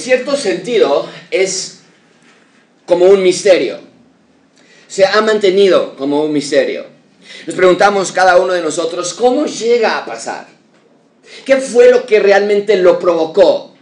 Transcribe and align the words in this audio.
cierto 0.00 0.36
sentido 0.36 1.08
es 1.30 1.80
como 2.86 3.06
un 3.06 3.22
misterio. 3.22 3.78
Se 4.88 5.04
ha 5.06 5.20
mantenido 5.20 5.96
como 5.96 6.24
un 6.24 6.32
misterio. 6.32 6.86
Nos 7.46 7.54
preguntamos 7.54 8.10
cada 8.12 8.38
uno 8.38 8.52
de 8.52 8.62
nosotros, 8.62 9.14
¿cómo 9.14 9.46
llega 9.46 9.98
a 9.98 10.04
pasar? 10.04 10.48
¿Qué 11.44 11.56
fue 11.58 11.90
lo 11.90 12.06
que 12.06 12.18
realmente 12.18 12.76
lo 12.76 12.98
provocó? 12.98 13.74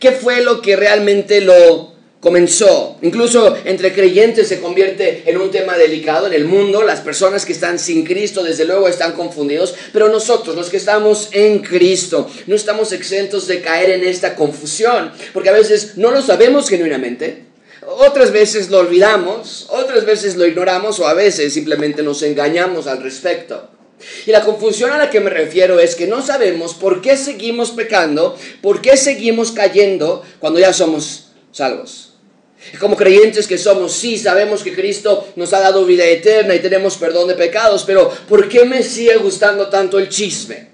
¿Qué 0.00 0.12
fue 0.12 0.42
lo 0.42 0.62
que 0.62 0.76
realmente 0.76 1.40
lo 1.40 1.93
comenzó. 2.24 2.96
Incluso 3.02 3.54
entre 3.66 3.92
creyentes 3.92 4.48
se 4.48 4.58
convierte 4.58 5.24
en 5.26 5.36
un 5.36 5.50
tema 5.50 5.76
delicado 5.76 6.26
en 6.26 6.32
el 6.32 6.46
mundo. 6.46 6.82
Las 6.82 7.02
personas 7.02 7.44
que 7.44 7.52
están 7.52 7.78
sin 7.78 8.02
Cristo, 8.02 8.42
desde 8.42 8.64
luego, 8.64 8.88
están 8.88 9.12
confundidos. 9.12 9.74
Pero 9.92 10.08
nosotros, 10.08 10.56
los 10.56 10.70
que 10.70 10.78
estamos 10.78 11.28
en 11.32 11.58
Cristo, 11.58 12.28
no 12.46 12.56
estamos 12.56 12.92
exentos 12.92 13.46
de 13.46 13.60
caer 13.60 13.90
en 13.90 14.04
esta 14.04 14.34
confusión. 14.34 15.12
Porque 15.34 15.50
a 15.50 15.52
veces 15.52 15.98
no 15.98 16.10
lo 16.10 16.22
sabemos 16.22 16.70
genuinamente. 16.70 17.44
Otras 17.86 18.32
veces 18.32 18.70
lo 18.70 18.78
olvidamos, 18.78 19.66
otras 19.68 20.06
veces 20.06 20.36
lo 20.36 20.46
ignoramos 20.46 20.98
o 21.00 21.06
a 21.06 21.12
veces 21.12 21.52
simplemente 21.52 22.02
nos 22.02 22.22
engañamos 22.22 22.86
al 22.86 23.02
respecto. 23.02 23.68
Y 24.24 24.30
la 24.30 24.42
confusión 24.42 24.90
a 24.92 24.98
la 24.98 25.10
que 25.10 25.20
me 25.20 25.28
refiero 25.28 25.78
es 25.78 25.94
que 25.94 26.06
no 26.06 26.22
sabemos 26.22 26.72
por 26.72 27.02
qué 27.02 27.18
seguimos 27.18 27.72
pecando, 27.72 28.38
por 28.62 28.80
qué 28.80 28.96
seguimos 28.96 29.52
cayendo 29.52 30.22
cuando 30.40 30.58
ya 30.58 30.72
somos 30.72 31.26
salvos. 31.52 32.13
Como 32.78 32.96
creyentes 32.96 33.46
que 33.46 33.58
somos, 33.58 33.92
sí, 33.92 34.18
sabemos 34.18 34.62
que 34.62 34.74
Cristo 34.74 35.28
nos 35.36 35.52
ha 35.52 35.60
dado 35.60 35.84
vida 35.84 36.04
eterna 36.04 36.54
y 36.54 36.60
tenemos 36.60 36.96
perdón 36.96 37.28
de 37.28 37.34
pecados, 37.34 37.84
pero 37.84 38.10
¿por 38.28 38.48
qué 38.48 38.64
me 38.64 38.82
sigue 38.82 39.16
gustando 39.16 39.68
tanto 39.68 39.98
el 39.98 40.08
chisme? 40.08 40.68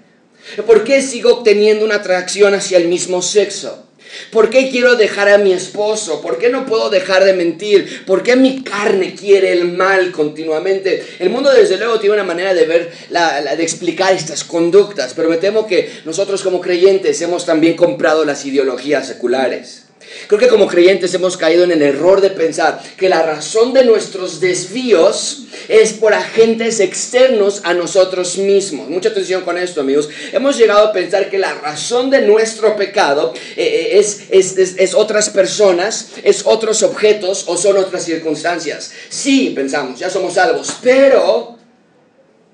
¿Por 0.65 0.83
qué 0.83 1.01
sigo 1.01 1.31
obteniendo 1.31 1.85
una 1.85 1.95
atracción 1.95 2.53
hacia 2.53 2.77
el 2.77 2.87
mismo 2.87 3.21
sexo? 3.21 3.87
¿Por 4.31 4.49
qué 4.49 4.69
quiero 4.69 4.95
dejar 4.95 5.29
a 5.29 5.37
mi 5.37 5.53
esposo? 5.53 6.21
¿Por 6.21 6.37
qué 6.37 6.49
no 6.49 6.65
puedo 6.65 6.89
dejar 6.89 7.23
de 7.23 7.33
mentir? 7.33 8.05
¿Por 8.05 8.23
qué 8.23 8.35
mi 8.35 8.61
carne 8.63 9.15
quiere 9.15 9.53
el 9.53 9.71
mal 9.71 10.11
continuamente? 10.11 11.05
El 11.19 11.29
mundo 11.29 11.51
desde 11.51 11.77
luego 11.77 11.99
tiene 11.99 12.15
una 12.15 12.23
manera 12.23 12.53
de 12.53 12.65
ver, 12.65 12.91
de 13.09 13.63
explicar 13.63 14.13
estas 14.13 14.43
conductas, 14.43 15.13
pero 15.15 15.29
me 15.29 15.37
temo 15.37 15.65
que 15.65 15.89
nosotros 16.05 16.43
como 16.43 16.59
creyentes 16.59 17.21
hemos 17.21 17.45
también 17.45 17.75
comprado 17.75 18.25
las 18.25 18.45
ideologías 18.45 19.07
seculares. 19.07 19.80
Creo 20.27 20.39
que 20.39 20.47
como 20.47 20.67
creyentes 20.67 21.13
hemos 21.13 21.37
caído 21.37 21.63
en 21.63 21.71
el 21.71 21.81
error 21.81 22.21
de 22.21 22.29
pensar 22.29 22.81
que 22.97 23.09
la 23.09 23.23
razón 23.23 23.73
de 23.73 23.83
nuestros 23.83 24.39
desvíos 24.39 25.43
es 25.67 25.93
por 25.93 26.13
agentes 26.13 26.79
externos 26.79 27.61
a 27.63 27.73
nosotros 27.73 28.37
mismos. 28.37 28.89
Mucha 28.89 29.09
atención 29.09 29.43
con 29.43 29.57
esto, 29.57 29.81
amigos. 29.81 30.09
Hemos 30.31 30.57
llegado 30.57 30.87
a 30.87 30.93
pensar 30.93 31.29
que 31.29 31.37
la 31.37 31.53
razón 31.55 32.09
de 32.09 32.21
nuestro 32.21 32.75
pecado 32.75 33.33
eh, 33.55 33.99
es, 33.99 34.27
es, 34.31 34.93
otras 34.93 35.29
personas, 35.29 36.09
es 36.23 36.43
otros 36.45 36.83
objetos 36.83 37.45
o 37.47 37.57
son 37.57 37.77
otras 37.77 38.03
circunstancias. 38.03 38.91
Sí, 39.09 39.51
pensamos, 39.55 39.99
ya 39.99 40.09
somos 40.09 40.33
salvos, 40.33 40.75
pero 40.81 41.57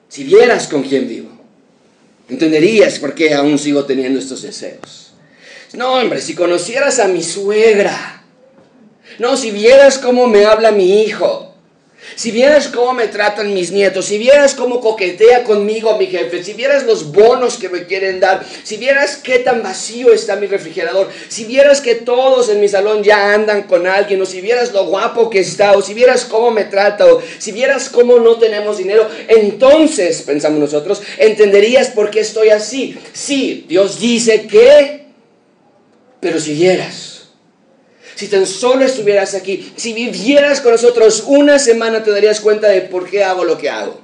si 0.10 0.24
vieras 0.24 0.68
con 0.68 0.84
quién 0.84 1.08
vivo, 1.08 1.30
entenderías 2.30 3.00
por 3.00 3.14
qué 3.14 3.34
aún 3.34 3.58
sigo 3.58 3.86
teniendo 3.86 4.20
estos 4.20 4.42
deseos. 4.42 5.07
No, 5.74 5.94
hombre, 5.94 6.22
si 6.22 6.36
conocieras 6.36 7.00
a 7.00 7.08
mi 7.08 7.22
suegra. 7.22 8.24
No, 9.20 9.36
si 9.36 9.52
vieras 9.52 9.98
cómo 9.98 10.28
me 10.28 10.46
habla 10.46 10.72
mi 10.72 11.02
hijo. 11.02 11.48
Si 12.16 12.32
vieras 12.32 12.70
cómo 12.70 12.94
me 12.94 13.08
tratan 13.08 13.54
mis 13.54 13.72
nietos, 13.72 14.06
si 14.06 14.18
vieras 14.18 14.54
cómo 14.54 14.80
coquetea 14.80 15.44
conmigo 15.44 15.98
mi 15.98 16.08
jefe, 16.08 16.44
si 16.44 16.54
vieras 16.54 16.84
los 16.86 17.12
bonos 17.12 17.58
que 17.58 17.70
me 17.70 17.86
quieren 17.86 18.20
dar, 18.20 18.46
si 18.64 18.78
vieras 18.78 19.18
qué 19.18 19.40
tan 19.40 19.62
vacío 19.62 20.14
está 20.14 20.36
mi 20.36 20.48
refrigerador, 20.48 21.10
si 21.28 21.44
vieras 21.46 21.82
que 21.82 21.96
todos 21.96 22.50
en 22.50 22.62
mi 22.62 22.70
salón 22.70 23.04
ya 23.04 23.34
andan 23.34 23.64
con 23.64 23.88
alguien, 23.88 24.22
o 24.22 24.26
si 24.26 24.42
vieras 24.42 24.72
lo 24.74 24.86
guapo 24.86 25.30
que 25.30 25.40
está, 25.40 25.74
o 25.74 25.82
si 25.82 25.94
vieras 25.94 26.26
cómo 26.26 26.50
me 26.50 26.64
trata, 26.64 27.06
o 27.06 27.22
si 27.40 27.52
vieras 27.52 27.90
cómo 27.90 28.20
no 28.20 28.38
tenemos 28.38 28.78
dinero, 28.78 29.08
entonces, 29.28 30.22
pensamos 30.22 30.60
nosotros, 30.60 31.02
entenderías 31.18 31.90
por 31.90 32.10
qué 32.10 32.22
estoy 32.22 32.50
así. 32.50 32.98
Sí, 33.14 33.66
Dios 33.68 34.00
dice 34.00 34.48
que 34.48 35.07
pero 36.20 36.40
si 36.40 36.54
vieras, 36.54 37.30
si 38.16 38.28
tan 38.28 38.48
solo 38.48 38.84
estuvieras 38.84 39.36
aquí, 39.36 39.72
si 39.76 39.94
vivieras 39.94 40.62
con 40.62 40.72
nosotros 40.72 41.24
una 41.28 41.60
semana, 41.60 42.04
te 42.04 42.12
darías 42.12 42.42
cuenta 42.42 42.68
de 42.70 42.82
por 42.82 43.10
qué 43.10 43.24
hago 43.24 43.44
lo 43.44 43.58
que 43.58 43.70
hago. 43.70 44.02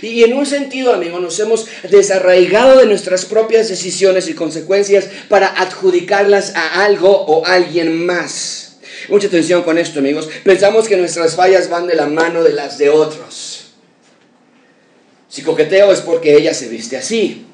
Y 0.00 0.22
en 0.22 0.34
un 0.34 0.46
sentido, 0.46 0.94
amigo, 0.94 1.18
nos 1.18 1.38
hemos 1.40 1.66
desarraigado 1.90 2.78
de 2.78 2.86
nuestras 2.86 3.24
propias 3.24 3.68
decisiones 3.68 4.28
y 4.28 4.34
consecuencias 4.34 5.06
para 5.28 5.48
adjudicarlas 5.48 6.54
a 6.54 6.84
algo 6.84 7.10
o 7.10 7.44
alguien 7.46 8.06
más. 8.06 8.78
Mucha 9.08 9.26
atención 9.26 9.62
con 9.62 9.78
esto, 9.78 9.98
amigos. 9.98 10.28
Pensamos 10.44 10.86
que 10.86 10.96
nuestras 10.96 11.34
fallas 11.34 11.68
van 11.68 11.86
de 11.86 11.96
la 11.96 12.06
mano 12.06 12.44
de 12.44 12.52
las 12.52 12.78
de 12.78 12.90
otros. 12.90 13.72
Si 15.28 15.42
coqueteo 15.42 15.92
es 15.92 16.00
porque 16.00 16.36
ella 16.36 16.54
se 16.54 16.68
viste 16.68 16.96
así. 16.96 17.46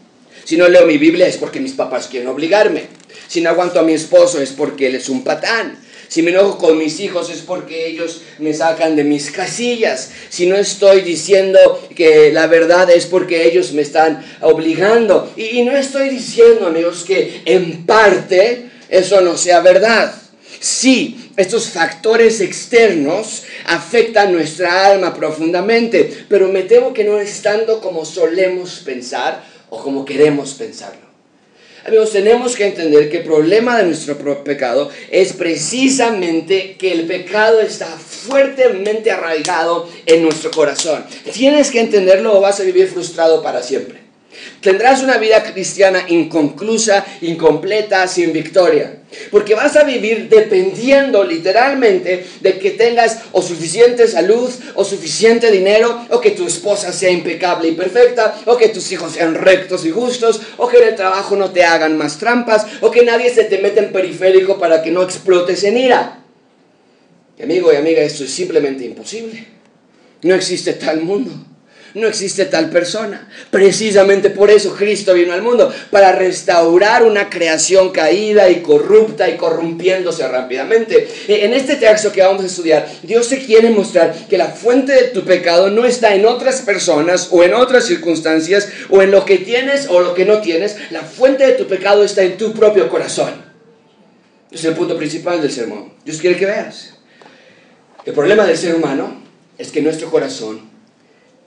Si 0.45 0.57
no 0.57 0.69
leo 0.69 0.87
mi 0.87 0.99
Biblia 0.99 1.27
es 1.27 1.37
porque 1.37 1.61
mis 1.61 1.73
papás 1.73 2.09
quieren 2.09 2.29
obligarme. 2.29 2.98
Si 3.27 3.41
no 3.41 3.51
aguanto 3.51 3.81
a 3.81 3.83
mi 3.83 3.93
esposo 3.93 4.41
es 4.41 4.51
porque 4.51 4.87
él 4.87 4.95
es 4.95 5.09
un 5.09 5.25
patán. 5.25 5.79
Si 6.09 6.23
me 6.23 6.31
enojo 6.31 6.57
con 6.57 6.79
mis 6.79 7.01
hijos 7.01 7.29
es 7.29 7.41
porque 7.43 7.87
ellos 7.87 8.23
me 8.39 8.55
sacan 8.55 8.97
de 8.97 9.05
mis 9.05 9.31
casillas. 9.31 10.11
Si 10.31 10.47
no 10.47 10.57
estoy 10.57 11.03
diciendo 11.03 11.87
que 11.95 12.33
la 12.33 12.47
verdad 12.47 12.91
es 12.91 13.05
porque 13.05 13.47
ellos 13.47 13.73
me 13.73 13.83
están 13.83 14.25
obligando. 14.41 15.31
Y, 15.37 15.63
no 15.63 15.77
estoy 15.77 16.09
diciendo, 16.09 16.67
amigos, 16.67 17.05
que 17.05 17.43
en 17.45 17.85
parte 17.85 18.71
eso 18.89 19.21
no 19.21 19.37
sea 19.37 19.61
verdad. 19.61 20.15
Sí, 20.61 21.31
estos 21.37 21.69
factores 21.69 22.41
externos 22.41 23.45
afectan 23.67 24.33
nuestra 24.33 24.87
alma 24.87 25.15
profundamente, 25.15 26.25
pero 26.29 26.49
me 26.49 26.63
temo 26.63 26.95
que 26.95 27.05
no 27.05 27.19
es 27.19 27.43
tanto 27.43 27.81
como 27.83 28.07
solemos 28.07 28.81
pensar 28.85 29.45
o 29.69 29.83
como 29.83 30.07
queremos 30.07 30.55
pensarlo. 30.55 31.08
Amigos, 31.89 32.13
tenemos 32.13 32.55
que 32.55 32.67
entender 32.67 33.09
que 33.09 33.19
el 33.19 33.25
problema 33.25 33.79
de 33.79 33.85
nuestro 33.85 34.45
pecado 34.45 34.91
es 35.11 35.33
precisamente 35.33 36.77
que 36.79 36.93
el 36.93 37.07
pecado 37.07 37.63
está 37.63 37.87
fuertemente 37.87 39.11
arraigado 39.11 39.89
en 40.05 40.23
nuestro 40.23 40.51
corazón. 40.51 41.07
Tienes 41.33 41.71
que 41.71 41.81
entenderlo 41.81 42.37
o 42.37 42.43
vas 42.43 42.61
a 42.61 42.65
vivir 42.65 42.89
frustrado 42.89 43.43
para 43.43 43.63
siempre. 43.63 44.08
Tendrás 44.61 45.03
una 45.03 45.17
vida 45.17 45.43
cristiana 45.43 46.05
inconclusa, 46.09 47.05
incompleta, 47.23 48.07
sin 48.09 48.33
victoria. 48.33 49.03
Porque 49.31 49.55
vas 49.55 49.75
a 49.77 49.85
vivir 49.85 50.29
dependiendo 50.29 51.25
literalmente 51.25 52.27
de 52.41 52.59
que 52.59 52.73
tengas 52.73 53.21
o 53.33 53.41
suficiente 53.41 54.07
salud, 54.07 54.51
o 54.75 54.85
suficiente 54.85 55.51
dinero, 55.51 56.07
o 56.11 56.21
que 56.21 56.33
tu 56.33 56.47
esposa 56.47 56.93
sea 56.93 57.11
impecable 57.11 57.69
y 57.69 57.73
perfecta, 57.73 58.39
o 58.45 58.57
que 58.57 58.69
tus 58.69 58.93
hijos 58.93 59.13
sean 59.13 59.35
rectos 59.35 59.87
y 59.87 59.91
justos, 59.91 60.41
o 60.59 60.69
que 60.69 60.79
en 60.79 60.89
el 60.89 60.97
trabajo 60.97 61.37
no 61.37 61.51
te 61.51 61.65
hagan 61.65 61.97
más 61.97 62.19
trampas, 62.19 62.67
o 62.81 62.91
que 62.91 63.05
nadie 63.05 63.33
se 63.33 63.45
te 63.45 63.59
meta 63.59 63.81
en 63.81 63.93
periférico 63.93 64.59
para 64.59 64.83
que 64.83 64.91
no 64.91 65.03
explotes 65.03 65.65
en 65.65 65.79
ira. 65.79 66.23
amigo 67.43 67.73
y 67.73 67.77
amiga, 67.77 68.03
esto 68.03 68.25
es 68.25 68.31
simplemente 68.31 68.85
imposible. 68.85 69.47
No 70.23 70.35
existe 70.35 70.75
tal 70.75 71.01
mundo. 71.01 71.31
No 71.95 72.07
existe 72.07 72.45
tal 72.45 72.71
persona. 72.71 73.29
Precisamente 73.51 74.31
por 74.31 74.51
eso 74.51 74.75
Cristo 74.77 75.15
vino 75.15 75.33
al 75.33 75.43
mundo, 75.43 75.73
para 75.91 76.13
restaurar 76.13 77.03
una 77.03 77.31
creación 77.31 77.91
caída 77.91 78.51
y 78.51 78.61
corrupta 78.61 79.29
y 79.29 79.37
corrompiéndose 79.37 80.27
rápidamente. 80.29 81.09
E, 81.27 81.45
en 81.45 81.55
este 81.55 81.77
texto 81.77 82.13
que 82.13 82.23
vamos 82.23 82.43
a 82.43 82.47
estudiar, 82.47 82.87
Dios 83.03 83.27
se 83.27 83.45
quiere 83.45 83.71
mostrar 83.71 84.15
que 84.29 84.39
la 84.39 84.49
fuente 84.49 84.93
de 84.93 85.09
tu 85.09 85.25
pecado 85.25 85.71
no 85.71 85.87
está 85.87 86.15
en 86.15 86.27
otras 86.27 86.61
personas 86.63 87.29
o 87.31 87.43
en 87.43 87.55
otras 87.55 87.87
circunstancias 87.87 88.69
o 88.91 89.03
en 89.03 89.11
lo 89.11 89.25
que 89.25 89.39
tienes 89.39 89.87
o 89.89 90.01
lo 90.01 90.15
que 90.15 90.25
no 90.25 90.41
tienes. 90.41 90.77
La 90.91 91.03
fuente 91.03 91.47
de 91.47 91.53
tu 91.53 91.67
pecado 91.67 92.05
está 92.05 92.23
en 92.23 92.37
tu 92.37 92.53
propio 92.53 92.89
corazón. 92.89 93.49
Es 94.51 94.65
el 94.65 94.75
punto 94.75 94.97
principal 94.97 95.41
del 95.41 95.51
sermón. 95.51 95.93
Dios 96.05 96.19
quiere 96.19 96.37
que 96.37 96.47
veas. 96.47 96.95
El 98.05 98.15
problema 98.15 98.47
del 98.47 98.57
ser 98.57 98.75
humano 98.75 99.23
es 99.59 99.71
que 99.71 99.83
nuestro 99.83 100.11
corazón 100.11 100.78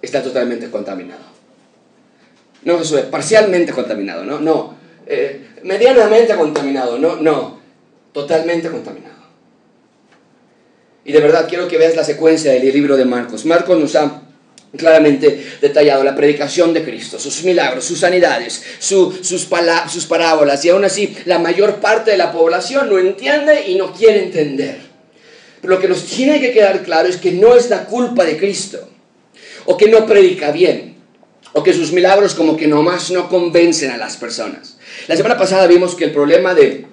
está 0.01 0.21
totalmente 0.23 0.69
contaminado. 0.69 1.31
No, 2.63 2.79
eso 2.79 2.97
es 2.97 3.05
parcialmente 3.05 3.71
contaminado, 3.71 4.23
no, 4.23 4.39
no. 4.39 4.75
Eh, 5.07 5.47
medianamente 5.63 6.35
contaminado, 6.35 6.97
no, 6.97 7.15
no. 7.17 7.59
Totalmente 8.11 8.69
contaminado. 8.69 9.21
Y 11.03 11.11
de 11.11 11.19
verdad 11.19 11.47
quiero 11.49 11.67
que 11.67 11.77
veas 11.77 11.95
la 11.95 12.03
secuencia 12.03 12.51
del 12.51 12.71
libro 12.71 12.97
de 12.97 13.05
Marcos. 13.05 13.45
Marcos 13.45 13.79
nos 13.79 13.95
ha 13.95 14.21
claramente 14.77 15.45
detallado 15.59 16.03
la 16.03 16.15
predicación 16.15 16.73
de 16.73 16.83
Cristo, 16.83 17.19
sus 17.19 17.43
milagros, 17.43 17.83
sus 17.83 17.99
sanidades, 17.99 18.63
sus, 18.79 19.27
sus 19.27 19.45
parábolas, 19.45 20.63
y 20.63 20.69
aún 20.69 20.85
así 20.85 21.15
la 21.25 21.39
mayor 21.39 21.77
parte 21.77 22.11
de 22.11 22.17
la 22.17 22.31
población 22.31 22.89
no 22.89 22.97
entiende 22.97 23.67
y 23.67 23.75
no 23.75 23.93
quiere 23.93 24.23
entender. 24.23 24.79
Pero 25.61 25.75
lo 25.75 25.79
que 25.79 25.87
nos 25.87 26.05
tiene 26.05 26.39
que 26.39 26.53
quedar 26.53 26.83
claro 26.83 27.09
es 27.09 27.17
que 27.17 27.31
no 27.31 27.55
es 27.55 27.69
la 27.69 27.85
culpa 27.85 28.23
de 28.23 28.37
Cristo 28.37 28.87
o 29.65 29.77
que 29.77 29.87
no 29.87 30.05
predica 30.05 30.51
bien, 30.51 30.95
o 31.53 31.63
que 31.63 31.73
sus 31.73 31.91
milagros 31.91 32.35
como 32.35 32.55
que 32.55 32.67
nomás 32.67 33.11
no 33.11 33.29
convencen 33.29 33.91
a 33.91 33.97
las 33.97 34.17
personas. 34.17 34.77
La 35.07 35.15
semana 35.15 35.37
pasada 35.37 35.67
vimos 35.67 35.95
que 35.95 36.05
el 36.05 36.11
problema 36.11 36.53
de 36.53 36.85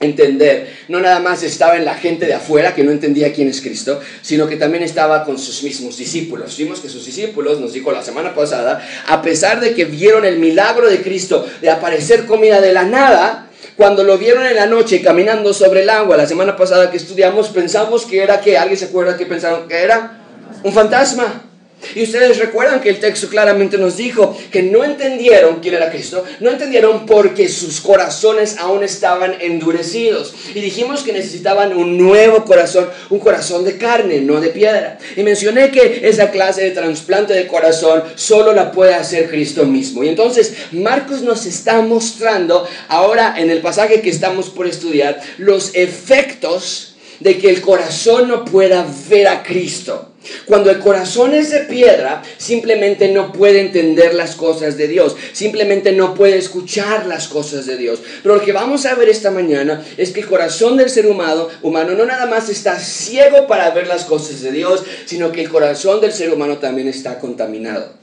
entender, 0.00 0.76
no 0.88 1.00
nada 1.00 1.20
más 1.20 1.42
estaba 1.42 1.76
en 1.76 1.84
la 1.84 1.94
gente 1.94 2.26
de 2.26 2.34
afuera 2.34 2.74
que 2.74 2.84
no 2.84 2.90
entendía 2.90 3.32
quién 3.32 3.48
es 3.48 3.62
Cristo, 3.62 4.00
sino 4.20 4.46
que 4.46 4.56
también 4.56 4.82
estaba 4.82 5.24
con 5.24 5.38
sus 5.38 5.62
mismos 5.62 5.96
discípulos. 5.96 6.56
Vimos 6.58 6.80
que 6.80 6.88
sus 6.88 7.06
discípulos, 7.06 7.60
nos 7.60 7.72
dijo 7.72 7.92
la 7.92 8.02
semana 8.02 8.34
pasada, 8.34 8.86
a 9.06 9.22
pesar 9.22 9.60
de 9.60 9.74
que 9.74 9.86
vieron 9.86 10.24
el 10.24 10.38
milagro 10.38 10.90
de 10.90 11.00
Cristo 11.00 11.46
de 11.62 11.70
aparecer 11.70 12.26
comida 12.26 12.60
de 12.60 12.72
la 12.72 12.84
nada, 12.84 13.50
cuando 13.76 14.04
lo 14.04 14.16
vieron 14.18 14.46
en 14.46 14.56
la 14.56 14.66
noche 14.66 15.02
caminando 15.02 15.52
sobre 15.52 15.82
el 15.82 15.90
agua, 15.90 16.16
la 16.16 16.26
semana 16.26 16.56
pasada 16.56 16.90
que 16.90 16.96
estudiamos, 16.96 17.48
pensamos 17.48 18.06
que 18.06 18.22
era 18.22 18.40
que, 18.40 18.56
¿alguien 18.56 18.78
se 18.78 18.86
acuerda 18.86 19.16
que 19.16 19.26
pensaron 19.26 19.68
que 19.68 19.76
era? 19.76 20.22
Un 20.62 20.72
fantasma. 20.72 21.45
Y 21.94 22.02
ustedes 22.02 22.38
recuerdan 22.38 22.80
que 22.80 22.88
el 22.88 23.00
texto 23.00 23.28
claramente 23.28 23.78
nos 23.78 23.96
dijo 23.96 24.36
que 24.50 24.62
no 24.62 24.84
entendieron 24.84 25.60
quién 25.60 25.74
era 25.74 25.90
Cristo, 25.90 26.24
no 26.40 26.50
entendieron 26.50 27.06
porque 27.06 27.48
sus 27.48 27.80
corazones 27.80 28.56
aún 28.58 28.82
estaban 28.82 29.36
endurecidos. 29.40 30.34
Y 30.54 30.60
dijimos 30.60 31.02
que 31.02 31.12
necesitaban 31.12 31.76
un 31.76 31.98
nuevo 31.98 32.44
corazón, 32.44 32.88
un 33.10 33.18
corazón 33.18 33.64
de 33.64 33.76
carne, 33.76 34.20
no 34.20 34.40
de 34.40 34.48
piedra. 34.48 34.98
Y 35.16 35.22
mencioné 35.22 35.70
que 35.70 36.00
esa 36.04 36.30
clase 36.30 36.62
de 36.62 36.70
trasplante 36.70 37.34
de 37.34 37.46
corazón 37.46 38.02
solo 38.14 38.52
la 38.52 38.72
puede 38.72 38.94
hacer 38.94 39.28
Cristo 39.28 39.64
mismo. 39.64 40.04
Y 40.04 40.08
entonces 40.08 40.54
Marcos 40.72 41.22
nos 41.22 41.46
está 41.46 41.80
mostrando 41.80 42.66
ahora 42.88 43.34
en 43.38 43.50
el 43.50 43.60
pasaje 43.60 44.00
que 44.00 44.10
estamos 44.10 44.50
por 44.50 44.66
estudiar 44.66 45.20
los 45.38 45.74
efectos 45.74 46.85
de 47.20 47.38
que 47.38 47.50
el 47.50 47.60
corazón 47.60 48.28
no 48.28 48.44
pueda 48.44 48.86
ver 49.08 49.28
a 49.28 49.42
Cristo. 49.42 50.12
Cuando 50.46 50.70
el 50.70 50.78
corazón 50.78 51.34
es 51.34 51.50
de 51.50 51.60
piedra, 51.60 52.22
simplemente 52.36 53.08
no 53.08 53.32
puede 53.32 53.60
entender 53.60 54.14
las 54.14 54.34
cosas 54.34 54.76
de 54.76 54.88
Dios, 54.88 55.16
simplemente 55.32 55.92
no 55.92 56.14
puede 56.14 56.36
escuchar 56.38 57.06
las 57.06 57.28
cosas 57.28 57.66
de 57.66 57.76
Dios. 57.76 58.00
Pero 58.22 58.36
lo 58.36 58.42
que 58.42 58.52
vamos 58.52 58.86
a 58.86 58.94
ver 58.94 59.08
esta 59.08 59.30
mañana 59.30 59.84
es 59.96 60.10
que 60.10 60.20
el 60.20 60.26
corazón 60.26 60.76
del 60.76 60.90
ser 60.90 61.06
humano, 61.06 61.48
humano 61.62 61.94
no 61.94 62.04
nada 62.04 62.26
más 62.26 62.48
está 62.48 62.78
ciego 62.78 63.46
para 63.46 63.70
ver 63.70 63.86
las 63.86 64.04
cosas 64.04 64.40
de 64.42 64.52
Dios, 64.52 64.82
sino 65.04 65.32
que 65.32 65.42
el 65.42 65.48
corazón 65.48 66.00
del 66.00 66.12
ser 66.12 66.32
humano 66.32 66.58
también 66.58 66.88
está 66.88 67.18
contaminado. 67.18 67.94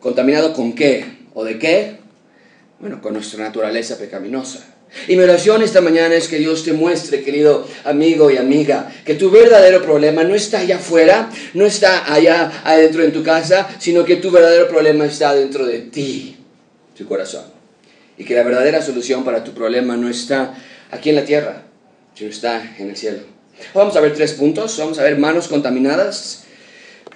¿Contaminado 0.00 0.52
con 0.52 0.74
qué? 0.74 1.04
¿O 1.34 1.44
de 1.44 1.58
qué? 1.58 1.96
Bueno, 2.78 3.02
con 3.02 3.14
nuestra 3.14 3.42
naturaleza 3.44 3.98
pecaminosa. 3.98 4.77
Y 5.06 5.16
mi 5.16 5.22
oración 5.22 5.62
esta 5.62 5.80
mañana 5.80 6.14
es 6.14 6.28
que 6.28 6.38
Dios 6.38 6.64
te 6.64 6.72
muestre, 6.72 7.22
querido 7.22 7.66
amigo 7.84 8.30
y 8.30 8.36
amiga, 8.36 8.90
que 9.04 9.14
tu 9.14 9.30
verdadero 9.30 9.82
problema 9.82 10.24
no 10.24 10.34
está 10.34 10.60
allá 10.60 10.76
afuera, 10.76 11.30
no 11.54 11.66
está 11.66 12.12
allá 12.12 12.62
adentro 12.64 13.04
en 13.04 13.12
tu 13.12 13.22
casa, 13.22 13.68
sino 13.78 14.04
que 14.04 14.16
tu 14.16 14.30
verdadero 14.30 14.68
problema 14.68 15.04
está 15.04 15.34
dentro 15.34 15.66
de 15.66 15.80
ti, 15.80 16.36
tu 16.96 17.06
corazón. 17.06 17.44
Y 18.16 18.24
que 18.24 18.34
la 18.34 18.42
verdadera 18.42 18.82
solución 18.82 19.24
para 19.24 19.44
tu 19.44 19.52
problema 19.52 19.96
no 19.96 20.08
está 20.08 20.54
aquí 20.90 21.10
en 21.10 21.16
la 21.16 21.24
tierra, 21.24 21.64
sino 22.14 22.30
está 22.30 22.76
en 22.78 22.90
el 22.90 22.96
cielo. 22.96 23.20
Vamos 23.74 23.96
a 23.96 24.00
ver 24.00 24.14
tres 24.14 24.32
puntos. 24.32 24.78
Vamos 24.78 24.98
a 24.98 25.02
ver 25.02 25.18
manos 25.18 25.48
contaminadas, 25.48 26.44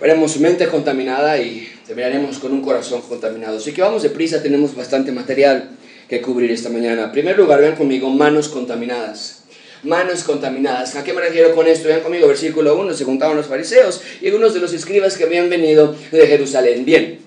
veremos 0.01 0.39
mente 0.39 0.67
contaminada 0.69 1.39
y 1.39 1.69
terminaremos 1.87 2.39
con 2.39 2.53
un 2.53 2.63
corazón 2.63 3.03
contaminado. 3.03 3.59
Así 3.59 3.73
que 3.73 3.83
vamos 3.83 4.03
deprisa, 4.03 4.43
tenemos 4.43 4.75
bastante 4.75 5.13
material 5.13 5.71
que 6.09 6.21
cubrir 6.21 6.51
esta 6.51 6.69
mañana. 6.69 7.05
En 7.05 7.13
primer 7.13 7.37
lugar, 7.37 7.61
vean 7.61 7.77
conmigo 7.77 8.11
manos 8.11 8.49
contaminadas. 8.49 9.45
Manos 9.83 10.23
contaminadas. 10.23 10.95
¿A 10.95 11.03
qué 11.03 11.13
me 11.13 11.21
refiero 11.21 11.55
con 11.55 11.67
esto? 11.67 11.89
Vean 11.89 12.01
conmigo, 12.01 12.29
versículo 12.29 12.79
1, 12.79 12.95
se 12.95 13.05
juntaban 13.05 13.37
los 13.37 13.47
fariseos 13.47 14.01
y 14.21 14.27
algunos 14.27 14.55
de 14.55 14.61
los 14.61 14.73
escribas 14.73 15.17
que 15.17 15.25
habían 15.25 15.51
venido 15.51 15.97
de 16.13 16.27
Jerusalén. 16.27 16.85
Bien, 16.85 17.19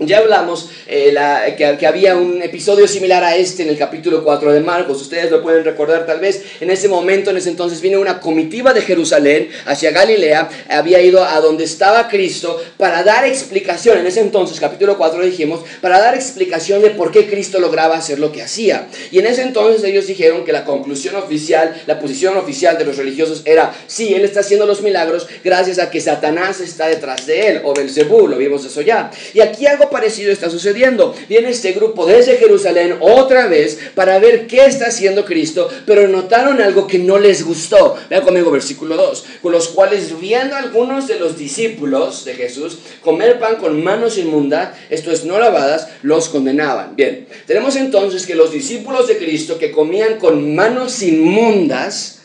ya 0.00 0.18
hablamos 0.18 0.70
eh, 0.88 1.14
que, 1.56 1.86
había 1.86 2.16
un 2.16 2.42
episodio 2.42 2.88
similar 2.88 3.22
a 3.22 3.36
este 3.36 3.62
en 3.62 3.68
el 3.68 3.78
capítulo 3.78 4.24
4 4.24 4.52
de 4.52 4.58
Marcos. 4.58 5.00
Ustedes 5.00 5.30
lo 5.30 5.40
pueden 5.40 5.64
recordar 5.64 6.04
tal 6.04 6.18
vez. 6.18 6.42
En 6.60 6.70
ese 6.70 6.88
momento, 6.88 7.30
en 7.30 7.36
ese 7.36 7.50
entonces, 7.50 7.80
viene 7.80 7.96
una 7.96 8.18
comitiva 8.18 8.72
de 8.72 8.80
Jerusalén 8.80 9.50
hacia 9.66 9.92
Galilea. 9.92 10.48
Había 10.68 11.00
ido 11.00 11.24
a 11.24 11.40
donde 11.40 11.62
estaba 11.62 12.08
Cristo 12.08 12.60
para 12.76 13.04
dar 13.04 13.24
explicación. 13.24 13.98
En 13.98 14.06
ese 14.08 14.20
entonces, 14.20 14.58
capítulo 14.58 14.98
4 14.98 15.24
dijimos, 15.24 15.60
para 15.80 16.00
dar 16.00 16.16
explicación 16.16 16.82
de 16.82 16.90
por 16.90 17.12
qué 17.12 17.28
Cristo 17.28 17.60
lograba 17.60 17.96
hacer 17.96 18.18
lo 18.18 18.32
que 18.32 18.42
hacía. 18.42 18.88
Y 19.12 19.20
en 19.20 19.26
ese 19.26 19.42
entonces 19.42 19.84
ellos 19.84 20.08
dijeron 20.08 20.44
que 20.44 20.52
la 20.52 20.64
conclusión 20.64 21.14
oficial, 21.14 21.80
la 21.86 22.00
posición 22.00 22.36
oficial 22.36 22.76
de 22.78 22.84
los 22.84 22.96
religiosos 22.96 23.42
era, 23.44 23.72
sí, 23.86 24.12
Él 24.12 24.24
está 24.24 24.40
haciendo 24.40 24.66
los 24.66 24.82
milagros 24.82 25.28
gracias 25.44 25.78
a 25.78 25.88
que 25.88 26.00
Satanás 26.00 26.60
está 26.60 26.88
detrás 26.88 27.26
de 27.26 27.46
Él, 27.46 27.60
o 27.62 27.72
Belzebú, 27.72 28.26
lo 28.26 28.36
vimos 28.36 28.64
eso 28.64 28.80
ya. 28.80 29.12
Y 29.32 29.40
aquí 29.40 29.66
algo 29.66 29.83
parecido 29.90 30.32
está 30.32 30.50
sucediendo. 30.50 31.14
Viene 31.28 31.50
este 31.50 31.72
grupo 31.72 32.06
desde 32.06 32.36
Jerusalén 32.36 32.96
otra 33.00 33.46
vez 33.46 33.78
para 33.94 34.18
ver 34.18 34.46
qué 34.46 34.66
está 34.66 34.86
haciendo 34.86 35.24
Cristo, 35.24 35.68
pero 35.86 36.08
notaron 36.08 36.60
algo 36.60 36.86
que 36.86 36.98
no 36.98 37.18
les 37.18 37.44
gustó. 37.44 37.96
Vean 38.10 38.22
conmigo 38.22 38.50
versículo 38.50 38.96
2, 38.96 39.24
con 39.42 39.52
los 39.52 39.68
cuales 39.68 40.18
viendo 40.20 40.56
algunos 40.56 41.06
de 41.08 41.18
los 41.18 41.36
discípulos 41.36 42.24
de 42.24 42.34
Jesús 42.34 42.78
comer 43.02 43.38
pan 43.38 43.56
con 43.56 43.82
manos 43.82 44.18
inmundas, 44.18 44.76
esto 44.90 45.10
es 45.10 45.24
no 45.24 45.38
lavadas, 45.38 45.88
los 46.02 46.28
condenaban. 46.28 46.96
Bien, 46.96 47.26
tenemos 47.46 47.76
entonces 47.76 48.26
que 48.26 48.34
los 48.34 48.52
discípulos 48.52 49.08
de 49.08 49.18
Cristo 49.18 49.58
que 49.58 49.70
comían 49.70 50.18
con 50.18 50.54
manos 50.54 51.02
inmundas, 51.02 52.20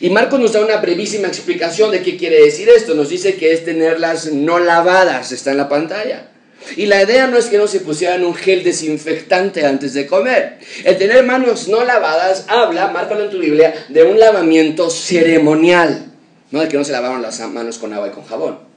y 0.00 0.10
Marcos 0.10 0.40
nos 0.40 0.52
da 0.52 0.64
una 0.64 0.78
brevísima 0.78 1.28
explicación 1.28 1.92
de 1.92 2.02
qué 2.02 2.16
quiere 2.16 2.40
decir 2.40 2.68
esto. 2.68 2.94
Nos 2.94 3.10
dice 3.10 3.36
que 3.36 3.52
es 3.52 3.64
tenerlas 3.64 4.32
no 4.32 4.58
lavadas, 4.58 5.30
está 5.30 5.52
en 5.52 5.58
la 5.58 5.68
pantalla. 5.68 6.30
Y 6.76 6.86
la 6.86 7.02
idea 7.02 7.26
no 7.26 7.36
es 7.36 7.46
que 7.46 7.58
no 7.58 7.66
se 7.66 7.80
pusieran 7.80 8.24
un 8.24 8.34
gel 8.34 8.64
desinfectante 8.64 9.66
antes 9.66 9.94
de 9.94 10.06
comer. 10.06 10.58
El 10.84 10.98
tener 10.98 11.24
manos 11.24 11.68
no 11.68 11.84
lavadas 11.84 12.46
habla, 12.48 12.88
márcalo 12.88 13.24
en 13.24 13.30
tu 13.30 13.38
Biblia, 13.38 13.74
de 13.88 14.02
un 14.04 14.18
lavamiento 14.18 14.90
ceremonial, 14.90 16.12
no 16.50 16.60
de 16.60 16.68
que 16.68 16.76
no 16.76 16.84
se 16.84 16.92
lavaron 16.92 17.22
las 17.22 17.40
manos 17.40 17.78
con 17.78 17.92
agua 17.92 18.08
y 18.08 18.12
con 18.12 18.24
jabón. 18.24 18.74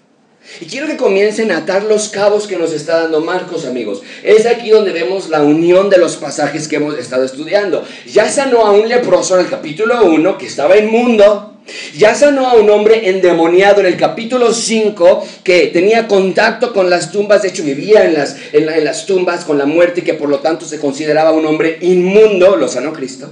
Y 0.62 0.66
quiero 0.66 0.88
que 0.88 0.95
comiencen 0.95 1.51
a 1.51 1.57
atar 1.57 1.84
los 1.84 2.10
cabos 2.10 2.48
que 2.48 2.57
nos 2.57 2.72
está 2.72 3.01
dando 3.01 3.22
Marcos, 3.22 3.66
amigos. 3.66 4.01
Es 4.24 4.45
aquí 4.45 4.69
donde 4.69 4.94
vemos 4.94 5.30
la 5.30 5.42
unión 5.42 5.90
de 5.90 5.98
los 5.98 6.16
pasajes 6.16 6.68
que 6.68 6.78
hemos 6.78 6.98
estado 6.98 7.25
estudiando. 7.25 7.86
Ya 8.06 8.30
sanó 8.30 8.66
a 8.66 8.72
un 8.72 8.88
leproso 8.88 9.38
en 9.38 9.45
el 9.45 9.51
capítulo 9.51 10.06
1 10.06 10.38
que 10.38 10.48
estaba 10.48 10.78
inmundo 10.78 11.56
ya 11.98 12.16
sanó 12.16 12.48
a 12.48 12.56
un 12.56 12.69
hombre 12.69 13.10
endemoniado 13.10 13.81
en 13.81 13.88
el 13.88 13.98
capítulo 13.98 14.54
5 14.54 15.25
que 15.44 15.68
tenía 15.68 16.07
contacto 16.07 16.74
con 16.74 16.90
las 16.90 17.12
tumbas, 17.12 17.42
de 17.42 17.50
hecho 17.50 17.64
vivía 17.64 18.06
en 18.06 18.14
las, 18.14 18.38
en, 18.54 18.66
las 18.83 19.06
tumbas 19.06 19.45
con 19.45 19.57
la 19.57 19.66
muerte 19.66 20.02
y 20.02 20.04
que 20.04 20.14
por 20.14 20.30
lo 20.30 20.40
tanto 20.40 20.66
se 20.66 20.80
consideraba 20.80 21.31
un 21.31 21.45
hombre 21.45 21.78
inmundo, 21.81 22.56
lo 22.56 22.68
sanó 22.68 22.94
Cristo. 22.94 23.30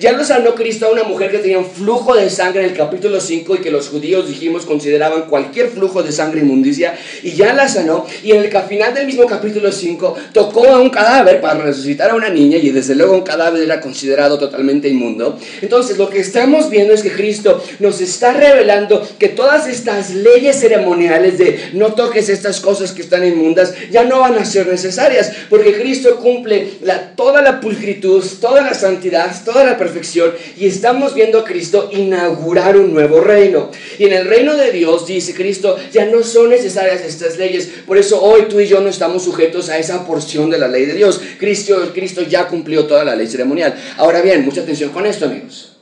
Ya 0.00 0.12
lo 0.12 0.24
sanó 0.24 0.54
Cristo 0.54 0.86
a 0.86 0.90
una 0.90 1.04
mujer 1.04 1.30
que 1.30 1.38
tenía 1.38 1.58
un 1.58 1.70
flujo 1.70 2.14
de 2.14 2.30
sangre 2.30 2.64
en 2.64 2.70
el 2.70 2.76
capítulo 2.76 3.20
5 3.20 3.56
y 3.56 3.58
que 3.58 3.70
los 3.70 3.88
judíos 3.88 4.28
dijimos 4.28 4.64
consideraban 4.64 5.22
cualquier 5.22 5.68
flujo 5.68 6.02
de 6.02 6.12
sangre 6.12 6.40
inmundicia 6.40 6.96
y 7.22 7.32
ya 7.32 7.52
la 7.52 7.68
sanó 7.68 8.06
y 8.22 8.32
en 8.32 8.42
el 8.42 8.50
final 8.62 8.94
del 8.94 9.06
mismo 9.06 9.26
capítulo 9.26 9.70
5 9.70 10.16
tocó 10.32 10.66
a 10.68 10.80
un 10.80 10.90
cadáver 10.90 11.40
para 11.40 11.60
resucitar 11.60 12.10
a 12.10 12.14
una 12.14 12.28
niña 12.28 12.56
y 12.56 12.70
desde 12.70 12.94
luego 12.94 13.14
un 13.14 13.22
cadáver 13.22 13.62
era 13.62 13.80
considerado 13.80 14.38
totalmente 14.38 14.88
inmundo. 14.88 15.38
Entonces 15.60 15.98
lo 15.98 16.08
que 16.08 16.20
estamos 16.20 16.70
viendo 16.70 16.94
es 16.94 17.02
que 17.02 17.12
Cristo 17.12 17.62
nos 17.78 18.00
está 18.00 18.32
revelando 18.32 19.06
que 19.18 19.28
todas 19.28 19.66
estas 19.68 20.10
leyes 20.10 20.58
ceremoniales 20.60 21.38
de 21.38 21.70
no 21.72 21.94
toques 21.94 22.28
estas 22.28 22.60
cosas 22.60 22.92
que 22.92 23.02
están 23.02 23.26
inmundas 23.26 23.74
ya 23.90 24.04
no 24.04 24.20
van 24.20 24.36
a 24.36 24.44
ser 24.44 24.66
necesarias, 24.66 25.32
porque 25.48 25.74
Cristo 25.74 26.16
cumple 26.16 26.68
toda 27.16 27.42
la 27.42 27.60
pulcritud, 27.60 28.24
toda 28.40 28.62
la 28.62 28.74
santidad, 28.74 29.34
toda 29.44 29.64
la 29.64 29.78
perfección, 29.78 30.32
y 30.56 30.66
estamos 30.66 31.14
viendo 31.14 31.40
a 31.40 31.44
Cristo 31.44 31.90
inaugurar 31.92 32.76
un 32.76 32.92
nuevo 32.92 33.20
reino. 33.20 33.70
Y 33.98 34.04
en 34.04 34.12
el 34.12 34.26
reino 34.26 34.56
de 34.56 34.72
Dios, 34.72 35.06
dice 35.06 35.34
Cristo, 35.34 35.76
ya 35.92 36.06
no 36.06 36.22
son 36.22 36.50
necesarias 36.50 37.02
estas 37.02 37.36
leyes, 37.36 37.68
por 37.86 37.98
eso 37.98 38.22
hoy 38.22 38.42
tú 38.48 38.60
y 38.60 38.66
yo 38.66 38.80
no 38.80 38.88
estamos 38.88 39.24
sujetos 39.24 39.68
a 39.68 39.78
esa 39.78 40.06
porción 40.06 40.50
de 40.50 40.58
la 40.58 40.68
ley 40.68 40.86
de 40.86 40.94
Dios. 40.94 41.20
Cristo, 41.38 41.92
Cristo 41.94 42.22
ya 42.22 42.48
cumplió 42.48 42.86
toda 42.86 43.04
la 43.04 43.14
ley 43.14 43.26
ceremonial. 43.26 43.74
Ahora 43.96 44.20
bien, 44.22 44.44
mucha 44.44 44.62
atención 44.62 44.90
con 44.90 45.06
esto, 45.06 45.26
amigos. 45.26 45.75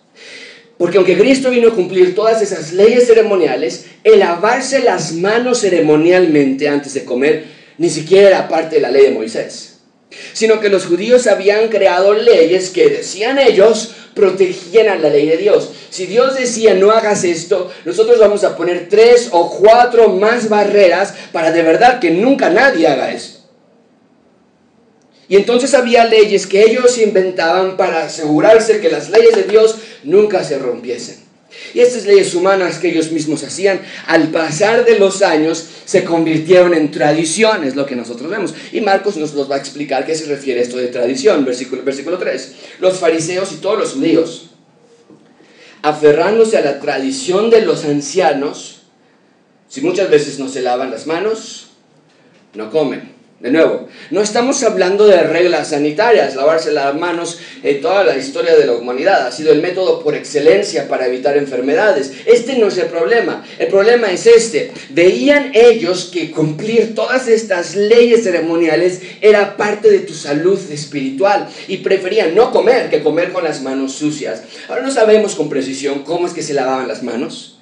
Porque 0.78 0.98
aunque 0.98 1.16
Cristo 1.16 1.50
vino 1.50 1.68
a 1.68 1.74
cumplir 1.74 2.14
todas 2.14 2.42
esas 2.42 2.72
leyes 2.72 3.06
ceremoniales, 3.06 3.86
el 4.02 4.18
lavarse 4.18 4.80
las 4.80 5.12
manos 5.12 5.60
ceremonialmente 5.60 6.68
antes 6.68 6.94
de 6.94 7.04
comer 7.04 7.44
ni 7.78 7.90
siquiera 7.90 8.28
era 8.28 8.48
parte 8.48 8.76
de 8.76 8.82
la 8.82 8.90
ley 8.90 9.04
de 9.04 9.10
Moisés. 9.10 9.78
Sino 10.32 10.60
que 10.60 10.68
los 10.68 10.86
judíos 10.86 11.26
habían 11.26 11.68
creado 11.68 12.14
leyes 12.14 12.70
que, 12.70 12.88
decían 12.88 13.38
ellos, 13.38 13.94
protegían 14.14 14.88
a 14.88 14.96
la 14.96 15.08
ley 15.08 15.26
de 15.26 15.36
Dios. 15.36 15.70
Si 15.90 16.06
Dios 16.06 16.36
decía 16.36 16.74
no 16.74 16.90
hagas 16.92 17.24
esto, 17.24 17.70
nosotros 17.84 18.18
vamos 18.18 18.44
a 18.44 18.56
poner 18.56 18.88
tres 18.88 19.28
o 19.32 19.50
cuatro 19.50 20.08
más 20.10 20.48
barreras 20.48 21.14
para 21.32 21.50
de 21.50 21.62
verdad 21.62 21.98
que 21.98 22.10
nunca 22.10 22.50
nadie 22.50 22.86
haga 22.86 23.12
esto. 23.12 23.40
Y 25.26 25.36
entonces 25.36 25.72
había 25.74 26.04
leyes 26.04 26.46
que 26.46 26.62
ellos 26.62 26.98
inventaban 26.98 27.76
para 27.76 28.04
asegurarse 28.04 28.80
que 28.80 28.90
las 28.90 29.08
leyes 29.08 29.34
de 29.34 29.44
Dios 29.44 29.76
nunca 30.04 30.44
se 30.44 30.58
rompiesen. 30.58 31.24
Y 31.72 31.80
estas 31.80 32.04
leyes 32.04 32.34
humanas 32.34 32.78
que 32.78 32.88
ellos 32.88 33.12
mismos 33.12 33.44
hacían, 33.44 33.80
al 34.06 34.28
pasar 34.28 34.84
de 34.84 34.98
los 34.98 35.22
años, 35.22 35.64
se 35.84 36.04
convirtieron 36.04 36.74
en 36.74 36.90
tradiciones, 36.90 37.76
lo 37.76 37.86
que 37.86 37.96
nosotros 37.96 38.30
vemos. 38.30 38.54
Y 38.72 38.80
Marcos 38.80 39.16
nos 39.16 39.34
los 39.34 39.50
va 39.50 39.56
a 39.56 39.58
explicar 39.58 40.04
qué 40.04 40.14
se 40.14 40.26
refiere 40.26 40.60
esto 40.60 40.76
de 40.76 40.88
tradición, 40.88 41.44
versículo, 41.44 41.84
versículo 41.84 42.18
3. 42.18 42.54
Los 42.80 42.98
fariseos 42.98 43.52
y 43.52 43.56
todos 43.56 43.78
los 43.78 43.92
judíos 43.92 44.50
aferrándose 45.84 46.56
a 46.56 46.62
la 46.62 46.80
tradición 46.80 47.50
de 47.50 47.60
los 47.60 47.84
ancianos, 47.84 48.84
si 49.68 49.82
muchas 49.82 50.08
veces 50.08 50.38
no 50.38 50.48
se 50.48 50.62
lavan 50.62 50.90
las 50.90 51.06
manos, 51.06 51.72
no 52.54 52.70
comen. 52.70 53.13
De 53.40 53.50
nuevo, 53.50 53.88
no 54.10 54.22
estamos 54.22 54.62
hablando 54.62 55.06
de 55.06 55.22
reglas 55.22 55.68
sanitarias, 55.68 56.34
lavarse 56.34 56.72
las 56.72 56.94
manos 56.94 57.40
en 57.62 57.80
toda 57.82 58.04
la 58.04 58.16
historia 58.16 58.56
de 58.56 58.64
la 58.64 58.72
humanidad 58.72 59.26
ha 59.26 59.32
sido 59.32 59.52
el 59.52 59.60
método 59.60 60.02
por 60.02 60.14
excelencia 60.14 60.88
para 60.88 61.08
evitar 61.08 61.36
enfermedades. 61.36 62.12
Este 62.24 62.56
no 62.56 62.68
es 62.68 62.78
el 62.78 62.86
problema, 62.86 63.44
el 63.58 63.66
problema 63.66 64.10
es 64.10 64.26
este. 64.26 64.72
Veían 64.90 65.50
ellos 65.52 66.10
que 66.12 66.30
cumplir 66.30 66.94
todas 66.94 67.28
estas 67.28 67.74
leyes 67.74 68.22
ceremoniales 68.22 69.02
era 69.20 69.56
parte 69.56 69.90
de 69.90 69.98
tu 69.98 70.14
salud 70.14 70.58
espiritual 70.70 71.48
y 71.66 71.78
preferían 71.78 72.34
no 72.34 72.52
comer 72.52 72.88
que 72.88 73.02
comer 73.02 73.32
con 73.32 73.44
las 73.44 73.62
manos 73.62 73.92
sucias. 73.92 74.44
Ahora 74.68 74.82
no 74.82 74.90
sabemos 74.90 75.34
con 75.34 75.50
precisión 75.50 76.04
cómo 76.04 76.26
es 76.26 76.32
que 76.32 76.42
se 76.42 76.54
lavaban 76.54 76.88
las 76.88 77.02
manos. 77.02 77.53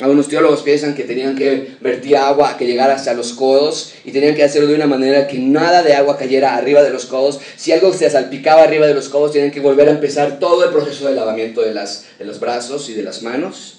Algunos 0.00 0.28
teólogos 0.28 0.62
piensan 0.62 0.94
que 0.94 1.02
tenían 1.02 1.34
que 1.34 1.72
vertir 1.80 2.16
agua 2.16 2.56
que 2.56 2.66
llegara 2.66 2.94
hasta 2.94 3.14
los 3.14 3.32
codos 3.32 3.94
y 4.04 4.12
tenían 4.12 4.36
que 4.36 4.44
hacerlo 4.44 4.68
de 4.68 4.76
una 4.76 4.86
manera 4.86 5.26
que 5.26 5.38
nada 5.38 5.82
de 5.82 5.92
agua 5.92 6.16
cayera 6.16 6.54
arriba 6.54 6.84
de 6.84 6.90
los 6.90 7.06
codos. 7.06 7.40
Si 7.56 7.72
algo 7.72 7.92
se 7.92 8.08
salpicaba 8.08 8.62
arriba 8.62 8.86
de 8.86 8.94
los 8.94 9.08
codos, 9.08 9.32
tenían 9.32 9.50
que 9.50 9.58
volver 9.58 9.88
a 9.88 9.90
empezar 9.90 10.38
todo 10.38 10.64
el 10.64 10.70
proceso 10.70 11.08
de 11.08 11.16
lavamiento 11.16 11.62
de, 11.62 11.74
las, 11.74 12.04
de 12.16 12.24
los 12.26 12.38
brazos 12.38 12.88
y 12.88 12.94
de 12.94 13.02
las 13.02 13.22
manos. 13.22 13.78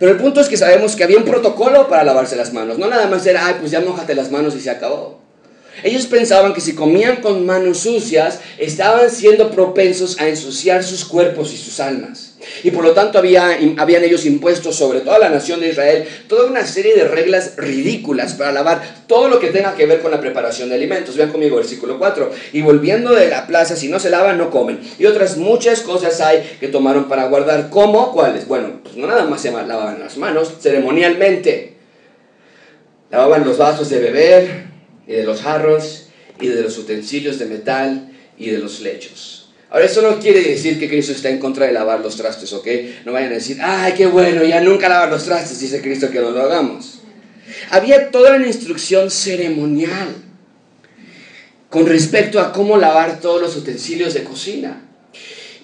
Pero 0.00 0.10
el 0.10 0.18
punto 0.18 0.40
es 0.40 0.48
que 0.48 0.56
sabemos 0.56 0.96
que 0.96 1.04
había 1.04 1.18
un 1.18 1.24
protocolo 1.24 1.86
para 1.88 2.02
lavarse 2.02 2.34
las 2.34 2.52
manos. 2.52 2.76
No 2.76 2.88
nada 2.88 3.06
más 3.06 3.24
era, 3.24 3.46
ay, 3.46 3.54
pues 3.60 3.70
ya 3.70 3.80
mojate 3.80 4.16
las 4.16 4.32
manos 4.32 4.56
y 4.56 4.60
se 4.60 4.70
acabó. 4.70 5.20
Ellos 5.84 6.06
pensaban 6.06 6.54
que 6.54 6.60
si 6.60 6.74
comían 6.74 7.22
con 7.22 7.46
manos 7.46 7.78
sucias, 7.78 8.40
estaban 8.58 9.10
siendo 9.10 9.52
propensos 9.52 10.18
a 10.18 10.26
ensuciar 10.26 10.82
sus 10.82 11.04
cuerpos 11.04 11.52
y 11.52 11.56
sus 11.56 11.78
almas. 11.78 12.25
Y 12.62 12.70
por 12.70 12.84
lo 12.84 12.92
tanto 12.92 13.18
había, 13.18 13.58
habían 13.76 14.04
ellos 14.04 14.26
impuesto 14.26 14.72
sobre 14.72 15.00
toda 15.00 15.18
la 15.18 15.28
nación 15.28 15.60
de 15.60 15.68
Israel 15.68 16.06
toda 16.28 16.46
una 16.46 16.66
serie 16.66 16.94
de 16.94 17.04
reglas 17.04 17.54
ridículas 17.56 18.34
para 18.34 18.52
lavar 18.52 19.04
todo 19.06 19.28
lo 19.28 19.38
que 19.38 19.48
tenga 19.48 19.74
que 19.74 19.86
ver 19.86 20.00
con 20.00 20.10
la 20.10 20.20
preparación 20.20 20.68
de 20.68 20.74
alimentos. 20.74 21.16
Vean 21.16 21.30
conmigo 21.30 21.56
versículo 21.56 21.98
4. 21.98 22.30
Y 22.52 22.62
volviendo 22.62 23.14
de 23.14 23.28
la 23.28 23.46
plaza, 23.46 23.76
si 23.76 23.88
no 23.88 23.98
se 23.98 24.10
lavan, 24.10 24.38
no 24.38 24.50
comen. 24.50 24.80
Y 24.98 25.06
otras 25.06 25.36
muchas 25.36 25.80
cosas 25.80 26.20
hay 26.20 26.56
que 26.60 26.68
tomaron 26.68 27.08
para 27.08 27.28
guardar. 27.28 27.70
¿Cómo? 27.70 28.12
¿Cuáles? 28.12 28.46
Bueno, 28.48 28.80
pues 28.82 28.96
no 28.96 29.06
nada 29.06 29.24
más 29.24 29.40
se 29.40 29.50
lavaban 29.50 30.00
las 30.00 30.16
manos, 30.16 30.52
ceremonialmente. 30.60 31.76
Lavaban 33.10 33.44
los 33.44 33.58
vasos 33.58 33.88
de 33.88 34.00
beber 34.00 34.66
y 35.06 35.12
de 35.12 35.24
los 35.24 35.42
jarros 35.42 36.08
y 36.40 36.48
de 36.48 36.62
los 36.62 36.76
utensilios 36.78 37.38
de 37.38 37.46
metal 37.46 38.12
y 38.36 38.50
de 38.50 38.58
los 38.58 38.80
lechos. 38.80 39.45
Ahora, 39.70 39.84
eso 39.84 40.00
no 40.02 40.20
quiere 40.20 40.40
decir 40.42 40.78
que 40.78 40.88
Cristo 40.88 41.12
está 41.12 41.28
en 41.28 41.38
contra 41.38 41.66
de 41.66 41.72
lavar 41.72 42.00
los 42.00 42.16
trastes, 42.16 42.52
¿ok? 42.52 42.66
No 43.04 43.12
vayan 43.12 43.32
a 43.32 43.36
decir, 43.36 43.58
ay, 43.60 43.94
qué 43.96 44.06
bueno, 44.06 44.44
ya 44.44 44.60
nunca 44.60 44.88
lavar 44.88 45.10
los 45.10 45.24
trastes, 45.24 45.58
dice 45.58 45.80
Cristo 45.80 46.10
que 46.10 46.20
no 46.20 46.30
lo 46.30 46.42
hagamos. 46.42 47.00
Había 47.70 48.10
toda 48.10 48.36
una 48.36 48.46
instrucción 48.46 49.10
ceremonial 49.10 50.14
con 51.68 51.86
respecto 51.86 52.40
a 52.40 52.52
cómo 52.52 52.76
lavar 52.76 53.20
todos 53.20 53.40
los 53.40 53.56
utensilios 53.56 54.14
de 54.14 54.22
cocina. 54.22 54.85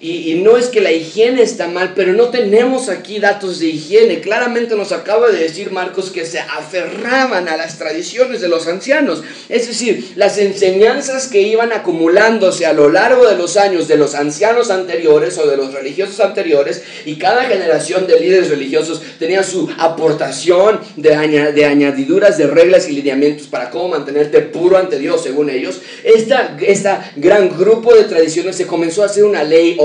Y, 0.05 0.35
no 0.43 0.57
es 0.57 0.67
que 0.67 0.81
la 0.81 0.91
higiene 0.91 1.41
está 1.43 1.69
mal, 1.69 1.93
pero 1.95 2.11
no 2.11 2.27
tenemos 2.27 2.89
aquí 2.89 3.19
datos 3.19 3.59
de 3.59 3.67
higiene. 3.67 4.19
Claramente 4.19 4.75
nos 4.75 4.91
acaba 4.91 5.29
de 5.29 5.39
decir 5.39 5.71
Marcos 5.71 6.11
que 6.11 6.25
se 6.25 6.39
aferraban 6.39 7.47
a 7.47 7.55
las 7.55 7.79
tradiciones 7.79 8.41
de 8.41 8.49
los 8.49 8.67
ancianos. 8.67 9.23
Es 9.47 9.65
decir, 9.65 10.11
las 10.17 10.37
enseñanzas 10.39 11.29
que 11.29 11.41
iban 11.43 11.71
acumulándose 11.71 12.65
a 12.65 12.73
lo 12.73 12.89
largo 12.89 13.25
de 13.29 13.37
los 13.37 13.55
años 13.55 13.87
de 13.87 13.95
los 13.95 14.13
ancianos 14.13 14.71
anteriores 14.71 15.37
o 15.37 15.47
de 15.47 15.55
los 15.55 15.71
religiosos 15.71 16.19
anteriores. 16.19 16.83
Y 17.05 17.15
cada 17.15 17.45
generación 17.45 18.05
de 18.05 18.19
líderes 18.19 18.49
religiosos 18.49 19.01
tenía 19.19 19.41
su 19.41 19.69
aportación 19.77 20.81
de, 20.97 21.11
de 21.53 21.65
añadiduras 21.65 22.37
de 22.37 22.47
reglas 22.47 22.89
y 22.89 22.91
lineamientos 22.91 23.47
para 23.47 23.69
cómo 23.69 23.87
mantenerte 23.87 24.41
puro 24.41 24.77
ante 24.77 24.99
Dios, 24.99 25.23
según 25.23 25.49
ellos. 25.49 25.79
Esta, 26.03 26.57
esta 26.59 27.09
gran 27.15 27.57
grupo 27.57 27.95
de 27.95 28.03
tradiciones 28.03 28.57
se 28.57 28.67
comenzó 28.67 29.03
a 29.03 29.05
hacer 29.05 29.23
una 29.23 29.45
ley 29.45 29.77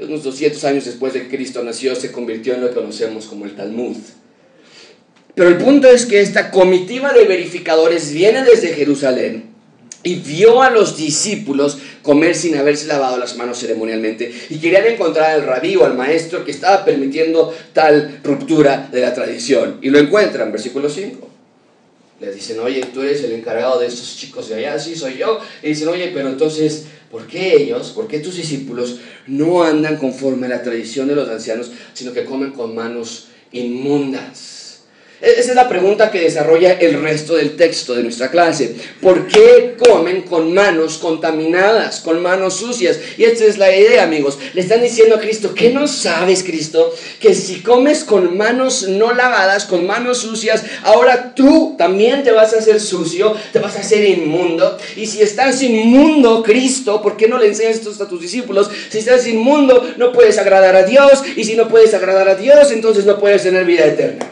unos 0.00 0.22
200 0.22 0.64
años 0.64 0.84
después 0.84 1.12
de 1.12 1.22
que 1.22 1.36
Cristo 1.36 1.62
nació, 1.62 1.94
se 1.94 2.12
convirtió 2.12 2.54
en 2.54 2.62
lo 2.62 2.68
que 2.68 2.74
conocemos 2.74 3.26
como 3.26 3.44
el 3.44 3.54
Talmud. 3.54 3.96
Pero 5.34 5.48
el 5.48 5.56
punto 5.56 5.88
es 5.88 6.06
que 6.06 6.20
esta 6.20 6.50
comitiva 6.50 7.12
de 7.12 7.24
verificadores 7.24 8.12
viene 8.12 8.44
desde 8.44 8.74
Jerusalén 8.74 9.52
y 10.02 10.16
vio 10.16 10.62
a 10.62 10.70
los 10.70 10.96
discípulos 10.96 11.78
comer 12.02 12.34
sin 12.34 12.56
haberse 12.56 12.86
lavado 12.86 13.16
las 13.16 13.36
manos 13.36 13.58
ceremonialmente 13.58 14.32
y 14.50 14.58
querían 14.58 14.86
encontrar 14.86 15.30
al 15.30 15.44
rabí 15.44 15.76
o 15.76 15.84
al 15.84 15.96
maestro 15.96 16.44
que 16.44 16.50
estaba 16.50 16.84
permitiendo 16.84 17.54
tal 17.72 18.20
ruptura 18.22 18.88
de 18.92 19.00
la 19.00 19.14
tradición. 19.14 19.78
Y 19.80 19.90
lo 19.90 19.98
encuentran, 19.98 20.52
versículo 20.52 20.90
5. 20.90 21.28
Les 22.20 22.34
dicen, 22.34 22.60
oye, 22.60 22.84
tú 22.92 23.02
eres 23.02 23.24
el 23.24 23.32
encargado 23.32 23.80
de 23.80 23.86
estos 23.86 24.16
chicos 24.16 24.48
de 24.48 24.56
allá, 24.56 24.78
sí 24.78 24.94
soy 24.94 25.16
yo. 25.16 25.40
Y 25.62 25.68
dicen, 25.68 25.88
oye, 25.88 26.12
pero 26.14 26.28
entonces 26.28 26.84
¿Por 27.12 27.26
qué 27.26 27.54
ellos, 27.54 27.90
por 27.90 28.08
qué 28.08 28.20
tus 28.20 28.36
discípulos 28.36 28.96
no 29.26 29.62
andan 29.62 29.98
conforme 29.98 30.46
a 30.46 30.48
la 30.48 30.62
tradición 30.62 31.08
de 31.08 31.14
los 31.14 31.28
ancianos, 31.28 31.70
sino 31.92 32.14
que 32.14 32.24
comen 32.24 32.52
con 32.52 32.74
manos 32.74 33.26
inmundas? 33.52 34.61
E-, 35.22 35.38
esa 35.38 35.50
es 35.50 35.56
la 35.56 35.68
pregunta 35.68 36.10
que 36.10 36.20
desarrolla 36.20 36.72
el 36.72 37.00
resto 37.00 37.36
del 37.36 37.54
texto 37.56 37.94
de 37.94 38.02
nuestra 38.02 38.30
clase. 38.30 38.74
¿Por 39.00 39.28
qué 39.28 39.76
comen 39.78 40.22
con 40.22 40.52
manos 40.52 40.98
contaminadas, 40.98 42.00
con 42.00 42.20
manos 42.20 42.56
sucias? 42.56 42.98
Y 43.16 43.24
esta 43.24 43.44
es 43.44 43.56
la 43.56 43.74
idea, 43.74 44.02
amigos. 44.02 44.38
Le 44.52 44.60
están 44.60 44.82
diciendo 44.82 45.14
a 45.14 45.20
Cristo, 45.20 45.54
¿qué 45.54 45.70
no 45.70 45.86
sabes, 45.86 46.42
Cristo? 46.42 46.92
Que 47.20 47.34
si 47.34 47.60
comes 47.60 48.02
con 48.02 48.36
manos 48.36 48.88
no 48.88 49.14
lavadas, 49.14 49.64
con 49.66 49.86
manos 49.86 50.18
sucias, 50.18 50.64
ahora 50.82 51.34
tú 51.34 51.76
también 51.78 52.24
te 52.24 52.32
vas 52.32 52.52
a 52.52 52.58
hacer 52.58 52.80
sucio, 52.80 53.34
te 53.52 53.60
vas 53.60 53.76
a 53.76 53.80
hacer 53.80 54.04
inmundo. 54.04 54.76
Y 54.96 55.06
si 55.06 55.22
estás 55.22 55.62
inmundo, 55.62 56.42
Cristo, 56.42 57.00
¿por 57.00 57.16
qué 57.16 57.28
no 57.28 57.38
le 57.38 57.46
enseñas 57.46 57.76
esto 57.76 58.02
a 58.02 58.08
tus 58.08 58.20
discípulos? 58.20 58.68
Si 58.88 58.98
estás 58.98 59.26
inmundo, 59.28 59.88
no 59.98 60.12
puedes 60.12 60.38
agradar 60.38 60.74
a 60.74 60.82
Dios. 60.82 61.22
Y 61.36 61.44
si 61.44 61.54
no 61.54 61.68
puedes 61.68 61.94
agradar 61.94 62.28
a 62.28 62.34
Dios, 62.34 62.72
entonces 62.72 63.04
no 63.04 63.20
puedes 63.20 63.44
tener 63.44 63.64
vida 63.64 63.86
eterna. 63.86 64.31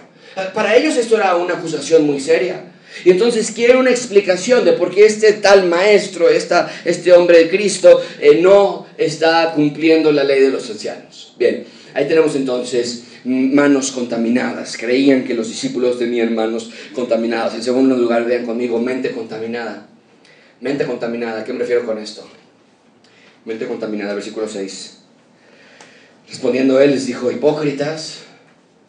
Para 0.54 0.76
ellos 0.76 0.96
esto 0.96 1.16
era 1.16 1.36
una 1.36 1.54
acusación 1.54 2.06
muy 2.06 2.20
seria. 2.20 2.64
Y 3.04 3.10
entonces 3.10 3.50
quieren 3.52 3.76
una 3.76 3.90
explicación 3.90 4.64
de 4.64 4.72
por 4.72 4.92
qué 4.92 5.06
este 5.06 5.32
tal 5.34 5.68
maestro, 5.68 6.28
esta, 6.28 6.70
este 6.84 7.12
hombre 7.12 7.38
de 7.38 7.48
Cristo, 7.48 8.00
eh, 8.20 8.40
no 8.42 8.86
está 8.98 9.52
cumpliendo 9.54 10.10
la 10.12 10.24
ley 10.24 10.40
de 10.40 10.50
los 10.50 10.68
ancianos. 10.68 11.34
Bien, 11.38 11.64
ahí 11.94 12.08
tenemos 12.08 12.34
entonces 12.34 13.04
manos 13.24 13.92
contaminadas. 13.92 14.76
Creían 14.76 15.24
que 15.24 15.34
los 15.34 15.48
discípulos 15.48 15.98
tenían 15.98 16.34
manos 16.34 16.70
contaminadas. 16.94 17.54
En 17.54 17.62
segundo 17.62 17.96
lugar, 17.96 18.24
vean 18.24 18.44
conmigo, 18.44 18.80
mente 18.80 19.12
contaminada. 19.12 19.86
Mente 20.60 20.84
contaminada, 20.84 21.40
¿a 21.40 21.44
qué 21.44 21.52
me 21.52 21.60
refiero 21.60 21.86
con 21.86 21.98
esto? 21.98 22.28
Mente 23.44 23.66
contaminada, 23.66 24.14
versículo 24.14 24.48
6. 24.48 24.98
Respondiendo 26.28 26.80
él 26.80 26.90
les 26.90 27.06
dijo, 27.06 27.30
hipócritas, 27.30 28.24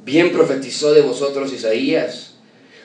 Bien 0.04 0.32
profetizó 0.32 0.94
de 0.94 1.02
vosotros 1.02 1.54
Isaías, 1.54 2.32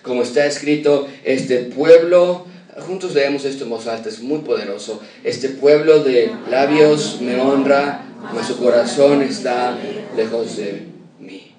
como 0.03 0.23
está 0.23 0.47
escrito, 0.47 1.09
este 1.25 1.61
pueblo, 1.61 2.47
juntos 2.87 3.15
leemos 3.15 3.45
esto 3.47 3.65
en 3.65 3.71
voz 3.71 3.87
alta, 3.87 4.11
es 4.11 4.21
muy 4.21 4.41
poderoso, 4.41 5.01
este 5.25 5.49
pueblo 5.49 6.05
de 6.05 6.31
labios 6.51 7.21
me 7.23 7.41
honra, 7.41 8.05
mas 8.35 8.47
su 8.47 8.59
corazón 8.59 9.23
está 9.23 9.79
lejos 10.15 10.59
de 10.59 10.83
mí. 11.19 11.53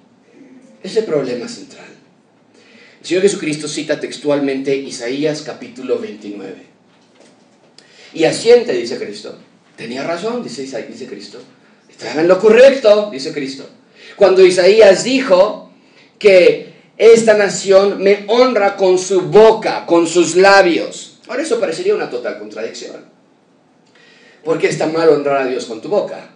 Ese 0.83 1.01
problema 1.01 1.47
central. 1.47 1.87
El 3.01 3.07
Señor 3.07 3.23
Jesucristo 3.23 3.67
cita 3.67 3.99
textualmente 3.99 4.75
Isaías 4.75 5.41
capítulo 5.41 5.97
29. 5.97 6.55
Y 8.13 8.23
asiente, 8.25 8.73
dice 8.73 8.97
Cristo. 8.97 9.37
Tenía 9.75 10.03
razón, 10.03 10.43
dice, 10.43 10.63
dice 10.63 11.07
Cristo. 11.07 11.39
Estaban 11.89 12.27
lo 12.27 12.39
correcto, 12.39 13.09
dice 13.11 13.33
Cristo 13.33 13.67
cuando 14.17 14.43
Isaías 14.43 15.03
dijo 15.03 15.71
que 16.19 16.73
esta 16.97 17.37
nación 17.37 18.01
me 18.01 18.25
honra 18.27 18.75
con 18.75 18.97
su 18.97 19.21
boca, 19.21 19.85
con 19.85 20.07
sus 20.07 20.35
labios. 20.35 21.19
Ahora 21.27 21.43
eso 21.43 21.59
parecería 21.59 21.95
una 21.95 22.09
total 22.09 22.39
contradicción. 22.39 23.05
¿Por 24.43 24.57
qué 24.57 24.67
está 24.67 24.87
mal 24.87 25.09
honrar 25.09 25.43
a 25.43 25.45
Dios 25.45 25.65
con 25.65 25.81
tu 25.81 25.89
boca? 25.89 26.29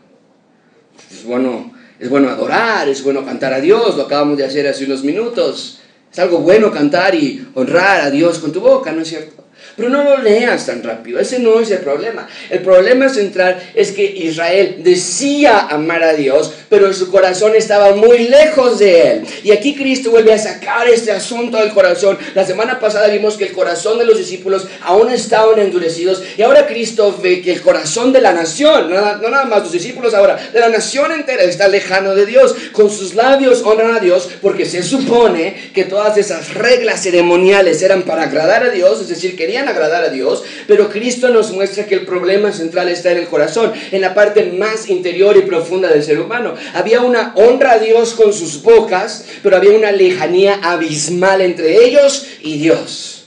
Es 1.10 1.24
bueno, 1.24 1.74
es 2.00 2.10
bueno 2.10 2.30
adorar, 2.30 2.88
es 2.88 3.04
bueno 3.04 3.26
cantar 3.26 3.54
a 3.54 3.60
Dios, 3.60 3.98
lo 3.98 4.04
acabamos 4.04 4.38
de 4.38 4.46
hacer 4.46 4.68
hace 4.68 4.86
unos 4.86 5.04
minutos. 5.04 5.80
Es 6.12 6.20
algo 6.20 6.40
bueno 6.40 6.72
cantar 6.72 7.16
y 7.16 7.48
honrar 7.56 8.02
a 8.02 8.12
Dios 8.12 8.40
con 8.40 8.52
tu 8.52 8.60
boca, 8.60 8.92
¿no 8.92 9.02
es 9.02 9.08
cierto? 9.08 9.46
Pero 9.76 9.90
no 9.90 10.04
lo 10.04 10.18
leas 10.18 10.66
tan 10.66 10.84
rápido, 10.84 11.20
ese 11.20 11.40
no 11.40 11.60
es 11.60 11.72
el 11.72 11.80
problema. 11.80 12.28
El 12.50 12.60
problema 12.60 13.10
central 13.10 13.62
es 13.74 13.92
que 13.92 14.04
Israel 14.04 14.78
decía 14.80 15.68
amar 15.70 16.04
a 16.04 16.14
Dios, 16.14 16.54
pero 16.70 16.92
su 16.94 17.10
corazón 17.10 17.56
estaba 17.56 17.96
muy 17.96 18.28
lejos 18.28 18.80
de 18.80 19.12
él. 19.12 19.24
Y 19.44 19.52
aquí 19.52 19.76
Cristo 19.76 20.12
vuelve 20.12 20.34
a 20.34 20.38
sacar 20.38 20.88
este 20.88 21.12
asunto 21.12 21.58
del 21.58 21.72
corazón. 21.72 22.18
La 22.36 22.46
semana 22.46 22.80
pasada 22.80 23.08
vimos 23.08 23.38
que 23.38 23.46
el 23.46 23.54
corazón 23.54 23.98
de 23.98 24.06
los 24.06 24.18
discípulos 24.18 24.68
aún 24.82 25.10
estaban 25.12 25.60
endurecidos 25.60 26.24
y 26.38 26.42
ahora 26.42 26.68
Cristo 26.68 27.18
ve 27.22 27.42
que 27.42 27.54
el 27.54 27.62
corazón 27.62 28.14
de 28.14 28.22
la 28.22 28.34
nación, 28.34 28.90
no 28.90 29.30
nada 29.30 29.46
más 29.46 29.64
los 29.64 29.72
discípulos 29.72 30.14
ahora, 30.14 30.38
de 30.52 30.60
la 30.60 30.70
nación 30.70 31.12
entera 31.12 31.44
está 31.44 31.68
lejano 31.68 32.16
de 32.16 32.26
Dios. 32.26 32.56
Con 32.72 32.90
sus 32.90 33.16
labios 33.16 33.64
honran 33.64 33.96
a 33.96 34.00
Dios 34.00 34.30
porque 34.42 34.66
se 34.66 34.84
supone 34.84 35.72
que 35.74 35.84
todas 35.84 36.18
esas 36.18 36.54
reglas 36.54 37.02
ceremoniales 37.04 37.82
eran 37.82 38.04
para 38.04 38.24
agradar 38.24 38.64
a 38.64 38.70
Dios, 38.70 39.02
es 39.02 39.10
decir, 39.10 39.36
querían 39.36 39.61
agradar 39.68 40.04
a 40.04 40.10
Dios, 40.10 40.44
pero 40.68 40.90
Cristo 40.90 41.30
nos 41.30 41.52
muestra 41.52 41.86
que 41.86 41.96
el 41.96 42.06
problema 42.06 42.52
central 42.52 42.90
está 42.90 43.12
en 43.12 43.18
el 43.18 43.28
corazón, 43.28 43.72
en 43.92 44.02
la 44.02 44.14
parte 44.14 44.52
más 44.58 44.90
interior 44.90 45.38
y 45.38 45.42
profunda 45.42 45.90
del 45.90 46.04
ser 46.04 46.20
humano. 46.20 46.56
Había 46.74 47.02
una 47.02 47.34
honra 47.36 47.74
a 47.74 47.80
Dios 47.80 48.14
con 48.14 48.34
sus 48.34 48.62
bocas, 48.62 49.26
pero 49.44 49.58
había 49.58 49.72
una 49.72 49.92
lejanía 49.92 50.60
abismal 50.64 51.42
entre 51.42 51.86
ellos 51.86 52.26
y 52.42 52.58
Dios. 52.58 53.21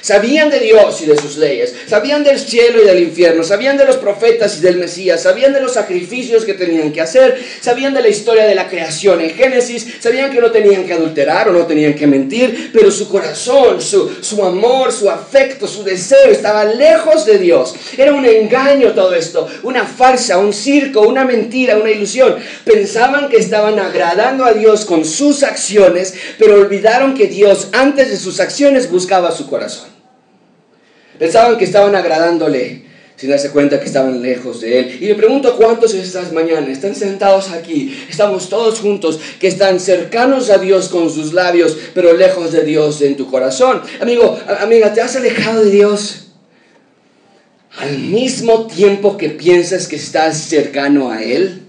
Sabían 0.00 0.50
de 0.50 0.60
Dios 0.60 1.00
y 1.02 1.06
de 1.06 1.16
sus 1.16 1.36
leyes, 1.36 1.74
sabían 1.86 2.24
del 2.24 2.38
cielo 2.38 2.82
y 2.82 2.86
del 2.86 3.00
infierno, 3.00 3.44
sabían 3.44 3.76
de 3.76 3.84
los 3.84 3.96
profetas 3.96 4.56
y 4.56 4.60
del 4.60 4.78
Mesías, 4.78 5.22
sabían 5.22 5.52
de 5.52 5.60
los 5.60 5.74
sacrificios 5.74 6.44
que 6.44 6.54
tenían 6.54 6.92
que 6.92 7.00
hacer, 7.00 7.38
sabían 7.60 7.92
de 7.92 8.00
la 8.00 8.08
historia 8.08 8.46
de 8.46 8.54
la 8.54 8.68
creación 8.68 9.20
en 9.20 9.30
Génesis, 9.30 9.86
sabían 10.00 10.30
que 10.30 10.40
no 10.40 10.50
tenían 10.50 10.86
que 10.86 10.94
adulterar 10.94 11.48
o 11.48 11.52
no 11.52 11.66
tenían 11.66 11.94
que 11.94 12.06
mentir, 12.06 12.70
pero 12.72 12.90
su 12.90 13.08
corazón, 13.08 13.80
su, 13.80 14.10
su 14.22 14.44
amor, 14.44 14.90
su 14.92 15.10
afecto, 15.10 15.68
su 15.68 15.84
deseo 15.84 16.30
estaba 16.30 16.64
lejos 16.64 17.26
de 17.26 17.38
Dios. 17.38 17.74
Era 17.96 18.14
un 18.14 18.24
engaño 18.24 18.92
todo 18.92 19.14
esto, 19.14 19.46
una 19.62 19.84
farsa, 19.84 20.38
un 20.38 20.52
circo, 20.52 21.02
una 21.02 21.24
mentira, 21.24 21.76
una 21.76 21.90
ilusión. 21.90 22.36
Pensaban 22.64 23.28
que 23.28 23.36
estaban 23.36 23.78
agradando 23.78 24.44
a 24.44 24.54
Dios 24.54 24.84
con 24.84 25.04
sus 25.04 25.42
acciones, 25.42 26.14
pero 26.38 26.54
olvidaron 26.54 27.14
que 27.14 27.26
Dios 27.26 27.68
antes 27.72 28.08
de 28.08 28.16
sus 28.16 28.40
acciones 28.40 28.90
buscaba 28.90 29.30
su 29.30 29.48
corazón. 29.48 29.99
Pensaban 31.20 31.58
que 31.58 31.66
estaban 31.66 31.94
agradándole 31.94 32.90
sin 33.14 33.28
darse 33.28 33.50
cuenta 33.50 33.78
que 33.78 33.84
estaban 33.84 34.22
lejos 34.22 34.62
de 34.62 34.78
Él. 34.78 34.98
Y 35.02 35.04
le 35.04 35.14
pregunto 35.14 35.54
cuántos 35.58 35.92
estas 35.92 36.32
mañanas 36.32 36.70
están 36.70 36.94
sentados 36.94 37.50
aquí, 37.50 37.94
estamos 38.08 38.48
todos 38.48 38.80
juntos, 38.80 39.20
que 39.38 39.46
están 39.46 39.78
cercanos 39.78 40.48
a 40.48 40.56
Dios 40.56 40.88
con 40.88 41.10
sus 41.10 41.34
labios, 41.34 41.76
pero 41.92 42.14
lejos 42.14 42.52
de 42.52 42.62
Dios 42.62 43.02
en 43.02 43.18
tu 43.18 43.30
corazón. 43.30 43.82
Amigo, 44.00 44.40
amiga, 44.60 44.94
¿te 44.94 45.02
has 45.02 45.14
alejado 45.16 45.62
de 45.64 45.70
Dios? 45.70 46.28
Al 47.76 47.98
mismo 47.98 48.66
tiempo 48.66 49.18
que 49.18 49.28
piensas 49.28 49.86
que 49.86 49.96
estás 49.96 50.38
cercano 50.38 51.10
a 51.10 51.22
Él. 51.22 51.59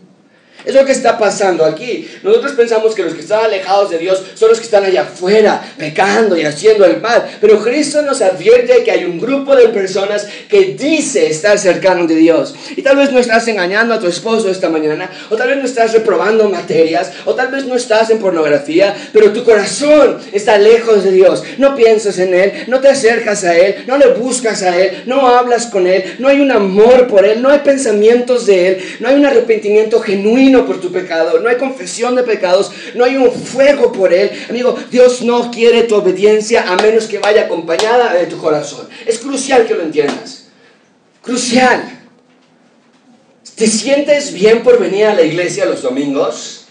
Es 0.65 0.75
lo 0.75 0.85
que 0.85 0.91
está 0.91 1.17
pasando 1.17 1.65
aquí. 1.65 2.09
Nosotros 2.23 2.53
pensamos 2.53 2.93
que 2.93 3.03
los 3.03 3.13
que 3.13 3.21
están 3.21 3.45
alejados 3.45 3.89
de 3.89 3.97
Dios 3.97 4.21
son 4.35 4.49
los 4.49 4.59
que 4.59 4.65
están 4.65 4.83
allá 4.83 5.03
afuera, 5.03 5.61
pecando 5.77 6.37
y 6.37 6.43
haciendo 6.43 6.85
el 6.85 7.01
mal. 7.01 7.25
Pero 7.39 7.61
Cristo 7.61 8.01
nos 8.01 8.21
advierte 8.21 8.83
que 8.83 8.91
hay 8.91 9.05
un 9.05 9.19
grupo 9.19 9.55
de 9.55 9.69
personas 9.69 10.27
que 10.49 10.75
dice 10.77 11.27
estar 11.27 11.57
cercano 11.57 12.07
de 12.07 12.15
Dios. 12.15 12.53
Y 12.75 12.81
tal 12.81 12.97
vez 12.97 13.11
no 13.11 13.19
estás 13.19 13.47
engañando 13.47 13.93
a 13.93 13.99
tu 13.99 14.07
esposo 14.07 14.49
esta 14.49 14.69
mañana, 14.69 15.09
o 15.29 15.35
tal 15.35 15.49
vez 15.49 15.57
no 15.57 15.65
estás 15.65 15.93
reprobando 15.93 16.49
materias, 16.49 17.11
o 17.25 17.33
tal 17.33 17.49
vez 17.49 17.65
no 17.65 17.75
estás 17.75 18.09
en 18.09 18.19
pornografía, 18.19 18.95
pero 19.13 19.31
tu 19.31 19.43
corazón 19.43 20.19
está 20.31 20.57
lejos 20.57 21.03
de 21.03 21.11
Dios. 21.11 21.43
No 21.57 21.75
piensas 21.75 22.19
en 22.19 22.33
Él, 22.33 22.51
no 22.67 22.79
te 22.79 22.89
acercas 22.89 23.43
a 23.43 23.57
Él, 23.57 23.83
no 23.87 23.97
le 23.97 24.07
buscas 24.13 24.61
a 24.63 24.77
Él, 24.77 25.03
no 25.05 25.27
hablas 25.27 25.67
con 25.67 25.87
Él, 25.87 26.15
no 26.19 26.27
hay 26.27 26.39
un 26.39 26.51
amor 26.51 27.07
por 27.07 27.25
Él, 27.25 27.41
no 27.41 27.49
hay 27.49 27.59
pensamientos 27.59 28.45
de 28.45 28.67
Él, 28.67 28.77
no 28.99 29.09
hay 29.09 29.15
un 29.15 29.25
arrepentimiento 29.25 29.99
genuino 29.99 30.50
por 30.59 30.79
tu 30.79 30.91
pecado, 30.91 31.39
no 31.39 31.49
hay 31.49 31.57
confesión 31.57 32.15
de 32.15 32.23
pecados, 32.23 32.71
no 32.95 33.03
hay 33.03 33.15
un 33.15 33.31
fuego 33.31 33.91
por 33.91 34.13
él. 34.13 34.31
Amigo, 34.49 34.77
Dios 34.91 35.21
no 35.21 35.51
quiere 35.51 35.83
tu 35.83 35.95
obediencia 35.95 36.71
a 36.71 36.75
menos 36.75 37.05
que 37.05 37.19
vaya 37.19 37.43
acompañada 37.43 38.13
de 38.13 38.25
tu 38.27 38.37
corazón. 38.37 38.87
Es 39.05 39.19
crucial 39.19 39.65
que 39.65 39.73
lo 39.73 39.83
entiendas. 39.83 40.47
Crucial. 41.21 41.99
¿Te 43.55 43.67
sientes 43.67 44.33
bien 44.33 44.63
por 44.63 44.79
venir 44.79 45.05
a 45.05 45.13
la 45.13 45.21
iglesia 45.21 45.65
los 45.65 45.81
domingos? 45.81 46.65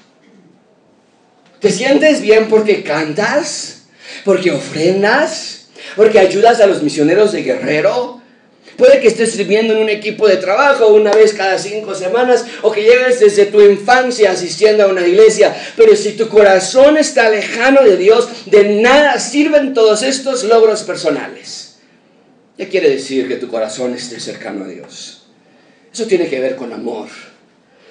¿Te 1.61 1.71
sientes 1.71 2.21
bien 2.21 2.49
porque 2.49 2.83
cantas? 2.83 3.83
¿Porque 4.25 4.51
ofrendas? 4.51 5.69
¿Porque 5.97 6.19
ayudas 6.19 6.61
a 6.61 6.67
los 6.67 6.83
misioneros 6.83 7.33
de 7.33 7.43
Guerrero? 7.43 8.20
Puede 8.81 8.99
que 8.99 9.09
estés 9.09 9.33
sirviendo 9.33 9.75
en 9.75 9.83
un 9.83 9.91
equipo 9.91 10.27
de 10.27 10.39
trabajo 10.39 10.87
una 10.87 11.11
vez 11.13 11.35
cada 11.35 11.59
cinco 11.59 11.95
semanas 11.95 12.47
o 12.63 12.73
que 12.73 12.81
llegues 12.81 13.21
desde 13.21 13.45
tu 13.45 13.61
infancia 13.61 14.31
asistiendo 14.31 14.83
a 14.85 14.87
una 14.87 15.07
iglesia. 15.07 15.55
Pero 15.77 15.95
si 15.95 16.13
tu 16.13 16.31
corazón 16.31 16.97
está 16.97 17.29
lejano 17.29 17.83
de 17.83 17.99
Dios, 17.99 18.27
de 18.47 18.81
nada 18.81 19.21
sirven 19.21 19.75
todos 19.75 20.03
estos 20.03 20.45
logros 20.45 20.83
personales. 20.85 21.77
¿Qué 22.57 22.69
quiere 22.69 22.89
decir 22.89 23.29
que 23.29 23.37
tu 23.37 23.49
corazón 23.49 23.93
esté 23.93 24.19
cercano 24.19 24.65
a 24.65 24.69
Dios? 24.69 25.25
Eso 25.93 26.07
tiene 26.07 26.31
que 26.31 26.41
ver 26.41 26.57
con 26.57 26.73
amor, 26.73 27.09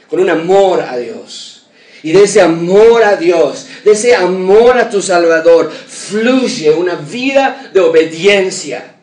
con 0.10 0.19
un 0.19 0.32
amor 0.32 0.82
a 0.82 0.97
Dios. 0.97 1.67
Y 2.02 2.13
de 2.13 2.23
ese 2.23 2.41
amor 2.41 3.04
a 3.04 3.15
Dios, 3.15 3.67
de 3.86 3.91
ese 3.91 4.15
amor 4.15 4.80
a 4.80 4.89
tu 4.89 5.04
Salvador, 5.04 5.71
fluye 5.71 6.71
una 6.71 6.95
vida 6.95 7.69
de 7.71 7.80
obediencia 7.80 8.95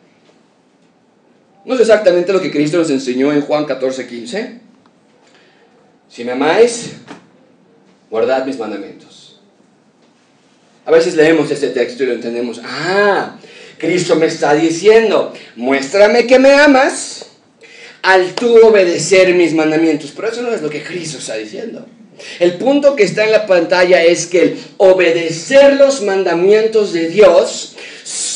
no 1.67 1.75
es 1.75 1.81
exactamente 1.81 2.31
lo 2.31 2.41
que 2.41 2.49
Cristo 2.49 2.77
nos 2.77 2.89
enseñó 2.89 3.33
en 3.33 3.41
Juan 3.41 3.65
14, 3.65 4.07
15. 4.07 4.59
Si 6.09 6.23
me 6.23 6.31
amáis, 6.31 6.93
guardad 8.09 8.45
mis 8.45 8.57
mandamientos. 8.57 9.41
A 10.85 10.91
veces 10.91 11.15
leemos 11.15 11.51
este 11.51 11.67
texto 11.67 12.03
y 12.03 12.05
lo 12.05 12.13
entendemos. 12.13 12.61
Ah, 12.63 13.35
Cristo 13.77 14.15
me 14.15 14.27
está 14.27 14.53
diciendo, 14.53 15.33
muéstrame 15.57 16.25
que 16.25 16.39
me 16.39 16.53
amas 16.53 17.25
al 18.01 18.33
tú 18.33 18.65
obedecer 18.65 19.35
mis 19.35 19.53
mandamientos. 19.53 20.13
Pero 20.15 20.29
eso 20.29 20.41
no 20.43 20.53
es 20.53 20.61
lo 20.61 20.69
que 20.69 20.81
Cristo 20.81 21.17
está 21.17 21.35
diciendo. 21.35 21.85
El 22.39 22.53
punto 22.53 22.95
que 22.95 23.03
está 23.03 23.25
en 23.25 23.33
la 23.33 23.45
pantalla 23.45 24.01
es 24.01 24.25
que 24.25 24.41
el 24.41 24.57
obedecer 24.77 25.75
los 25.75 26.01
mandamientos 26.01 26.93
de 26.93 27.09
Dios 27.09 27.75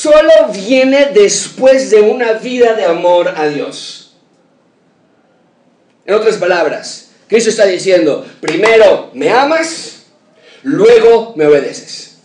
solo 0.01 0.31
viene 0.51 1.11
después 1.13 1.91
de 1.91 2.01
una 2.01 2.33
vida 2.33 2.73
de 2.73 2.85
amor 2.85 3.33
a 3.35 3.47
Dios. 3.47 4.13
En 6.05 6.15
otras 6.15 6.37
palabras, 6.37 7.09
Cristo 7.27 7.51
está 7.51 7.65
diciendo, 7.65 8.25
primero 8.39 9.11
me 9.13 9.29
amas, 9.29 10.03
luego 10.63 11.33
me 11.35 11.45
obedeces. 11.45 12.17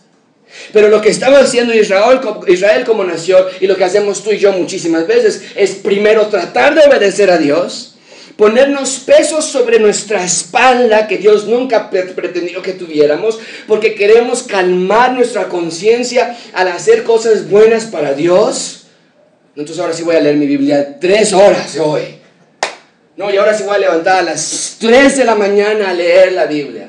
Pero 0.73 0.89
lo 0.89 1.01
que 1.01 1.09
estaba 1.09 1.37
haciendo 1.37 1.73
Israel, 1.73 2.19
Israel 2.47 2.83
como 2.83 3.03
nación 3.03 3.45
y 3.59 3.67
lo 3.67 3.75
que 3.75 3.83
hacemos 3.83 4.23
tú 4.23 4.31
y 4.31 4.39
yo 4.39 4.51
muchísimas 4.53 5.05
veces 5.05 5.43
es 5.55 5.75
primero 5.75 6.27
tratar 6.27 6.73
de 6.73 6.81
obedecer 6.81 7.29
a 7.29 7.37
Dios 7.37 7.96
ponernos 8.37 8.99
pesos 8.99 9.45
sobre 9.45 9.79
nuestra 9.79 10.23
espalda 10.23 11.07
que 11.07 11.17
Dios 11.17 11.47
nunca 11.47 11.89
pretendió 11.89 12.61
que 12.61 12.73
tuviéramos, 12.73 13.39
porque 13.67 13.95
queremos 13.95 14.43
calmar 14.43 15.13
nuestra 15.13 15.49
conciencia 15.49 16.37
al 16.53 16.67
hacer 16.69 17.03
cosas 17.03 17.49
buenas 17.49 17.85
para 17.85 18.13
Dios. 18.13 18.85
Entonces 19.55 19.79
ahora 19.79 19.93
sí 19.93 20.03
voy 20.03 20.15
a 20.15 20.21
leer 20.21 20.35
mi 20.35 20.45
Biblia 20.45 20.99
tres 20.99 21.33
horas 21.33 21.75
hoy. 21.77 22.19
No, 23.15 23.33
y 23.33 23.37
ahora 23.37 23.57
sí 23.57 23.63
voy 23.63 23.75
a 23.75 23.79
levantar 23.79 24.19
a 24.19 24.21
las 24.21 24.77
tres 24.79 25.17
de 25.17 25.25
la 25.25 25.33
mañana 25.33 25.89
a 25.89 25.93
leer 25.93 26.33
la 26.33 26.45
Biblia. 26.45 26.86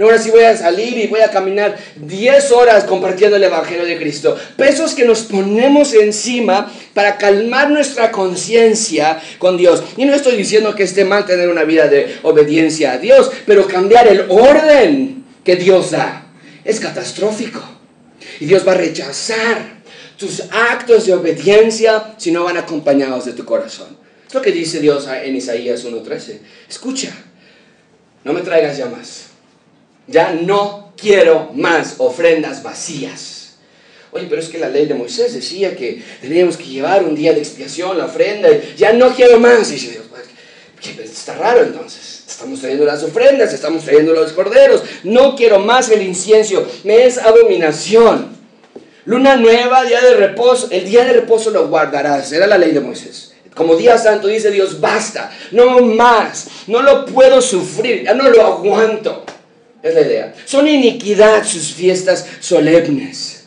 Ahora 0.00 0.18
sí 0.18 0.30
voy 0.30 0.44
a 0.44 0.56
salir 0.56 0.96
y 0.96 1.08
voy 1.08 1.20
a 1.20 1.30
caminar 1.30 1.76
10 1.96 2.52
horas 2.52 2.84
compartiendo 2.84 3.36
el 3.36 3.42
Evangelio 3.42 3.84
de 3.84 3.98
Cristo. 3.98 4.36
Pesos 4.56 4.94
que 4.94 5.04
nos 5.04 5.22
ponemos 5.22 5.92
encima 5.92 6.72
para 6.94 7.18
calmar 7.18 7.70
nuestra 7.70 8.12
conciencia 8.12 9.20
con 9.38 9.56
Dios. 9.56 9.82
Y 9.96 10.04
no 10.04 10.14
estoy 10.14 10.36
diciendo 10.36 10.76
que 10.76 10.84
esté 10.84 11.04
mal 11.04 11.26
tener 11.26 11.48
una 11.48 11.64
vida 11.64 11.88
de 11.88 12.16
obediencia 12.22 12.92
a 12.92 12.98
Dios, 12.98 13.32
pero 13.44 13.66
cambiar 13.66 14.06
el 14.06 14.26
orden 14.28 15.24
que 15.42 15.56
Dios 15.56 15.90
da 15.90 16.26
es 16.64 16.78
catastrófico. 16.78 17.60
Y 18.38 18.46
Dios 18.46 18.66
va 18.66 18.72
a 18.72 18.76
rechazar 18.76 19.78
tus 20.16 20.44
actos 20.52 21.06
de 21.06 21.14
obediencia 21.14 22.14
si 22.18 22.30
no 22.30 22.44
van 22.44 22.56
acompañados 22.56 23.24
de 23.24 23.32
tu 23.32 23.44
corazón. 23.44 23.96
Es 24.28 24.34
lo 24.34 24.42
que 24.42 24.52
dice 24.52 24.78
Dios 24.78 25.08
en 25.08 25.34
Isaías 25.34 25.84
1.13. 25.84 26.38
Escucha, 26.68 27.10
no 28.22 28.32
me 28.32 28.42
traigas 28.42 28.76
ya 28.76 28.86
más 28.86 29.28
ya 30.08 30.32
no 30.32 30.92
quiero 30.96 31.50
más 31.54 31.94
ofrendas 31.98 32.62
vacías. 32.62 33.56
Oye, 34.10 34.26
pero 34.28 34.40
es 34.40 34.48
que 34.48 34.58
la 34.58 34.68
ley 34.68 34.86
de 34.86 34.94
Moisés 34.94 35.34
decía 35.34 35.76
que 35.76 36.02
teníamos 36.20 36.56
que 36.56 36.64
llevar 36.64 37.04
un 37.04 37.14
día 37.14 37.32
de 37.32 37.40
expiación, 37.40 37.98
la 37.98 38.06
ofrenda. 38.06 38.48
Ya 38.76 38.92
no 38.92 39.14
quiero 39.14 39.38
más. 39.38 39.70
dice 39.70 39.90
Dios, 39.90 40.04
pues, 40.08 41.10
está 41.10 41.34
raro 41.34 41.62
entonces. 41.62 42.24
Estamos 42.26 42.60
trayendo 42.60 42.84
las 42.84 43.02
ofrendas, 43.02 43.52
estamos 43.52 43.84
trayendo 43.84 44.14
los 44.14 44.32
corderos. 44.32 44.82
No 45.02 45.36
quiero 45.36 45.58
más 45.58 45.90
el 45.90 46.02
incienso. 46.02 46.66
Me 46.84 47.04
es 47.04 47.18
abominación. 47.18 48.36
Luna 49.04 49.36
nueva, 49.36 49.84
día 49.84 50.00
de 50.00 50.14
reposo. 50.14 50.68
El 50.70 50.84
día 50.84 51.04
de 51.04 51.12
reposo 51.12 51.50
lo 51.50 51.68
guardarás. 51.68 52.32
Era 52.32 52.46
la 52.46 52.56
ley 52.56 52.72
de 52.72 52.80
Moisés. 52.80 53.34
Como 53.54 53.74
día 53.74 53.98
santo 53.98 54.28
dice 54.28 54.52
Dios, 54.52 54.80
basta, 54.80 55.32
no 55.50 55.80
más, 55.80 56.46
no 56.68 56.80
lo 56.80 57.04
puedo 57.04 57.42
sufrir, 57.42 58.04
ya 58.04 58.14
no 58.14 58.30
lo 58.30 58.40
aguanto. 58.46 59.24
Es 59.82 59.94
la 59.94 60.00
idea. 60.00 60.34
Son 60.44 60.66
iniquidad 60.66 61.44
sus 61.44 61.72
fiestas 61.72 62.26
solemnes. 62.40 63.44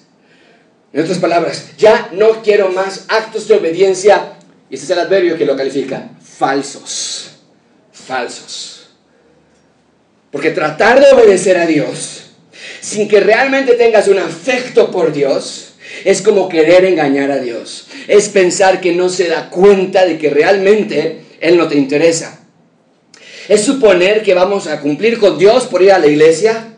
En 0.94 1.02
otras 1.02 1.20
palabras, 1.20 1.72
ya 1.78 2.10
no 2.14 2.42
quiero 2.42 2.70
más 2.70 3.06
actos 3.08 3.48
de 3.48 3.56
obediencia, 3.56 4.34
y 4.70 4.76
este 4.76 4.86
es 4.86 4.90
el 4.92 5.00
adverbio 5.00 5.38
que 5.38 5.46
lo 5.46 5.56
califica, 5.56 6.10
falsos. 6.22 7.32
Falsos. 7.92 8.90
Porque 10.32 10.52
tratar 10.52 11.00
de 11.00 11.12
obedecer 11.12 11.58
a 11.58 11.66
Dios 11.66 12.24
sin 12.80 13.08
que 13.08 13.20
realmente 13.20 13.74
tengas 13.74 14.08
un 14.08 14.18
afecto 14.18 14.92
por 14.92 15.14
Dios 15.14 15.74
es 16.06 16.22
como 16.22 16.50
querer 16.50 16.86
engañar 16.86 17.32
a 17.32 17.40
Dios. 17.40 17.88
Es 18.08 18.30
pensar 18.30 18.82
que 18.82 18.94
no 18.94 19.10
se 19.10 19.28
da 19.28 19.50
cuenta 19.50 20.06
de 20.06 20.18
que 20.18 20.30
realmente 20.30 21.22
Él 21.40 21.58
no 21.58 21.68
te 21.68 21.76
interesa. 21.76 22.41
Es 23.52 23.66
suponer 23.66 24.24
que 24.24 24.34
vamos 24.34 24.68
a 24.68 24.80
cumplir 24.80 25.20
con 25.20 25.38
Dios 25.38 25.66
por 25.66 25.82
ir 25.82 25.92
a 25.92 26.00
la 26.00 26.08
iglesia, 26.08 26.70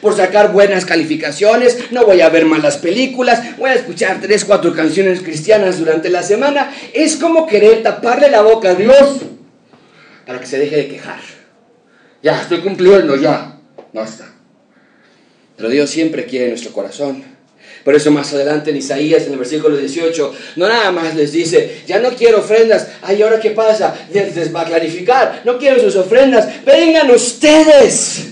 por 0.00 0.16
sacar 0.16 0.52
buenas 0.52 0.84
calificaciones, 0.84 1.92
no 1.92 2.04
voy 2.04 2.20
a 2.20 2.28
ver 2.30 2.46
malas 2.46 2.78
películas, 2.78 3.56
voy 3.56 3.70
a 3.70 3.74
escuchar 3.74 4.20
tres, 4.20 4.44
cuatro 4.44 4.74
canciones 4.74 5.20
cristianas 5.20 5.78
durante 5.78 6.10
la 6.10 6.24
semana. 6.24 6.74
Es 6.92 7.14
como 7.14 7.46
querer 7.46 7.84
taparle 7.84 8.28
la 8.28 8.42
boca 8.42 8.70
a 8.70 8.74
Dios 8.74 9.20
para 10.26 10.40
que 10.40 10.46
se 10.46 10.58
deje 10.58 10.74
de 10.74 10.88
quejar. 10.88 11.20
Ya, 12.24 12.42
estoy 12.42 12.58
cumpliendo, 12.58 13.14
ya, 13.14 13.60
basta. 13.92 14.26
Pero 15.56 15.68
Dios 15.68 15.88
siempre 15.88 16.24
quiere 16.24 16.48
nuestro 16.48 16.72
corazón. 16.72 17.22
Por 17.86 17.94
eso 17.94 18.10
más 18.10 18.32
adelante 18.32 18.70
en 18.70 18.78
Isaías, 18.78 19.26
en 19.26 19.34
el 19.34 19.38
versículo 19.38 19.76
18, 19.76 20.34
no 20.56 20.68
nada 20.68 20.90
más 20.90 21.14
les 21.14 21.30
dice, 21.30 21.82
ya 21.86 22.00
no 22.00 22.10
quiero 22.10 22.40
ofrendas, 22.40 22.88
ay, 23.00 23.22
¿ahora 23.22 23.38
qué 23.38 23.50
pasa? 23.50 23.94
Les 24.12 24.52
va 24.52 24.62
a 24.62 24.64
clarificar, 24.64 25.42
no 25.44 25.56
quiero 25.56 25.80
sus 25.80 25.94
ofrendas, 25.94 26.48
vengan 26.64 27.08
ustedes. 27.12 28.30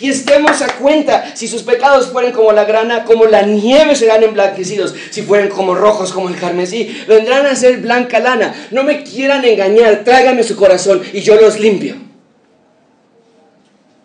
Y 0.00 0.08
estemos 0.08 0.62
a 0.62 0.68
cuenta, 0.76 1.36
si 1.36 1.48
sus 1.48 1.64
pecados 1.64 2.06
fueren 2.06 2.32
como 2.32 2.50
la 2.52 2.64
grana, 2.64 3.04
como 3.04 3.26
la 3.26 3.42
nieve 3.42 3.94
serán 3.94 4.22
emblanquecidos, 4.22 4.94
si 5.10 5.20
fueren 5.20 5.50
como 5.50 5.74
rojos 5.74 6.10
como 6.10 6.30
el 6.30 6.36
carmesí, 6.36 7.04
vendrán 7.06 7.44
a 7.44 7.54
ser 7.54 7.80
blanca 7.80 8.20
lana. 8.20 8.54
No 8.70 8.84
me 8.84 9.02
quieran 9.02 9.44
engañar, 9.44 10.02
tráigame 10.02 10.42
su 10.44 10.56
corazón 10.56 11.02
y 11.12 11.20
yo 11.20 11.38
los 11.38 11.60
limpio. 11.60 11.96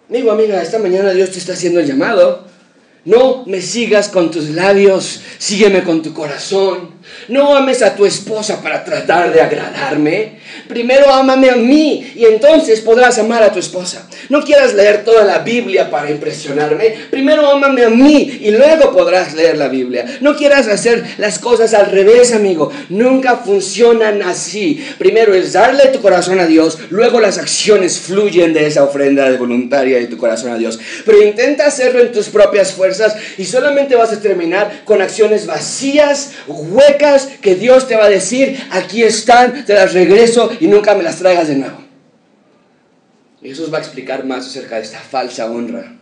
Amigo, 0.09 0.29
amiga, 0.29 0.61
esta 0.61 0.77
mañana 0.77 1.11
Dios 1.11 1.31
te 1.31 1.39
está 1.39 1.53
haciendo 1.53 1.79
el 1.79 1.87
llamado. 1.87 2.48
No 3.05 3.45
me 3.45 3.61
sigas 3.61 4.09
con 4.09 4.29
tus 4.29 4.49
labios, 4.49 5.21
sígueme 5.37 5.83
con 5.83 6.01
tu 6.01 6.13
corazón. 6.13 6.95
No 7.29 7.55
ames 7.55 7.81
a 7.81 7.95
tu 7.95 8.05
esposa 8.05 8.61
para 8.61 8.83
tratar 8.83 9.31
de 9.33 9.41
agradarme. 9.41 10.38
Primero 10.69 11.11
ámame 11.11 11.49
a 11.49 11.55
mí 11.55 12.13
y 12.15 12.25
entonces 12.25 12.81
podrás 12.81 13.17
amar 13.17 13.41
a 13.41 13.51
tu 13.51 13.57
esposa. 13.57 14.07
No 14.29 14.43
quieras 14.43 14.75
leer 14.75 15.03
toda 15.03 15.23
la 15.23 15.39
Biblia 15.39 15.89
para 15.89 16.11
impresionarme. 16.11 16.93
Primero 17.09 17.49
ámame 17.49 17.85
a 17.85 17.89
mí 17.89 18.37
y 18.39 18.51
luego 18.51 18.91
podrás 18.91 19.33
leer 19.33 19.57
la 19.57 19.67
Biblia. 19.67 20.05
No 20.21 20.35
quieras 20.35 20.67
hacer 20.67 21.03
las 21.17 21.39
cosas 21.39 21.73
al 21.73 21.89
revés, 21.89 22.33
amigo. 22.33 22.71
Nunca 22.89 23.37
funcionan 23.37 24.21
así. 24.21 24.85
Primero 24.99 25.33
es 25.33 25.53
darle 25.53 25.87
tu 25.87 26.01
corazón 26.01 26.39
a 26.39 26.45
Dios, 26.45 26.77
luego 26.91 27.19
las 27.19 27.39
acciones 27.39 27.97
fluyen 27.97 28.53
de 28.53 28.67
esa 28.67 28.83
ofrenda 28.83 29.27
voluntaria 29.37 29.97
de 29.97 30.05
tu 30.05 30.17
corazón 30.17 30.51
a 30.51 30.57
Dios. 30.59 30.79
Pero 31.03 31.23
intenta 31.23 31.65
hacerlo 31.65 32.01
en 32.01 32.11
tus 32.11 32.29
propias 32.29 32.73
fuerzas 32.73 33.15
y 33.39 33.45
solamente 33.45 33.95
vas 33.95 34.13
a 34.13 34.21
terminar 34.21 34.81
con 34.85 35.01
acciones 35.01 35.47
vacías, 35.47 36.33
huecas 36.47 37.27
que 37.41 37.55
Dios 37.55 37.87
te 37.87 37.95
va 37.95 38.05
a 38.05 38.09
decir, 38.09 38.55
aquí 38.69 39.01
están, 39.01 39.65
te 39.65 39.73
las 39.73 39.93
regreso 39.93 40.51
y 40.59 40.67
nunca 40.67 40.95
me 40.95 41.03
las 41.03 41.17
traigas 41.17 41.47
de 41.47 41.55
nuevo. 41.55 41.77
Jesús 43.41 43.73
va 43.73 43.77
a 43.77 43.81
explicar 43.81 44.25
más 44.25 44.45
acerca 44.45 44.75
de 44.75 44.83
esta 44.83 44.99
falsa 44.99 45.49
honra. 45.49 45.95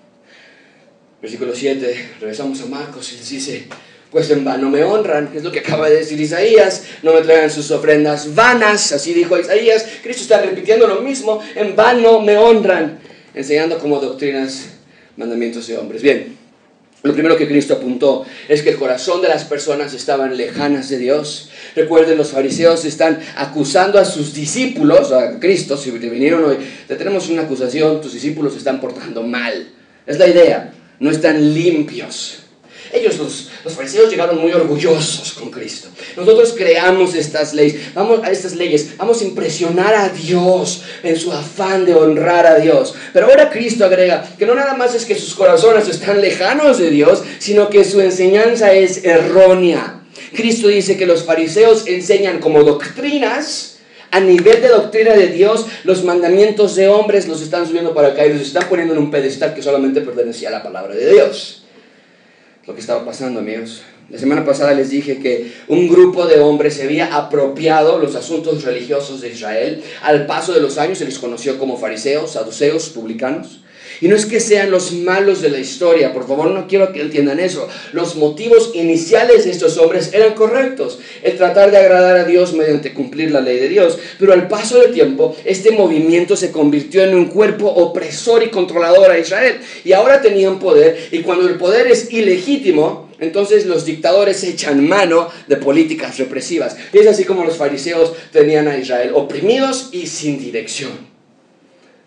Versículo 1.21 1.55
7, 1.55 2.11
regresamos 2.19 2.61
a 2.61 2.65
Marcos 2.65 3.13
y 3.13 3.33
dice, 3.33 3.67
pues 4.11 4.29
en 4.29 4.43
vano 4.43 4.69
me 4.69 4.83
honran, 4.83 5.31
es 5.35 5.43
lo 5.43 5.51
que 5.51 5.59
acaba 5.59 5.89
de 5.89 5.97
decir 5.97 6.19
Isaías, 6.19 6.83
no 7.03 7.13
me 7.13 7.21
traigan 7.21 7.49
sus 7.49 7.69
ofrendas 7.71 8.33
vanas, 8.33 8.91
así 8.91 9.13
dijo 9.13 9.37
Isaías, 9.37 9.85
Cristo 10.01 10.23
está 10.23 10.41
repitiendo 10.41 10.87
lo 10.87 11.01
mismo, 11.01 11.41
en 11.55 11.75
vano 11.75 12.21
me 12.21 12.37
honran, 12.37 12.99
enseñando 13.33 13.79
como 13.79 13.99
doctrinas 13.99 14.69
mandamientos 15.15 15.67
de 15.67 15.77
hombres. 15.77 16.01
Bien, 16.01 16.36
lo 17.07 17.13
primero 17.13 17.37
que 17.37 17.47
Cristo 17.47 17.75
apuntó 17.75 18.25
es 18.47 18.61
que 18.61 18.69
el 18.69 18.77
corazón 18.77 19.21
de 19.21 19.29
las 19.29 19.45
personas 19.45 19.93
estaban 19.93 20.37
lejanas 20.37 20.89
de 20.89 20.97
Dios. 20.97 21.49
Recuerden, 21.75 22.17
los 22.17 22.31
fariseos 22.31 22.85
están 22.85 23.19
acusando 23.35 23.99
a 23.99 24.05
sus 24.05 24.33
discípulos, 24.33 25.11
a 25.11 25.39
Cristo, 25.39 25.77
si 25.77 25.91
vinieron 25.91 26.43
hoy, 26.43 26.57
te 26.87 26.95
tenemos 26.95 27.29
una 27.29 27.43
acusación, 27.43 28.01
tus 28.01 28.13
discípulos 28.13 28.53
se 28.53 28.59
están 28.59 28.79
portando 28.79 29.23
mal. 29.23 29.69
Es 30.05 30.19
la 30.19 30.27
idea, 30.27 30.73
no 30.99 31.09
están 31.09 31.53
limpios. 31.53 32.46
Ellos, 32.93 33.17
los, 33.17 33.49
los, 33.63 33.73
fariseos, 33.73 34.09
llegaron 34.09 34.39
muy 34.39 34.51
orgullosos 34.51 35.33
con 35.33 35.51
Cristo. 35.51 35.89
Nosotros 36.15 36.53
creamos 36.57 37.15
estas 37.15 37.53
leyes, 37.53 37.93
vamos 37.93 38.21
a 38.23 38.31
estas 38.31 38.55
leyes, 38.55 38.97
vamos 38.97 39.21
a 39.21 39.25
impresionar 39.25 39.93
a 39.93 40.09
Dios 40.09 40.83
en 41.03 41.17
su 41.17 41.31
afán 41.31 41.85
de 41.85 41.93
honrar 41.93 42.45
a 42.45 42.55
Dios. 42.59 42.95
Pero 43.13 43.27
ahora 43.27 43.49
Cristo 43.49 43.85
agrega 43.85 44.27
que 44.37 44.45
no 44.45 44.55
nada 44.55 44.75
más 44.75 44.95
es 44.95 45.05
que 45.05 45.15
sus 45.15 45.35
corazones 45.35 45.87
están 45.87 46.21
lejanos 46.21 46.77
de 46.77 46.89
Dios, 46.89 47.23
sino 47.39 47.69
que 47.69 47.83
su 47.83 47.99
enseñanza 47.99 48.73
es 48.73 49.03
errónea. 49.03 50.01
Cristo 50.33 50.67
dice 50.67 50.97
que 50.97 51.05
los 51.05 51.23
fariseos 51.23 51.87
enseñan 51.87 52.39
como 52.39 52.63
doctrinas, 52.63 53.77
a 54.11 54.21
nivel 54.21 54.61
de 54.61 54.69
doctrina 54.69 55.13
de 55.13 55.27
Dios, 55.27 55.65
los 55.83 56.03
mandamientos 56.05 56.75
de 56.75 56.87
hombres 56.87 57.27
los 57.27 57.41
están 57.41 57.67
subiendo 57.67 57.93
para 57.93 58.09
acá 58.09 58.25
y 58.25 58.33
los 58.33 58.41
están 58.41 58.69
poniendo 58.69 58.93
en 58.93 58.99
un 58.99 59.11
pedestal 59.11 59.53
que 59.53 59.61
solamente 59.61 59.99
pertenecía 59.99 60.47
a 60.47 60.53
la 60.53 60.63
palabra 60.63 60.95
de 60.95 61.11
Dios 61.11 61.63
lo 62.67 62.75
que 62.75 62.81
estaba 62.81 63.05
pasando, 63.05 63.39
amigos. 63.39 63.81
La 64.09 64.19
semana 64.19 64.45
pasada 64.45 64.73
les 64.73 64.89
dije 64.89 65.19
que 65.19 65.53
un 65.69 65.87
grupo 65.87 66.25
de 66.25 66.39
hombres 66.39 66.75
se 66.75 66.83
había 66.83 67.15
apropiado 67.15 67.97
los 67.97 68.15
asuntos 68.15 68.63
religiosos 68.63 69.21
de 69.21 69.29
Israel. 69.29 69.83
Al 70.01 70.25
paso 70.25 70.53
de 70.53 70.61
los 70.61 70.77
años 70.77 70.97
se 70.97 71.05
les 71.05 71.17
conoció 71.17 71.57
como 71.57 71.77
fariseos, 71.77 72.33
saduceos, 72.33 72.89
publicanos. 72.89 73.61
Y 74.01 74.07
no 74.07 74.15
es 74.15 74.25
que 74.25 74.39
sean 74.39 74.69
los 74.69 74.91
malos 74.91 75.41
de 75.41 75.49
la 75.49 75.59
historia, 75.59 76.13
por 76.13 76.27
favor 76.27 76.51
no 76.51 76.67
quiero 76.67 76.93
que 76.93 77.01
entiendan 77.01 77.39
eso. 77.39 77.67
Los 77.93 78.15
motivos 78.15 78.71
iniciales 78.75 79.45
de 79.45 79.51
estos 79.51 79.77
hombres 79.77 80.11
eran 80.13 80.35
correctos, 80.35 80.99
el 81.23 81.37
tratar 81.37 81.71
de 81.71 81.77
agradar 81.77 82.17
a 82.17 82.25
Dios 82.25 82.53
mediante 82.53 82.93
cumplir 82.93 83.31
la 83.31 83.41
ley 83.41 83.57
de 83.57 83.69
Dios. 83.69 83.97
Pero 84.19 84.33
al 84.33 84.47
paso 84.47 84.79
del 84.79 84.93
tiempo, 84.93 85.35
este 85.45 85.71
movimiento 85.71 86.35
se 86.35 86.51
convirtió 86.51 87.03
en 87.03 87.15
un 87.15 87.25
cuerpo 87.25 87.67
opresor 87.67 88.43
y 88.43 88.49
controlador 88.49 89.09
a 89.11 89.19
Israel. 89.19 89.59
Y 89.83 89.93
ahora 89.93 90.21
tenían 90.21 90.59
poder, 90.59 91.09
y 91.11 91.19
cuando 91.19 91.47
el 91.47 91.55
poder 91.55 91.87
es 91.87 92.11
ilegítimo, 92.11 93.07
entonces 93.19 93.65
los 93.65 93.85
dictadores 93.85 94.43
echan 94.43 94.87
mano 94.87 95.29
de 95.47 95.57
políticas 95.57 96.17
represivas. 96.17 96.77
Y 96.93 96.99
es 96.99 97.07
así 97.07 97.23
como 97.23 97.43
los 97.43 97.57
fariseos 97.57 98.13
tenían 98.31 98.67
a 98.67 98.77
Israel 98.77 99.11
oprimidos 99.15 99.89
y 99.91 100.07
sin 100.07 100.39
dirección. 100.39 100.91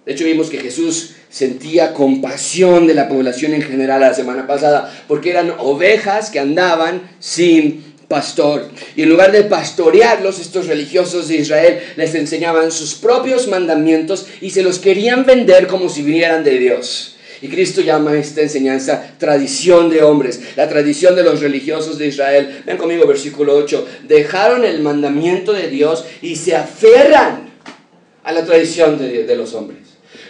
De 0.06 0.12
hecho, 0.12 0.24
vimos 0.24 0.50
que 0.50 0.58
Jesús 0.58 1.14
sentía 1.30 1.94
compasión 1.94 2.86
de 2.86 2.94
la 2.94 3.08
población 3.08 3.54
en 3.54 3.62
general 3.62 4.00
la 4.00 4.14
semana 4.14 4.46
pasada, 4.46 4.92
porque 5.06 5.30
eran 5.30 5.54
ovejas 5.58 6.30
que 6.30 6.40
andaban 6.40 7.08
sin 7.20 7.90
pastor. 8.08 8.68
Y 8.96 9.02
en 9.02 9.08
lugar 9.08 9.30
de 9.30 9.44
pastorearlos, 9.44 10.40
estos 10.40 10.66
religiosos 10.66 11.28
de 11.28 11.36
Israel 11.36 11.80
les 11.96 12.14
enseñaban 12.16 12.72
sus 12.72 12.96
propios 12.96 13.46
mandamientos 13.46 14.26
y 14.40 14.50
se 14.50 14.64
los 14.64 14.80
querían 14.80 15.24
vender 15.24 15.68
como 15.68 15.88
si 15.88 16.02
vinieran 16.02 16.42
de 16.42 16.58
Dios. 16.58 17.16
Y 17.40 17.48
Cristo 17.48 17.80
llama 17.80 18.18
esta 18.18 18.42
enseñanza 18.42 19.14
tradición 19.16 19.88
de 19.88 20.02
hombres, 20.02 20.40
la 20.56 20.68
tradición 20.68 21.16
de 21.16 21.22
los 21.22 21.40
religiosos 21.40 21.96
de 21.96 22.08
Israel. 22.08 22.62
Ven 22.66 22.76
conmigo, 22.76 23.06
versículo 23.06 23.54
8. 23.54 23.86
Dejaron 24.08 24.64
el 24.64 24.80
mandamiento 24.80 25.52
de 25.52 25.68
Dios 25.68 26.04
y 26.20 26.36
se 26.36 26.54
aferran 26.54 27.48
a 28.24 28.32
la 28.32 28.44
tradición 28.44 28.98
de, 28.98 29.24
de 29.24 29.36
los 29.36 29.54
hombres 29.54 29.79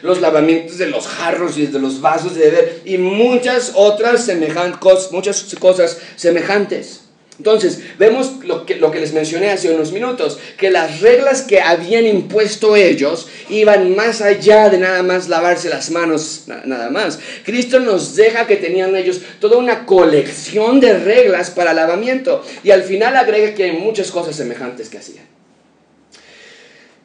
los 0.02 0.20
lavamientos 0.20 0.78
de 0.78 0.86
los 0.86 1.06
jarros 1.06 1.56
y 1.58 1.66
de 1.66 1.78
los 1.78 2.00
vasos 2.00 2.34
de 2.34 2.50
beber 2.50 2.82
y 2.84 2.98
muchas 2.98 3.72
otras 3.74 4.24
semejantes, 4.24 5.12
muchas 5.12 5.54
cosas 5.58 5.98
semejantes. 6.16 7.02
Entonces, 7.40 7.80
vemos 7.98 8.44
lo 8.44 8.66
que, 8.66 8.76
lo 8.76 8.90
que 8.90 9.00
les 9.00 9.14
mencioné 9.14 9.50
hace 9.50 9.72
unos 9.72 9.92
minutos, 9.92 10.38
que 10.58 10.70
las 10.70 11.00
reglas 11.00 11.40
que 11.40 11.62
habían 11.62 12.06
impuesto 12.06 12.76
ellos 12.76 13.28
iban 13.48 13.96
más 13.96 14.20
allá 14.20 14.68
de 14.68 14.76
nada 14.76 15.02
más 15.02 15.26
lavarse 15.26 15.70
las 15.70 15.90
manos, 15.90 16.42
nada 16.66 16.90
más. 16.90 17.18
Cristo 17.42 17.80
nos 17.80 18.14
deja 18.14 18.46
que 18.46 18.56
tenían 18.56 18.94
ellos 18.94 19.22
toda 19.40 19.56
una 19.56 19.86
colección 19.86 20.80
de 20.80 20.98
reglas 20.98 21.48
para 21.48 21.72
lavamiento 21.72 22.44
y 22.62 22.72
al 22.72 22.82
final 22.82 23.16
agrega 23.16 23.54
que 23.54 23.64
hay 23.64 23.72
muchas 23.72 24.10
cosas 24.10 24.36
semejantes 24.36 24.90
que 24.90 24.98
hacían. 24.98 25.39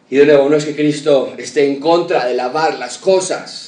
Y 0.09 0.17
de 0.17 0.25
nuevo, 0.25 0.49
no 0.49 0.55
es 0.55 0.65
que 0.65 0.75
Cristo 0.75 1.33
esté 1.37 1.65
en 1.65 1.79
contra 1.79 2.25
de 2.25 2.35
lavar 2.35 2.77
las 2.77 2.97
cosas. 2.97 3.64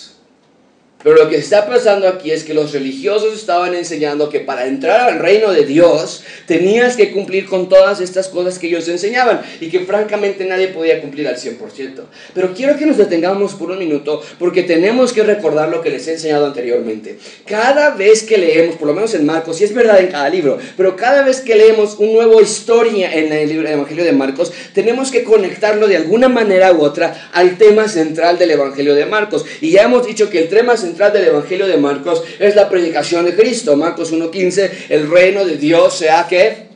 Pero 1.03 1.15
lo 1.15 1.29
que 1.29 1.37
está 1.37 1.67
pasando 1.67 2.07
aquí 2.07 2.31
es 2.31 2.43
que 2.43 2.55
los 2.55 2.71
religiosos 2.73 3.35
estaban 3.35 3.75
enseñando 3.75 4.29
que 4.29 4.39
para 4.39 4.65
entrar 4.65 5.01
al 5.01 5.19
reino 5.19 5.51
de 5.51 5.63
Dios 5.63 6.23
tenías 6.47 6.97
que 6.97 7.11
cumplir 7.11 7.45
con 7.45 7.69
todas 7.69 8.01
estas 8.01 8.29
cosas 8.29 8.57
que 8.57 8.65
ellos 8.65 8.87
enseñaban 8.87 9.41
y 9.61 9.69
que 9.69 9.81
francamente 9.81 10.45
nadie 10.45 10.69
podía 10.69 10.99
cumplir 10.99 11.27
al 11.27 11.37
100%. 11.37 12.01
Pero 12.33 12.53
quiero 12.55 12.77
que 12.77 12.87
nos 12.87 12.97
detengamos 12.97 13.53
por 13.53 13.69
un 13.69 13.77
minuto 13.77 14.23
porque 14.39 14.63
tenemos 14.63 15.13
que 15.13 15.21
recordar 15.21 15.69
lo 15.69 15.81
que 15.81 15.91
les 15.91 16.07
he 16.07 16.13
enseñado 16.13 16.47
anteriormente. 16.47 17.19
Cada 17.45 17.91
vez 17.91 18.23
que 18.23 18.39
leemos, 18.39 18.75
por 18.77 18.87
lo 18.87 18.95
menos 18.95 19.13
en 19.13 19.25
Marcos, 19.25 19.61
y 19.61 19.65
es 19.65 19.75
verdad 19.75 19.99
en 19.99 20.07
cada 20.07 20.29
libro, 20.29 20.57
pero 20.75 20.95
cada 20.95 21.23
vez 21.23 21.41
que 21.41 21.55
leemos 21.55 21.95
una 21.99 22.25
nueva 22.25 22.41
historia 22.41 23.13
en 23.13 23.31
el 23.31 23.47
libro 23.47 23.65
del 23.67 23.77
Evangelio 23.77 24.03
de 24.03 24.13
Marcos, 24.13 24.51
tenemos 24.73 25.11
que 25.11 25.23
conectarlo 25.23 25.87
de 25.87 25.97
alguna 25.97 26.27
manera 26.27 26.73
u 26.73 26.81
otra 26.81 27.29
al 27.33 27.59
tema 27.59 27.87
central 27.87 28.39
del 28.39 28.51
Evangelio 28.51 28.95
de 28.95 29.05
Marcos. 29.05 29.45
Y 29.61 29.71
ya 29.71 29.83
hemos 29.83 30.07
dicho 30.07 30.31
que 30.31 30.39
el 30.39 30.49
tema 30.49 30.75
central 30.75 30.86
central 30.87 31.13
del 31.13 31.27
Evangelio 31.27 31.67
de 31.67 31.77
Marcos 31.77 32.23
es 32.39 32.55
la 32.55 32.69
predicación 32.69 33.25
de 33.25 33.35
Cristo. 33.35 33.75
Marcos 33.75 34.13
1.15, 34.13 34.71
el 34.89 35.09
reino 35.09 35.45
de 35.45 35.57
Dios 35.57 35.97
sea 35.97 36.27
que... 36.27 36.67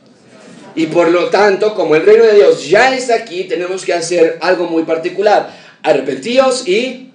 Y 0.74 0.86
por 0.86 1.10
lo 1.10 1.28
tanto, 1.28 1.74
como 1.74 1.96
el 1.96 2.06
reino 2.06 2.24
de 2.24 2.34
Dios 2.34 2.66
ya 2.66 2.94
está 2.94 3.14
aquí, 3.14 3.44
tenemos 3.44 3.84
que 3.84 3.92
hacer 3.92 4.38
algo 4.40 4.66
muy 4.66 4.84
particular. 4.84 5.54
Arrepentíos 5.82 6.66
y 6.66 7.11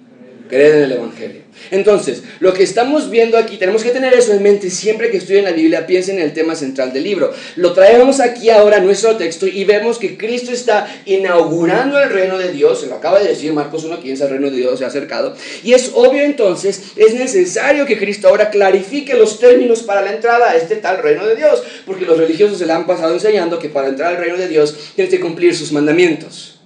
creed 0.48 0.74
en 0.74 0.82
el 0.84 0.92
Evangelio. 0.92 1.42
Entonces, 1.70 2.22
lo 2.40 2.52
que 2.52 2.62
estamos 2.62 3.10
viendo 3.10 3.36
aquí, 3.36 3.56
tenemos 3.56 3.82
que 3.82 3.90
tener 3.90 4.14
eso 4.14 4.32
en 4.32 4.42
mente 4.42 4.70
siempre 4.70 5.10
que 5.10 5.18
estudien 5.18 5.44
la 5.44 5.52
Biblia, 5.52 5.86
piensen 5.86 6.18
en 6.18 6.22
el 6.22 6.32
tema 6.32 6.54
central 6.54 6.92
del 6.92 7.04
libro. 7.04 7.32
Lo 7.56 7.72
traemos 7.72 8.20
aquí 8.20 8.50
ahora 8.50 8.78
a 8.78 8.80
nuestro 8.80 9.16
texto 9.16 9.46
y 9.46 9.64
vemos 9.64 9.98
que 9.98 10.16
Cristo 10.16 10.52
está 10.52 10.88
inaugurando 11.04 12.00
el 12.00 12.10
reino 12.10 12.38
de 12.38 12.52
Dios, 12.52 12.80
se 12.80 12.86
lo 12.86 12.94
acaba 12.94 13.20
de 13.20 13.28
decir 13.28 13.52
Marcos 13.52 13.86
1.15, 13.86 14.22
el 14.22 14.30
reino 14.30 14.50
de 14.50 14.56
Dios 14.56 14.78
se 14.78 14.84
ha 14.84 14.88
acercado. 14.88 15.34
Y 15.62 15.74
es 15.74 15.92
obvio 15.94 16.22
entonces, 16.22 16.92
es 16.96 17.14
necesario 17.14 17.86
que 17.86 17.98
Cristo 17.98 18.28
ahora 18.28 18.50
clarifique 18.50 19.14
los 19.14 19.38
términos 19.38 19.82
para 19.82 20.02
la 20.02 20.12
entrada 20.12 20.50
a 20.50 20.56
este 20.56 20.76
tal 20.76 21.02
reino 21.02 21.26
de 21.26 21.36
Dios, 21.36 21.62
porque 21.86 22.06
los 22.06 22.18
religiosos 22.18 22.58
se 22.58 22.66
le 22.66 22.72
han 22.72 22.86
pasado 22.86 23.12
enseñando 23.12 23.58
que 23.58 23.68
para 23.68 23.88
entrar 23.88 24.14
al 24.14 24.20
reino 24.20 24.36
de 24.36 24.48
Dios 24.48 24.92
tienes 24.94 25.12
que 25.12 25.20
cumplir 25.20 25.54
sus 25.54 25.72
mandamientos. 25.72 26.60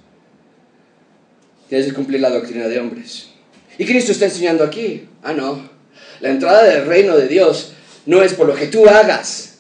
Tienes 1.68 1.86
que 1.88 1.94
cumplir 1.94 2.20
la 2.20 2.28
doctrina 2.28 2.68
de 2.68 2.78
hombres. 2.78 3.31
Y 3.78 3.84
Cristo 3.86 4.12
está 4.12 4.26
enseñando 4.26 4.64
aquí, 4.64 5.08
ah, 5.22 5.32
no, 5.32 5.68
la 6.20 6.30
entrada 6.30 6.64
del 6.64 6.86
reino 6.86 7.16
de 7.16 7.28
Dios 7.28 7.72
no 8.06 8.22
es 8.22 8.34
por 8.34 8.46
lo 8.46 8.54
que 8.54 8.66
tú 8.66 8.88
hagas, 8.88 9.58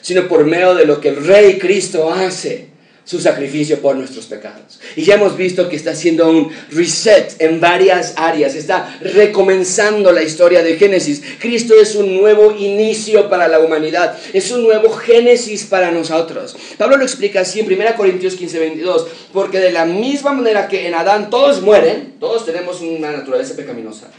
sino 0.00 0.28
por 0.28 0.44
medio 0.44 0.74
de 0.74 0.86
lo 0.86 1.00
que 1.00 1.08
el 1.08 1.24
Rey 1.26 1.58
Cristo 1.58 2.12
hace 2.12 2.73
su 3.04 3.20
sacrificio 3.20 3.80
por 3.80 3.96
nuestros 3.96 4.26
pecados. 4.26 4.80
Y 4.96 5.02
ya 5.02 5.14
hemos 5.14 5.36
visto 5.36 5.68
que 5.68 5.76
está 5.76 5.90
haciendo 5.90 6.28
un 6.28 6.50
reset 6.70 7.34
en 7.38 7.60
varias 7.60 8.14
áreas, 8.16 8.54
está 8.54 8.98
recomenzando 9.00 10.10
la 10.10 10.22
historia 10.22 10.62
de 10.62 10.76
Génesis. 10.76 11.22
Cristo 11.38 11.74
es 11.80 11.94
un 11.94 12.16
nuevo 12.16 12.52
inicio 12.52 13.28
para 13.28 13.46
la 13.48 13.60
humanidad, 13.60 14.16
es 14.32 14.50
un 14.50 14.62
nuevo 14.62 14.90
Génesis 14.90 15.64
para 15.64 15.90
nosotros. 15.90 16.56
Pablo 16.78 16.96
lo 16.96 17.04
explica 17.04 17.40
así 17.40 17.60
en 17.60 17.66
1 17.66 17.96
Corintios 17.96 18.34
15, 18.34 18.58
22, 18.58 19.06
porque 19.32 19.60
de 19.60 19.72
la 19.72 19.84
misma 19.84 20.32
manera 20.32 20.68
que 20.68 20.86
en 20.86 20.94
Adán 20.94 21.30
todos 21.30 21.60
mueren, 21.60 22.14
todos 22.18 22.46
tenemos 22.46 22.80
una 22.80 23.12
naturaleza 23.12 23.54
pecaminosa. 23.54 24.10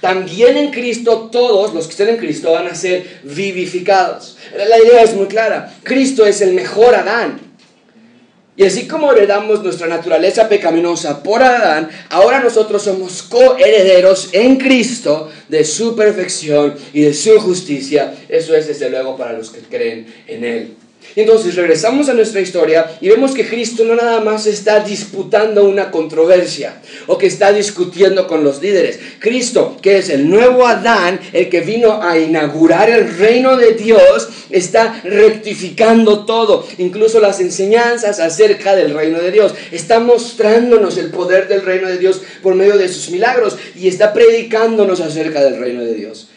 También 0.00 0.56
en 0.56 0.72
Cristo 0.72 1.28
todos 1.30 1.72
los 1.72 1.84
que 1.84 1.92
estén 1.92 2.08
en 2.08 2.16
Cristo 2.16 2.50
van 2.50 2.66
a 2.66 2.74
ser 2.74 3.20
vivificados. 3.22 4.36
La 4.52 4.76
idea 4.76 5.02
es 5.02 5.14
muy 5.14 5.26
clara. 5.26 5.72
Cristo 5.84 6.26
es 6.26 6.40
el 6.40 6.54
mejor 6.54 6.96
Adán. 6.96 7.51
Y 8.54 8.64
así 8.64 8.86
como 8.86 9.10
heredamos 9.10 9.62
nuestra 9.62 9.86
naturaleza 9.86 10.46
pecaminosa 10.46 11.22
por 11.22 11.42
Adán, 11.42 11.88
ahora 12.10 12.40
nosotros 12.40 12.82
somos 12.82 13.22
coherederos 13.22 14.28
en 14.32 14.56
Cristo 14.56 15.30
de 15.48 15.64
su 15.64 15.96
perfección 15.96 16.74
y 16.92 17.00
de 17.00 17.14
su 17.14 17.40
justicia. 17.40 18.14
Eso 18.28 18.54
es 18.54 18.66
desde 18.66 18.90
luego 18.90 19.16
para 19.16 19.32
los 19.32 19.50
que 19.50 19.60
creen 19.60 20.06
en 20.26 20.44
Él. 20.44 20.76
Entonces 21.14 21.56
regresamos 21.56 22.08
a 22.08 22.14
nuestra 22.14 22.40
historia 22.40 22.96
y 23.00 23.08
vemos 23.08 23.32
que 23.32 23.46
Cristo 23.46 23.84
no 23.84 23.94
nada 23.94 24.20
más 24.20 24.46
está 24.46 24.80
disputando 24.80 25.64
una 25.64 25.90
controversia 25.90 26.80
o 27.06 27.18
que 27.18 27.26
está 27.26 27.52
discutiendo 27.52 28.26
con 28.26 28.42
los 28.42 28.62
líderes. 28.62 28.98
Cristo, 29.18 29.76
que 29.82 29.98
es 29.98 30.08
el 30.08 30.30
nuevo 30.30 30.66
Adán, 30.66 31.20
el 31.32 31.50
que 31.50 31.60
vino 31.60 32.02
a 32.02 32.18
inaugurar 32.18 32.88
el 32.88 33.16
reino 33.18 33.56
de 33.56 33.74
Dios, 33.74 34.28
está 34.50 35.02
rectificando 35.04 36.24
todo, 36.24 36.66
incluso 36.78 37.20
las 37.20 37.40
enseñanzas 37.40 38.18
acerca 38.18 38.74
del 38.74 38.94
reino 38.94 39.20
de 39.20 39.30
Dios. 39.30 39.54
Está 39.70 40.00
mostrándonos 40.00 40.96
el 40.96 41.10
poder 41.10 41.46
del 41.46 41.62
reino 41.62 41.88
de 41.88 41.98
Dios 41.98 42.22
por 42.42 42.54
medio 42.54 42.78
de 42.78 42.88
sus 42.88 43.10
milagros 43.10 43.58
y 43.76 43.88
está 43.88 44.14
predicándonos 44.14 45.00
acerca 45.00 45.44
del 45.44 45.58
reino 45.58 45.84
de 45.84 45.94
Dios. 45.94 46.30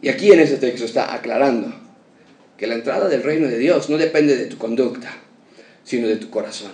Y 0.00 0.08
aquí 0.08 0.32
en 0.32 0.40
ese 0.40 0.56
texto 0.56 0.86
está 0.86 1.14
aclarando 1.14 1.83
que 2.64 2.68
la 2.68 2.76
entrada 2.76 3.10
del 3.10 3.22
reino 3.22 3.46
de 3.46 3.58
Dios 3.58 3.90
no 3.90 3.98
depende 3.98 4.38
de 4.38 4.46
tu 4.46 4.56
conducta, 4.56 5.14
sino 5.84 6.08
de 6.08 6.16
tu 6.16 6.30
corazón. 6.30 6.72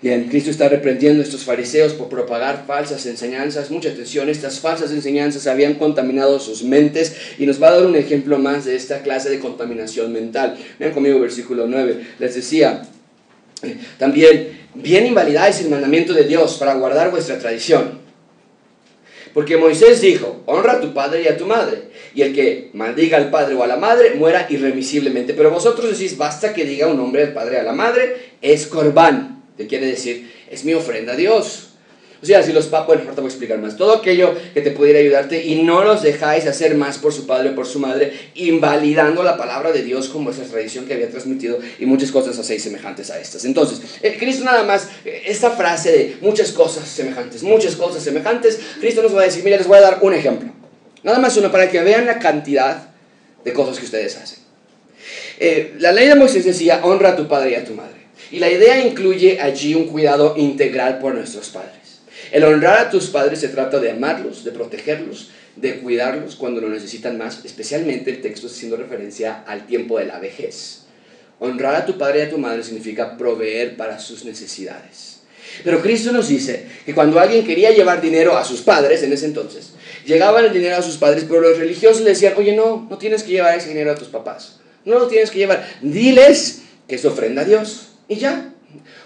Bien, 0.00 0.26
Cristo 0.30 0.50
está 0.50 0.70
reprendiendo 0.70 1.20
a 1.20 1.24
estos 1.26 1.44
fariseos 1.44 1.92
por 1.92 2.08
propagar 2.08 2.64
falsas 2.66 3.04
enseñanzas. 3.04 3.70
Mucha 3.70 3.90
atención, 3.90 4.30
estas 4.30 4.58
falsas 4.58 4.92
enseñanzas 4.92 5.46
habían 5.46 5.74
contaminado 5.74 6.40
sus 6.40 6.62
mentes 6.62 7.14
y 7.38 7.44
nos 7.44 7.62
va 7.62 7.68
a 7.68 7.72
dar 7.72 7.84
un 7.84 7.94
ejemplo 7.94 8.38
más 8.38 8.64
de 8.64 8.74
esta 8.74 9.02
clase 9.02 9.28
de 9.28 9.38
contaminación 9.38 10.14
mental. 10.14 10.56
Vean 10.78 10.94
conmigo 10.94 11.20
versículo 11.20 11.66
9. 11.66 12.02
Les 12.18 12.34
decía, 12.34 12.80
también, 13.98 14.60
bien 14.72 15.04
invalidáis 15.04 15.60
el 15.60 15.68
mandamiento 15.68 16.14
de 16.14 16.24
Dios 16.24 16.56
para 16.56 16.72
guardar 16.72 17.10
vuestra 17.10 17.38
tradición. 17.38 17.99
Porque 19.32 19.56
Moisés 19.56 20.00
dijo, 20.00 20.42
honra 20.46 20.74
a 20.74 20.80
tu 20.80 20.92
padre 20.92 21.22
y 21.22 21.28
a 21.28 21.36
tu 21.36 21.46
madre, 21.46 21.82
y 22.14 22.22
el 22.22 22.34
que 22.34 22.70
maldiga 22.72 23.16
al 23.16 23.30
padre 23.30 23.54
o 23.54 23.62
a 23.62 23.66
la 23.66 23.76
madre 23.76 24.14
muera 24.14 24.46
irremisiblemente. 24.50 25.34
Pero 25.34 25.50
vosotros 25.50 25.90
decís, 25.90 26.16
basta 26.16 26.52
que 26.52 26.64
diga 26.64 26.88
un 26.88 26.98
hombre 26.98 27.22
al 27.22 27.32
padre 27.32 27.58
o 27.58 27.60
a 27.60 27.64
la 27.64 27.72
madre, 27.72 28.16
es 28.42 28.66
corbán, 28.66 29.44
que 29.56 29.66
quiere 29.66 29.86
decir, 29.86 30.32
es 30.50 30.64
mi 30.64 30.74
ofrenda 30.74 31.12
a 31.12 31.16
Dios. 31.16 31.69
O 32.22 32.26
sea, 32.26 32.42
si 32.42 32.52
los 32.52 32.66
papás, 32.66 32.86
bueno, 32.86 33.02
ahorita 33.02 33.22
voy 33.22 33.28
a 33.28 33.32
explicar 33.32 33.58
más, 33.58 33.78
todo 33.78 33.94
aquello 33.94 34.34
que 34.52 34.60
te 34.60 34.72
pudiera 34.72 34.98
ayudarte 34.98 35.42
y 35.42 35.62
no 35.62 35.82
los 35.82 36.02
dejáis 36.02 36.46
hacer 36.46 36.74
más 36.74 36.98
por 36.98 37.14
su 37.14 37.26
padre 37.26 37.50
o 37.50 37.54
por 37.54 37.66
su 37.66 37.78
madre, 37.78 38.12
invalidando 38.34 39.22
la 39.22 39.38
palabra 39.38 39.72
de 39.72 39.82
Dios 39.82 40.08
como 40.08 40.30
esa 40.30 40.42
tradición 40.42 40.84
que 40.84 40.92
había 40.92 41.08
transmitido 41.08 41.58
y 41.78 41.86
muchas 41.86 42.10
cosas 42.10 42.38
hacéis 42.38 42.62
semejantes 42.62 43.10
a 43.10 43.18
estas. 43.18 43.46
Entonces, 43.46 43.80
eh, 44.02 44.16
Cristo 44.18 44.44
nada 44.44 44.64
más, 44.64 44.88
eh, 45.06 45.22
esta 45.26 45.52
frase 45.52 45.92
de 45.92 46.16
muchas 46.20 46.52
cosas 46.52 46.86
semejantes, 46.86 47.42
muchas 47.42 47.74
cosas 47.74 48.02
semejantes, 48.02 48.60
Cristo 48.80 49.02
nos 49.02 49.16
va 49.16 49.22
a 49.22 49.24
decir, 49.24 49.42
mira, 49.42 49.56
les 49.56 49.66
voy 49.66 49.78
a 49.78 49.82
dar 49.82 49.98
un 50.02 50.12
ejemplo. 50.12 50.50
Nada 51.02 51.18
más 51.18 51.36
uno 51.38 51.50
para 51.50 51.70
que 51.70 51.80
vean 51.82 52.04
la 52.04 52.18
cantidad 52.18 52.90
de 53.44 53.52
cosas 53.54 53.78
que 53.78 53.86
ustedes 53.86 54.16
hacen. 54.18 54.40
Eh, 55.38 55.74
la 55.78 55.92
ley 55.92 56.06
de 56.06 56.16
Moisés 56.16 56.44
decía, 56.44 56.80
honra 56.84 57.10
a 57.10 57.16
tu 57.16 57.26
padre 57.26 57.52
y 57.52 57.54
a 57.54 57.64
tu 57.64 57.72
madre. 57.72 58.00
Y 58.30 58.38
la 58.38 58.50
idea 58.50 58.84
incluye 58.86 59.40
allí 59.40 59.74
un 59.74 59.86
cuidado 59.86 60.34
integral 60.36 60.98
por 60.98 61.14
nuestros 61.14 61.48
padres. 61.48 61.79
El 62.30 62.44
honrar 62.44 62.78
a 62.78 62.90
tus 62.90 63.08
padres 63.08 63.40
se 63.40 63.48
trata 63.48 63.80
de 63.80 63.90
amarlos, 63.90 64.44
de 64.44 64.52
protegerlos, 64.52 65.30
de 65.56 65.80
cuidarlos 65.80 66.36
cuando 66.36 66.60
lo 66.60 66.68
necesitan 66.68 67.18
más. 67.18 67.44
Especialmente 67.44 68.10
el 68.10 68.20
texto 68.20 68.46
haciendo 68.46 68.76
referencia 68.76 69.42
al 69.46 69.66
tiempo 69.66 69.98
de 69.98 70.06
la 70.06 70.18
vejez. 70.18 70.82
Honrar 71.38 71.74
a 71.74 71.86
tu 71.86 71.98
padre 71.98 72.20
y 72.20 72.22
a 72.22 72.30
tu 72.30 72.38
madre 72.38 72.62
significa 72.62 73.16
proveer 73.16 73.76
para 73.76 73.98
sus 73.98 74.24
necesidades. 74.24 75.20
Pero 75.64 75.82
Cristo 75.82 76.12
nos 76.12 76.28
dice 76.28 76.66
que 76.86 76.94
cuando 76.94 77.18
alguien 77.18 77.44
quería 77.44 77.70
llevar 77.70 78.00
dinero 78.00 78.36
a 78.36 78.44
sus 78.44 78.60
padres 78.60 79.02
en 79.02 79.12
ese 79.12 79.26
entonces, 79.26 79.72
llegaban 80.06 80.44
el 80.44 80.52
dinero 80.52 80.76
a 80.76 80.82
sus 80.82 80.96
padres, 80.96 81.24
pero 81.28 81.40
los 81.40 81.58
religiosos 81.58 82.02
le 82.02 82.10
decían, 82.10 82.34
oye, 82.36 82.54
no, 82.54 82.86
no 82.88 82.98
tienes 82.98 83.22
que 83.22 83.32
llevar 83.32 83.56
ese 83.56 83.68
dinero 83.68 83.90
a 83.90 83.96
tus 83.96 84.08
papás. 84.08 84.60
No 84.84 84.98
lo 84.98 85.08
tienes 85.08 85.30
que 85.30 85.38
llevar. 85.38 85.66
Diles 85.82 86.62
que 86.86 86.94
es 86.94 87.04
ofrenda 87.04 87.42
a 87.42 87.44
Dios. 87.44 87.88
Y 88.08 88.16
ya. 88.16 88.49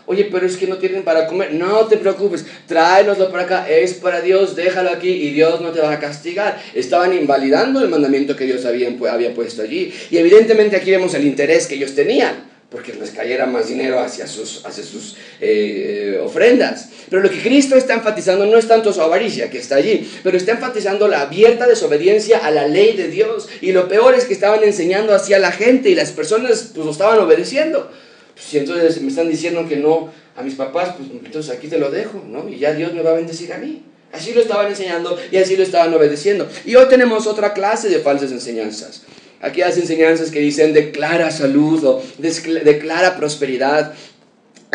Oye, 0.06 0.28
pero 0.30 0.46
es 0.46 0.56
que 0.56 0.66
no 0.66 0.76
tienen 0.76 1.02
para 1.02 1.26
comer. 1.26 1.54
No 1.54 1.86
te 1.86 1.96
preocupes, 1.96 2.44
tráenoslo 2.66 3.30
para 3.30 3.44
acá. 3.44 3.68
Es 3.68 3.94
para 3.94 4.20
Dios, 4.20 4.54
déjalo 4.54 4.90
aquí 4.90 5.08
y 5.08 5.30
Dios 5.30 5.60
no 5.60 5.70
te 5.70 5.80
va 5.80 5.92
a 5.92 5.98
castigar. 5.98 6.60
Estaban 6.74 7.14
invalidando 7.14 7.80
el 7.80 7.88
mandamiento 7.88 8.36
que 8.36 8.44
Dios 8.44 8.64
había, 8.66 8.94
puesto 9.34 9.62
allí. 9.62 9.92
Y 10.10 10.18
evidentemente 10.18 10.76
aquí 10.76 10.90
vemos 10.90 11.14
el 11.14 11.24
interés 11.24 11.66
que 11.66 11.76
ellos 11.76 11.94
tenían 11.94 12.54
porque 12.70 12.92
les 12.92 13.12
cayera 13.12 13.46
más 13.46 13.68
dinero 13.68 14.00
hacia 14.00 14.26
sus, 14.26 14.66
hacia 14.66 14.82
sus 14.82 15.16
eh, 15.40 16.20
ofrendas. 16.20 16.88
Pero 17.08 17.22
lo 17.22 17.30
que 17.30 17.40
Cristo 17.40 17.76
está 17.76 17.94
enfatizando 17.94 18.46
no 18.46 18.58
es 18.58 18.66
tanto 18.66 18.92
su 18.92 19.00
avaricia, 19.00 19.48
que 19.48 19.58
está 19.58 19.76
allí, 19.76 20.10
pero 20.24 20.36
está 20.36 20.52
enfatizando 20.52 21.06
la 21.06 21.20
abierta 21.20 21.68
desobediencia 21.68 22.38
a 22.38 22.50
la 22.50 22.66
ley 22.66 22.96
de 22.96 23.06
Dios. 23.06 23.48
Y 23.60 23.70
lo 23.70 23.86
peor 23.86 24.16
es 24.16 24.24
que 24.24 24.32
estaban 24.32 24.64
enseñando 24.64 25.14
hacia 25.14 25.38
la 25.38 25.52
gente 25.52 25.88
y 25.88 25.94
las 25.94 26.10
personas 26.10 26.72
pues 26.74 26.84
lo 26.84 26.90
estaban 26.90 27.20
obedeciendo. 27.20 27.92
Pues, 28.34 28.46
si 28.46 28.58
entonces 28.58 29.00
me 29.00 29.08
están 29.08 29.28
diciendo 29.28 29.66
que 29.68 29.76
no 29.76 30.10
a 30.36 30.42
mis 30.42 30.54
papás, 30.54 30.94
pues 30.96 31.08
entonces 31.24 31.54
aquí 31.56 31.68
te 31.68 31.78
lo 31.78 31.90
dejo, 31.90 32.22
¿no? 32.28 32.48
Y 32.48 32.58
ya 32.58 32.74
Dios 32.74 32.92
me 32.92 33.02
va 33.02 33.10
a 33.10 33.14
bendecir 33.14 33.52
a 33.52 33.58
mí. 33.58 33.84
Así 34.12 34.32
lo 34.32 34.40
estaban 34.40 34.68
enseñando 34.68 35.18
y 35.30 35.36
así 35.38 35.56
lo 35.56 35.62
estaban 35.62 35.92
obedeciendo. 35.92 36.48
Y 36.64 36.76
hoy 36.76 36.86
tenemos 36.88 37.26
otra 37.26 37.52
clase 37.52 37.88
de 37.88 37.98
falsas 37.98 38.30
enseñanzas. 38.30 39.02
Aquellas 39.40 39.76
enseñanzas 39.76 40.30
que 40.30 40.38
dicen 40.38 40.72
declara 40.72 41.30
salud 41.30 41.84
o 41.84 42.02
declara 42.18 43.16
prosperidad. 43.16 43.92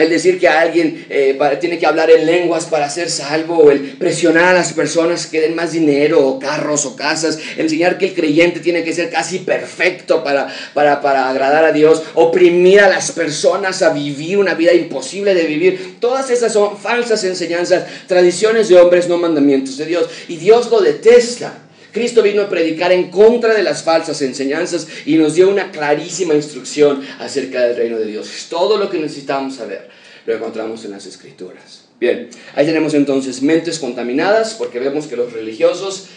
El 0.04 0.10
decir 0.10 0.40
que 0.40 0.48
alguien 0.48 1.06
eh, 1.10 1.38
tiene 1.60 1.78
que 1.78 1.86
hablar 1.86 2.10
en 2.12 2.26
lenguas 2.26 2.66
para 2.66 2.90
ser 2.90 3.10
salvo, 3.10 3.58
o 3.58 3.72
el 3.72 3.80
presionar 3.98 4.50
a 4.50 4.54
las 4.54 4.74
personas 4.74 5.28
que 5.28 5.42
den 5.42 5.56
más 5.56 5.72
dinero, 5.72 6.26
o 6.26 6.40
carros, 6.40 6.86
o 6.86 6.96
casas, 6.96 7.40
enseñar 7.58 7.98
que 7.98 8.08
el 8.08 8.14
creyente 8.14 8.60
tiene 8.60 8.84
que 8.84 8.94
ser 8.94 9.10
casi 9.10 9.40
perfecto 9.40 10.24
para, 10.24 10.48
para, 10.74 11.02
para 11.02 11.30
agradar 11.30 11.66
a 11.66 11.72
Dios, 11.72 12.04
oprimir 12.14 12.82
a 12.82 12.90
las 12.90 13.12
personas 13.12 13.82
a 13.82 13.90
vivir 13.90 14.38
una 14.38 14.54
vida 14.54 14.74
imposible 14.74 15.34
de 15.34 15.44
vivir. 15.44 15.98
Todas 16.00 16.30
esas 16.30 16.54
son 16.54 16.78
falsas 16.78 17.24
enseñanzas, 17.24 17.86
tradiciones 18.08 18.70
de 18.70 18.78
hombres, 18.78 19.08
no 19.08 19.18
mandamientos 19.18 19.78
de 19.78 19.86
Dios. 19.86 20.10
Y 20.28 20.38
Dios 20.38 20.70
lo 20.70 20.82
detesta. 20.82 21.69
Cristo 21.92 22.22
vino 22.22 22.44
a 22.44 22.50
predicar 22.50 22.92
en 22.92 23.10
contra 23.10 23.54
de 23.54 23.64
las 23.64 23.84
falsas 23.84 24.22
enseñanzas 24.22 24.88
y 25.06 25.16
nos 25.16 25.36
dio 25.36 25.50
una 25.50 25.72
clarísima 25.72 26.36
instrucción 26.36 27.02
acerca 27.20 27.62
del 27.64 27.76
reino 27.76 27.98
de 27.98 28.06
Dios. 28.06 28.48
Todo 28.50 28.78
lo 28.78 28.90
que 28.90 29.00
necesitamos 29.00 29.56
saber 29.56 29.90
lo 30.26 30.36
encontramos 30.36 30.86
en 30.86 30.92
las 30.92 31.06
escrituras. 31.06 31.86
Bien, 32.00 32.30
ahí 32.56 32.66
tenemos 32.66 32.94
entonces 32.94 33.42
mentes 33.42 33.80
contaminadas 33.80 34.54
porque 34.54 34.80
vemos 34.80 35.08
que 35.08 35.16
los 35.16 35.34
religiosos 35.34 36.08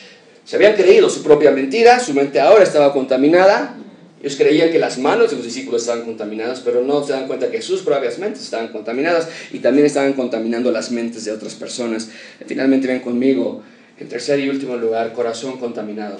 se 0.44 0.56
habían 0.56 0.74
creído 0.74 1.08
su 1.08 1.22
propia 1.22 1.50
mentira, 1.50 2.00
su 2.00 2.14
mente 2.14 2.40
ahora 2.40 2.62
estaba 2.62 2.92
contaminada. 2.92 3.76
Ellos 4.20 4.36
creían 4.36 4.70
que 4.70 4.78
las 4.78 4.98
manos 4.98 5.30
de 5.30 5.36
los 5.36 5.44
discípulos 5.44 5.82
estaban 5.82 6.04
contaminadas, 6.04 6.60
pero 6.60 6.82
no 6.82 7.04
se 7.04 7.12
dan 7.12 7.26
cuenta 7.26 7.50
que 7.50 7.60
sus 7.60 7.82
propias 7.82 8.18
mentes 8.18 8.42
estaban 8.42 8.68
contaminadas 8.68 9.28
y 9.52 9.58
también 9.58 9.86
estaban 9.86 10.12
contaminando 10.12 10.70
las 10.70 10.92
mentes 10.92 11.24
de 11.24 11.32
otras 11.32 11.54
personas. 11.54 12.08
Finalmente 12.46 12.86
ven 12.86 13.00
conmigo 13.00 13.62
en 13.98 14.08
tercer 14.08 14.40
y 14.40 14.48
último 14.48 14.76
lugar, 14.76 15.12
corazón 15.12 15.58
contaminado. 15.58 16.18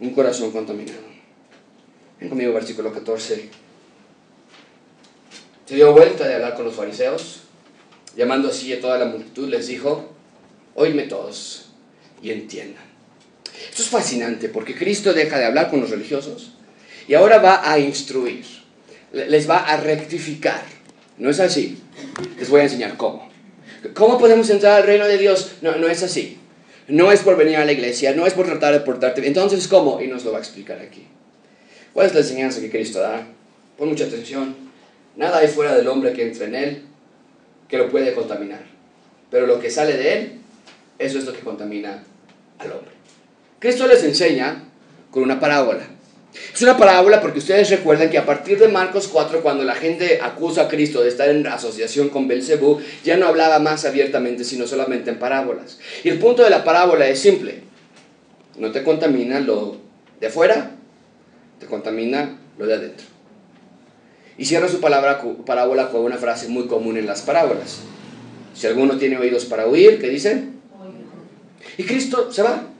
Un 0.00 0.10
corazón 0.10 0.50
contaminado. 0.50 1.00
Ven 2.20 2.28
conmigo, 2.28 2.52
versículo 2.52 2.92
14. 2.92 3.48
Se 5.66 5.74
dio 5.74 5.92
vuelta 5.92 6.26
de 6.26 6.34
hablar 6.34 6.54
con 6.54 6.64
los 6.64 6.74
fariseos, 6.74 7.40
llamando 8.16 8.48
así 8.48 8.72
a 8.72 8.80
toda 8.80 8.98
la 8.98 9.06
multitud, 9.06 9.48
les 9.48 9.66
dijo, 9.66 10.10
oídme 10.74 11.04
todos 11.04 11.70
y 12.22 12.30
entiendan. 12.30 12.84
Esto 13.70 13.82
es 13.82 13.88
fascinante 13.88 14.48
porque 14.48 14.74
Cristo 14.74 15.12
deja 15.12 15.38
de 15.38 15.46
hablar 15.46 15.70
con 15.70 15.80
los 15.80 15.90
religiosos 15.90 16.52
y 17.08 17.14
ahora 17.14 17.38
va 17.38 17.70
a 17.70 17.78
instruir, 17.78 18.44
les 19.12 19.48
va 19.48 19.58
a 19.58 19.76
rectificar. 19.76 20.62
No 21.16 21.30
es 21.30 21.40
así. 21.40 21.78
Les 22.38 22.48
voy 22.50 22.60
a 22.60 22.64
enseñar 22.64 22.96
cómo. 22.96 23.28
¿Cómo 23.94 24.18
podemos 24.18 24.48
entrar 24.50 24.80
al 24.80 24.86
reino 24.86 25.06
de 25.06 25.18
Dios? 25.18 25.52
No, 25.62 25.76
no 25.76 25.88
es 25.88 26.02
así. 26.02 26.38
No 26.88 27.10
es 27.12 27.20
por 27.20 27.36
venir 27.36 27.56
a 27.56 27.64
la 27.64 27.72
iglesia, 27.72 28.14
no 28.14 28.26
es 28.26 28.34
por 28.34 28.46
tratar 28.46 28.74
de 28.74 28.80
portarte. 28.80 29.26
Entonces, 29.26 29.68
¿cómo? 29.68 30.00
Y 30.00 30.08
nos 30.08 30.24
lo 30.24 30.32
va 30.32 30.38
a 30.38 30.40
explicar 30.40 30.78
aquí. 30.80 31.06
¿Cuál 31.92 32.08
es 32.08 32.14
la 32.14 32.20
enseñanza 32.20 32.60
que 32.60 32.70
Cristo 32.70 33.00
da? 33.00 33.26
Pon 33.78 33.88
mucha 33.88 34.04
atención. 34.04 34.54
Nada 35.16 35.38
hay 35.38 35.48
fuera 35.48 35.74
del 35.76 35.88
hombre 35.88 36.12
que 36.12 36.26
entre 36.26 36.46
en 36.46 36.54
él 36.54 36.82
que 37.68 37.78
lo 37.78 37.90
puede 37.90 38.14
contaminar. 38.14 38.62
Pero 39.30 39.46
lo 39.46 39.60
que 39.60 39.70
sale 39.70 39.96
de 39.96 40.12
él, 40.12 40.32
eso 40.98 41.18
es 41.18 41.24
lo 41.24 41.32
que 41.32 41.40
contamina 41.40 42.02
al 42.58 42.72
hombre. 42.72 42.92
Cristo 43.58 43.86
les 43.86 44.04
enseña 44.04 44.64
con 45.10 45.22
una 45.22 45.40
parábola. 45.40 45.88
Es 46.52 46.62
una 46.62 46.76
parábola 46.76 47.20
porque 47.20 47.38
ustedes 47.38 47.70
recuerdan 47.70 48.10
que 48.10 48.18
a 48.18 48.26
partir 48.26 48.58
de 48.58 48.68
Marcos 48.68 49.08
4, 49.08 49.42
cuando 49.42 49.64
la 49.64 49.74
gente 49.74 50.20
acusa 50.22 50.62
a 50.62 50.68
Cristo 50.68 51.02
de 51.02 51.08
estar 51.08 51.28
en 51.28 51.46
asociación 51.46 52.08
con 52.08 52.28
Belcebú, 52.28 52.80
ya 53.04 53.16
no 53.16 53.26
hablaba 53.26 53.58
más 53.58 53.84
abiertamente, 53.84 54.44
sino 54.44 54.66
solamente 54.66 55.10
en 55.10 55.18
parábolas. 55.18 55.78
Y 56.02 56.08
el 56.08 56.18
punto 56.18 56.42
de 56.42 56.50
la 56.50 56.64
parábola 56.64 57.08
es 57.08 57.20
simple: 57.20 57.62
no 58.56 58.72
te 58.72 58.82
contamina 58.82 59.40
lo 59.40 59.78
de 60.20 60.26
afuera, 60.26 60.72
te 61.60 61.66
contamina 61.66 62.38
lo 62.58 62.66
de 62.66 62.74
adentro. 62.74 63.06
Y 64.36 64.44
cierra 64.44 64.68
su 64.68 64.80
palabra, 64.80 65.22
parábola 65.46 65.90
con 65.90 66.02
una 66.02 66.16
frase 66.16 66.48
muy 66.48 66.66
común 66.66 66.96
en 66.96 67.06
las 67.06 67.22
parábolas. 67.22 67.78
Si 68.54 68.66
alguno 68.66 68.96
tiene 68.96 69.18
oídos 69.18 69.44
para 69.44 69.66
oír, 69.66 70.00
¿qué 70.00 70.08
dice? 70.08 70.44
Y 71.78 71.84
Cristo 71.84 72.32
se 72.32 72.42
va. 72.42 72.73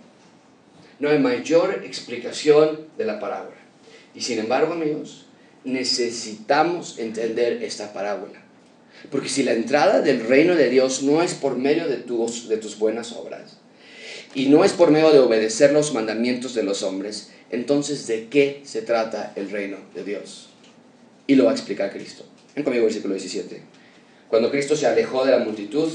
No 1.04 1.10
hay 1.10 1.18
mayor 1.18 1.82
explicación 1.84 2.88
de 2.96 3.04
la 3.04 3.20
parábola. 3.20 3.58
Y 4.14 4.22
sin 4.22 4.38
embargo, 4.38 4.72
amigos, 4.72 5.26
necesitamos 5.62 6.98
entender 6.98 7.62
esta 7.62 7.92
parábola. 7.92 8.42
Porque 9.10 9.28
si 9.28 9.42
la 9.42 9.52
entrada 9.52 10.00
del 10.00 10.26
reino 10.26 10.54
de 10.56 10.70
Dios 10.70 11.02
no 11.02 11.22
es 11.22 11.34
por 11.34 11.58
medio 11.58 11.88
de 11.88 11.98
tus, 11.98 12.78
buenas 12.78 13.12
obras, 13.12 13.58
y 14.34 14.46
no 14.46 14.64
es 14.64 14.72
por 14.72 14.90
medio 14.90 15.10
de 15.10 15.18
obedecer 15.18 15.74
los 15.74 15.92
mandamientos 15.92 16.54
de 16.54 16.62
los 16.62 16.82
hombres, 16.82 17.32
entonces 17.50 18.06
¿de 18.06 18.28
qué 18.30 18.62
se 18.64 18.80
trata 18.80 19.34
el 19.36 19.50
reino 19.50 19.76
de 19.94 20.04
Dios? 20.04 20.48
Y 21.26 21.34
lo 21.34 21.44
va 21.44 21.50
a 21.50 21.54
explicar 21.54 21.92
Cristo. 21.92 22.24
Ven 22.54 22.64
conmigo 22.64 22.86
versículo 22.86 23.12
17. 23.12 23.60
Cuando 24.30 24.50
Cristo 24.50 24.74
se 24.74 24.86
alejó 24.86 25.26
de 25.26 25.32
la 25.32 25.44
multitud, 25.44 25.92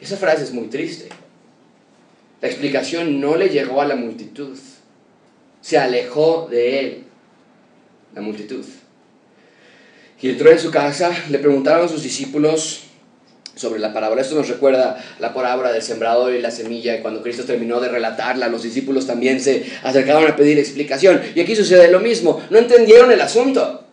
esa 0.00 0.16
frase 0.16 0.44
es 0.44 0.52
muy 0.52 0.68
triste. 0.68 1.08
La 2.40 2.48
explicación 2.48 3.20
no 3.20 3.36
le 3.36 3.48
llegó 3.48 3.80
a 3.82 3.86
la 3.86 3.96
multitud, 3.96 4.56
se 5.60 5.78
alejó 5.78 6.46
de 6.50 6.80
él, 6.80 7.04
la 8.14 8.20
multitud. 8.20 8.64
Y 10.20 10.30
entró 10.30 10.50
en 10.50 10.58
su 10.58 10.70
casa, 10.70 11.10
le 11.30 11.38
preguntaron 11.38 11.86
a 11.86 11.88
sus 11.88 12.02
discípulos 12.02 12.84
sobre 13.54 13.80
la 13.80 13.92
parábola. 13.92 14.22
Esto 14.22 14.36
nos 14.36 14.48
recuerda 14.48 15.04
la 15.18 15.34
parábola 15.34 15.72
del 15.72 15.82
sembrador 15.82 16.32
y 16.32 16.40
la 16.40 16.50
semilla. 16.50 16.96
Y 16.96 17.02
cuando 17.02 17.22
Cristo 17.22 17.44
terminó 17.44 17.80
de 17.80 17.88
relatarla, 17.88 18.48
los 18.48 18.62
discípulos 18.62 19.06
también 19.06 19.40
se 19.40 19.66
acercaron 19.82 20.26
a 20.26 20.36
pedir 20.36 20.58
explicación. 20.58 21.20
Y 21.34 21.40
aquí 21.40 21.54
sucede 21.56 21.90
lo 21.90 22.00
mismo. 22.00 22.40
No 22.50 22.58
entendieron 22.58 23.10
el 23.12 23.20
asunto. 23.20 23.84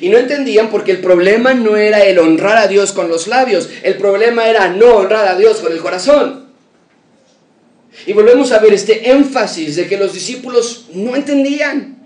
Y 0.00 0.08
no 0.08 0.18
entendían 0.18 0.70
porque 0.70 0.92
el 0.92 0.98
problema 0.98 1.54
no 1.54 1.76
era 1.76 2.04
el 2.04 2.18
honrar 2.18 2.58
a 2.58 2.66
Dios 2.66 2.92
con 2.92 3.08
los 3.08 3.28
labios. 3.28 3.70
El 3.82 3.96
problema 3.96 4.48
era 4.48 4.68
no 4.68 4.96
honrar 4.96 5.26
a 5.28 5.36
Dios 5.36 5.58
con 5.58 5.72
el 5.72 5.78
corazón. 5.78 6.49
Y 8.06 8.12
volvemos 8.12 8.52
a 8.52 8.58
ver 8.58 8.72
este 8.72 9.10
énfasis 9.10 9.76
de 9.76 9.86
que 9.86 9.96
los 9.96 10.12
discípulos 10.12 10.86
no 10.94 11.16
entendían. 11.16 11.98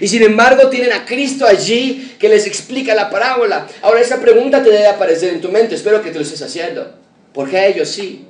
Y 0.00 0.08
sin 0.08 0.22
embargo 0.22 0.68
tienen 0.68 0.92
a 0.92 1.04
Cristo 1.04 1.46
allí 1.46 2.14
que 2.18 2.28
les 2.28 2.46
explica 2.46 2.94
la 2.94 3.10
parábola. 3.10 3.66
Ahora 3.82 4.00
esa 4.00 4.20
pregunta 4.20 4.62
te 4.62 4.70
debe 4.70 4.86
aparecer 4.86 5.34
en 5.34 5.40
tu 5.40 5.50
mente. 5.50 5.74
Espero 5.74 6.02
que 6.02 6.10
te 6.10 6.16
lo 6.16 6.22
estés 6.22 6.42
haciendo. 6.42 6.94
¿Por 7.32 7.50
qué 7.50 7.58
a 7.58 7.66
ellos 7.66 7.88
sí 7.88 8.26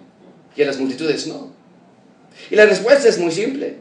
y 0.56 0.62
a 0.62 0.66
las 0.66 0.78
multitudes 0.78 1.26
no? 1.26 1.52
Y 2.50 2.56
la 2.56 2.66
respuesta 2.66 3.08
es 3.08 3.18
muy 3.18 3.30
simple. 3.30 3.76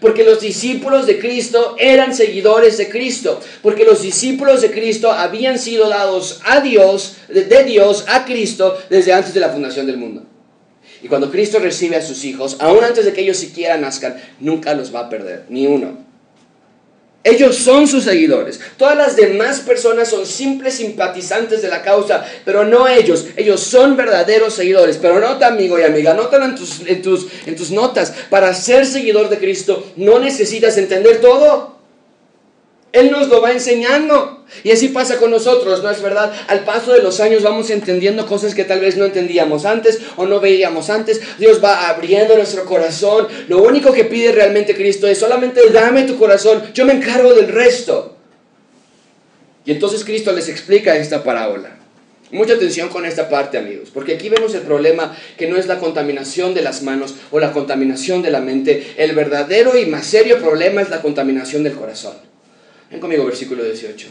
Porque 0.00 0.24
los 0.24 0.40
discípulos 0.40 1.06
de 1.06 1.18
Cristo 1.18 1.76
eran 1.78 2.14
seguidores 2.14 2.78
de 2.78 2.88
Cristo. 2.88 3.40
Porque 3.62 3.84
los 3.84 4.02
discípulos 4.02 4.62
de 4.62 4.70
Cristo 4.70 5.12
habían 5.12 5.58
sido 5.58 5.88
dados 5.88 6.40
a 6.44 6.60
Dios, 6.60 7.16
de 7.28 7.64
Dios 7.64 8.06
a 8.08 8.24
Cristo 8.24 8.78
desde 8.88 9.12
antes 9.12 9.34
de 9.34 9.40
la 9.40 9.50
fundación 9.50 9.86
del 9.86 9.98
mundo. 9.98 10.24
Y 11.02 11.08
cuando 11.08 11.30
Cristo 11.30 11.58
recibe 11.58 11.96
a 11.96 12.02
sus 12.02 12.24
hijos, 12.24 12.56
aún 12.60 12.84
antes 12.84 13.04
de 13.04 13.12
que 13.12 13.22
ellos 13.22 13.36
siquiera 13.36 13.76
nazcan, 13.76 14.16
nunca 14.38 14.74
los 14.74 14.94
va 14.94 15.00
a 15.00 15.08
perder, 15.08 15.46
ni 15.48 15.66
uno. 15.66 16.10
Ellos 17.22 17.56
son 17.56 17.86
sus 17.86 18.04
seguidores. 18.04 18.60
Todas 18.78 18.96
las 18.96 19.14
demás 19.14 19.60
personas 19.60 20.08
son 20.08 20.24
simples 20.24 20.74
simpatizantes 20.74 21.60
de 21.60 21.68
la 21.68 21.82
causa, 21.82 22.24
pero 22.46 22.64
no 22.64 22.88
ellos. 22.88 23.26
Ellos 23.36 23.60
son 23.60 23.94
verdaderos 23.94 24.54
seguidores. 24.54 24.96
Pero 24.96 25.20
nota, 25.20 25.48
amigo 25.48 25.78
y 25.78 25.82
amiga, 25.82 26.14
nota 26.14 26.42
en 26.42 26.54
tus, 26.54 26.80
en 26.86 27.02
tus, 27.02 27.26
en 27.44 27.56
tus 27.56 27.70
notas. 27.72 28.14
Para 28.30 28.54
ser 28.54 28.86
seguidor 28.86 29.28
de 29.28 29.38
Cristo 29.38 29.92
no 29.96 30.18
necesitas 30.18 30.78
entender 30.78 31.20
todo. 31.20 31.79
Él 32.92 33.10
nos 33.10 33.28
lo 33.28 33.40
va 33.40 33.52
enseñando. 33.52 34.44
Y 34.64 34.72
así 34.72 34.88
pasa 34.88 35.18
con 35.18 35.30
nosotros, 35.30 35.82
¿no 35.82 35.90
es 35.90 36.02
verdad? 36.02 36.32
Al 36.48 36.64
paso 36.64 36.92
de 36.92 37.02
los 37.02 37.20
años 37.20 37.42
vamos 37.42 37.70
entendiendo 37.70 38.26
cosas 38.26 38.54
que 38.54 38.64
tal 38.64 38.80
vez 38.80 38.96
no 38.96 39.04
entendíamos 39.04 39.64
antes 39.64 40.00
o 40.16 40.26
no 40.26 40.40
veíamos 40.40 40.90
antes. 40.90 41.20
Dios 41.38 41.62
va 41.62 41.88
abriendo 41.88 42.36
nuestro 42.36 42.64
corazón. 42.64 43.28
Lo 43.48 43.62
único 43.62 43.92
que 43.92 44.04
pide 44.04 44.32
realmente 44.32 44.74
Cristo 44.74 45.06
es 45.06 45.18
solamente 45.18 45.60
dame 45.72 46.02
tu 46.02 46.18
corazón, 46.18 46.62
yo 46.74 46.84
me 46.84 46.94
encargo 46.94 47.32
del 47.34 47.48
resto. 47.48 48.16
Y 49.64 49.72
entonces 49.72 50.04
Cristo 50.04 50.32
les 50.32 50.48
explica 50.48 50.96
esta 50.96 51.22
parábola. 51.22 51.76
Mucha 52.32 52.54
atención 52.54 52.88
con 52.88 53.04
esta 53.06 53.28
parte, 53.28 53.58
amigos, 53.58 53.90
porque 53.92 54.14
aquí 54.14 54.28
vemos 54.28 54.54
el 54.54 54.62
problema 54.62 55.16
que 55.36 55.48
no 55.48 55.56
es 55.56 55.66
la 55.66 55.78
contaminación 55.78 56.54
de 56.54 56.62
las 56.62 56.82
manos 56.82 57.16
o 57.32 57.40
la 57.40 57.52
contaminación 57.52 58.22
de 58.22 58.30
la 58.30 58.40
mente. 58.40 58.94
El 58.96 59.14
verdadero 59.14 59.76
y 59.76 59.86
más 59.86 60.06
serio 60.06 60.38
problema 60.38 60.80
es 60.80 60.90
la 60.90 61.02
contaminación 61.02 61.64
del 61.64 61.74
corazón. 61.74 62.29
Ven 62.90 63.00
conmigo, 63.00 63.24
versículo 63.24 63.64
18. 63.64 64.08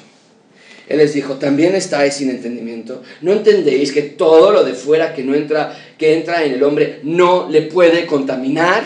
Él 0.88 0.98
les 0.98 1.14
dijo, 1.14 1.36
también 1.36 1.76
estáis 1.76 2.16
sin 2.16 2.30
entendimiento. 2.30 3.04
¿No 3.22 3.34
entendéis 3.34 3.92
que 3.92 4.02
todo 4.02 4.52
lo 4.52 4.64
de 4.64 4.74
fuera 4.74 5.14
que, 5.14 5.24
no 5.24 5.36
entra, 5.36 5.78
que 5.98 6.16
entra 6.16 6.44
en 6.44 6.54
el 6.54 6.64
hombre 6.64 7.00
no 7.04 7.48
le 7.50 7.64
puede 7.64 8.08
contaminar? 8.08 8.84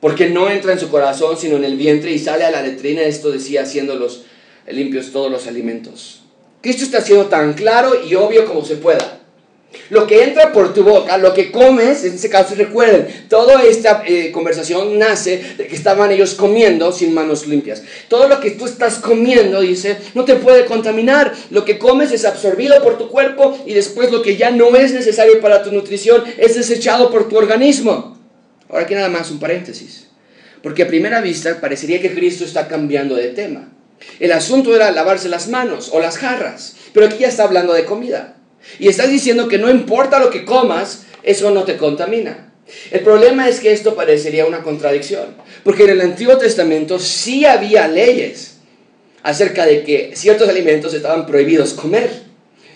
Porque 0.00 0.30
no 0.30 0.48
entra 0.48 0.72
en 0.72 0.80
su 0.80 0.88
corazón, 0.90 1.36
sino 1.36 1.56
en 1.56 1.64
el 1.64 1.76
vientre 1.76 2.10
y 2.10 2.18
sale 2.18 2.44
a 2.44 2.50
la 2.50 2.62
letrina. 2.62 3.02
Esto 3.02 3.30
decía, 3.30 3.62
haciéndolos 3.62 4.24
limpios 4.66 5.12
todos 5.12 5.30
los 5.30 5.46
alimentos. 5.46 6.22
Cristo 6.62 6.84
está 6.84 7.00
siendo 7.00 7.26
tan 7.26 7.54
claro 7.54 8.04
y 8.04 8.14
obvio 8.14 8.46
como 8.46 8.64
se 8.64 8.76
pueda. 8.76 9.21
Lo 9.90 10.06
que 10.06 10.24
entra 10.24 10.52
por 10.52 10.74
tu 10.74 10.84
boca, 10.84 11.18
lo 11.18 11.34
que 11.34 11.50
comes, 11.50 12.04
en 12.04 12.14
ese 12.14 12.28
caso 12.28 12.54
recuerden, 12.54 13.26
toda 13.28 13.62
esta 13.62 14.02
eh, 14.06 14.30
conversación 14.32 14.98
nace 14.98 15.42
de 15.56 15.66
que 15.66 15.74
estaban 15.74 16.10
ellos 16.10 16.34
comiendo 16.34 16.92
sin 16.92 17.14
manos 17.14 17.46
limpias. 17.46 17.82
Todo 18.08 18.28
lo 18.28 18.40
que 18.40 18.52
tú 18.52 18.66
estás 18.66 18.98
comiendo, 18.98 19.60
dice, 19.60 19.98
no 20.14 20.24
te 20.24 20.36
puede 20.36 20.64
contaminar. 20.64 21.32
Lo 21.50 21.64
que 21.64 21.78
comes 21.78 22.12
es 22.12 22.24
absorbido 22.24 22.82
por 22.82 22.98
tu 22.98 23.08
cuerpo 23.08 23.58
y 23.66 23.74
después 23.74 24.10
lo 24.10 24.22
que 24.22 24.36
ya 24.36 24.50
no 24.50 24.74
es 24.76 24.92
necesario 24.92 25.40
para 25.40 25.62
tu 25.62 25.72
nutrición 25.72 26.24
es 26.38 26.54
desechado 26.54 27.10
por 27.10 27.28
tu 27.28 27.36
organismo. 27.36 28.18
Ahora 28.68 28.84
aquí 28.84 28.94
nada 28.94 29.08
más 29.08 29.30
un 29.30 29.38
paréntesis. 29.38 30.08
Porque 30.62 30.84
a 30.84 30.88
primera 30.88 31.20
vista 31.20 31.60
parecería 31.60 32.00
que 32.00 32.14
Cristo 32.14 32.44
está 32.44 32.68
cambiando 32.68 33.16
de 33.16 33.28
tema. 33.28 33.68
El 34.20 34.32
asunto 34.32 34.74
era 34.74 34.90
lavarse 34.90 35.28
las 35.28 35.48
manos 35.48 35.90
o 35.92 36.00
las 36.00 36.18
jarras, 36.18 36.76
pero 36.92 37.06
aquí 37.06 37.18
ya 37.18 37.28
está 37.28 37.44
hablando 37.44 37.72
de 37.72 37.84
comida. 37.84 38.36
Y 38.78 38.88
estás 38.88 39.10
diciendo 39.10 39.48
que 39.48 39.58
no 39.58 39.70
importa 39.70 40.18
lo 40.18 40.30
que 40.30 40.44
comas, 40.44 41.04
eso 41.22 41.50
no 41.50 41.64
te 41.64 41.76
contamina. 41.76 42.52
El 42.90 43.00
problema 43.00 43.48
es 43.48 43.60
que 43.60 43.72
esto 43.72 43.94
parecería 43.94 44.46
una 44.46 44.62
contradicción, 44.62 45.36
porque 45.64 45.84
en 45.84 45.90
el 45.90 46.00
Antiguo 46.00 46.38
Testamento 46.38 46.98
sí 46.98 47.44
había 47.44 47.88
leyes 47.88 48.56
acerca 49.22 49.66
de 49.66 49.84
que 49.84 50.12
ciertos 50.14 50.48
alimentos 50.48 50.94
estaban 50.94 51.26
prohibidos 51.26 51.74
comer. 51.74 52.10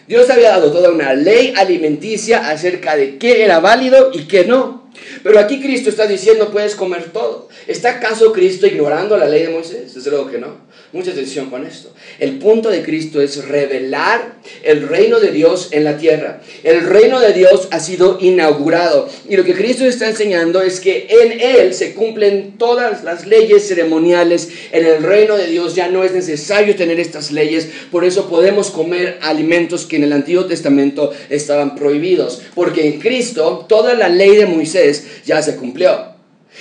Dios 0.06 0.30
había 0.30 0.50
dado 0.50 0.70
toda 0.70 0.90
una 0.90 1.14
ley 1.14 1.52
alimenticia 1.56 2.48
acerca 2.48 2.96
de 2.96 3.18
qué 3.18 3.44
era 3.44 3.58
válido 3.58 4.10
y 4.12 4.26
qué 4.28 4.44
no. 4.44 4.88
Pero 5.22 5.40
aquí 5.40 5.60
Cristo 5.60 5.90
está 5.90 6.06
diciendo 6.06 6.50
puedes 6.50 6.76
comer 6.76 7.10
todo. 7.12 7.48
¿Está 7.66 7.96
acaso 7.96 8.32
Cristo 8.32 8.66
ignorando 8.66 9.16
la 9.16 9.26
ley 9.26 9.42
de 9.42 9.48
Moisés? 9.48 9.94
Desde 9.94 10.10
luego 10.10 10.30
que 10.30 10.38
no. 10.38 10.65
Mucha 10.92 11.10
atención 11.10 11.50
con 11.50 11.66
esto. 11.66 11.92
El 12.18 12.38
punto 12.38 12.70
de 12.70 12.82
Cristo 12.82 13.20
es 13.20 13.48
revelar 13.48 14.36
el 14.62 14.88
reino 14.88 15.18
de 15.18 15.32
Dios 15.32 15.68
en 15.72 15.82
la 15.82 15.98
tierra. 15.98 16.40
El 16.62 16.86
reino 16.86 17.20
de 17.20 17.32
Dios 17.32 17.68
ha 17.72 17.80
sido 17.80 18.18
inaugurado. 18.20 19.08
Y 19.28 19.36
lo 19.36 19.44
que 19.44 19.54
Cristo 19.54 19.84
está 19.84 20.08
enseñando 20.08 20.62
es 20.62 20.80
que 20.80 21.08
en 21.10 21.40
Él 21.40 21.74
se 21.74 21.92
cumplen 21.94 22.56
todas 22.56 23.02
las 23.02 23.26
leyes 23.26 23.66
ceremoniales. 23.66 24.48
En 24.70 24.86
el 24.86 25.02
reino 25.02 25.36
de 25.36 25.48
Dios 25.48 25.74
ya 25.74 25.88
no 25.88 26.04
es 26.04 26.12
necesario 26.12 26.76
tener 26.76 27.00
estas 27.00 27.32
leyes. 27.32 27.68
Por 27.90 28.04
eso 28.04 28.28
podemos 28.28 28.70
comer 28.70 29.18
alimentos 29.22 29.86
que 29.86 29.96
en 29.96 30.04
el 30.04 30.12
Antiguo 30.12 30.46
Testamento 30.46 31.12
estaban 31.28 31.74
prohibidos. 31.74 32.42
Porque 32.54 32.86
en 32.86 33.00
Cristo 33.00 33.66
toda 33.68 33.94
la 33.94 34.08
ley 34.08 34.36
de 34.36 34.46
Moisés 34.46 35.04
ya 35.24 35.42
se 35.42 35.56
cumplió. 35.56 36.14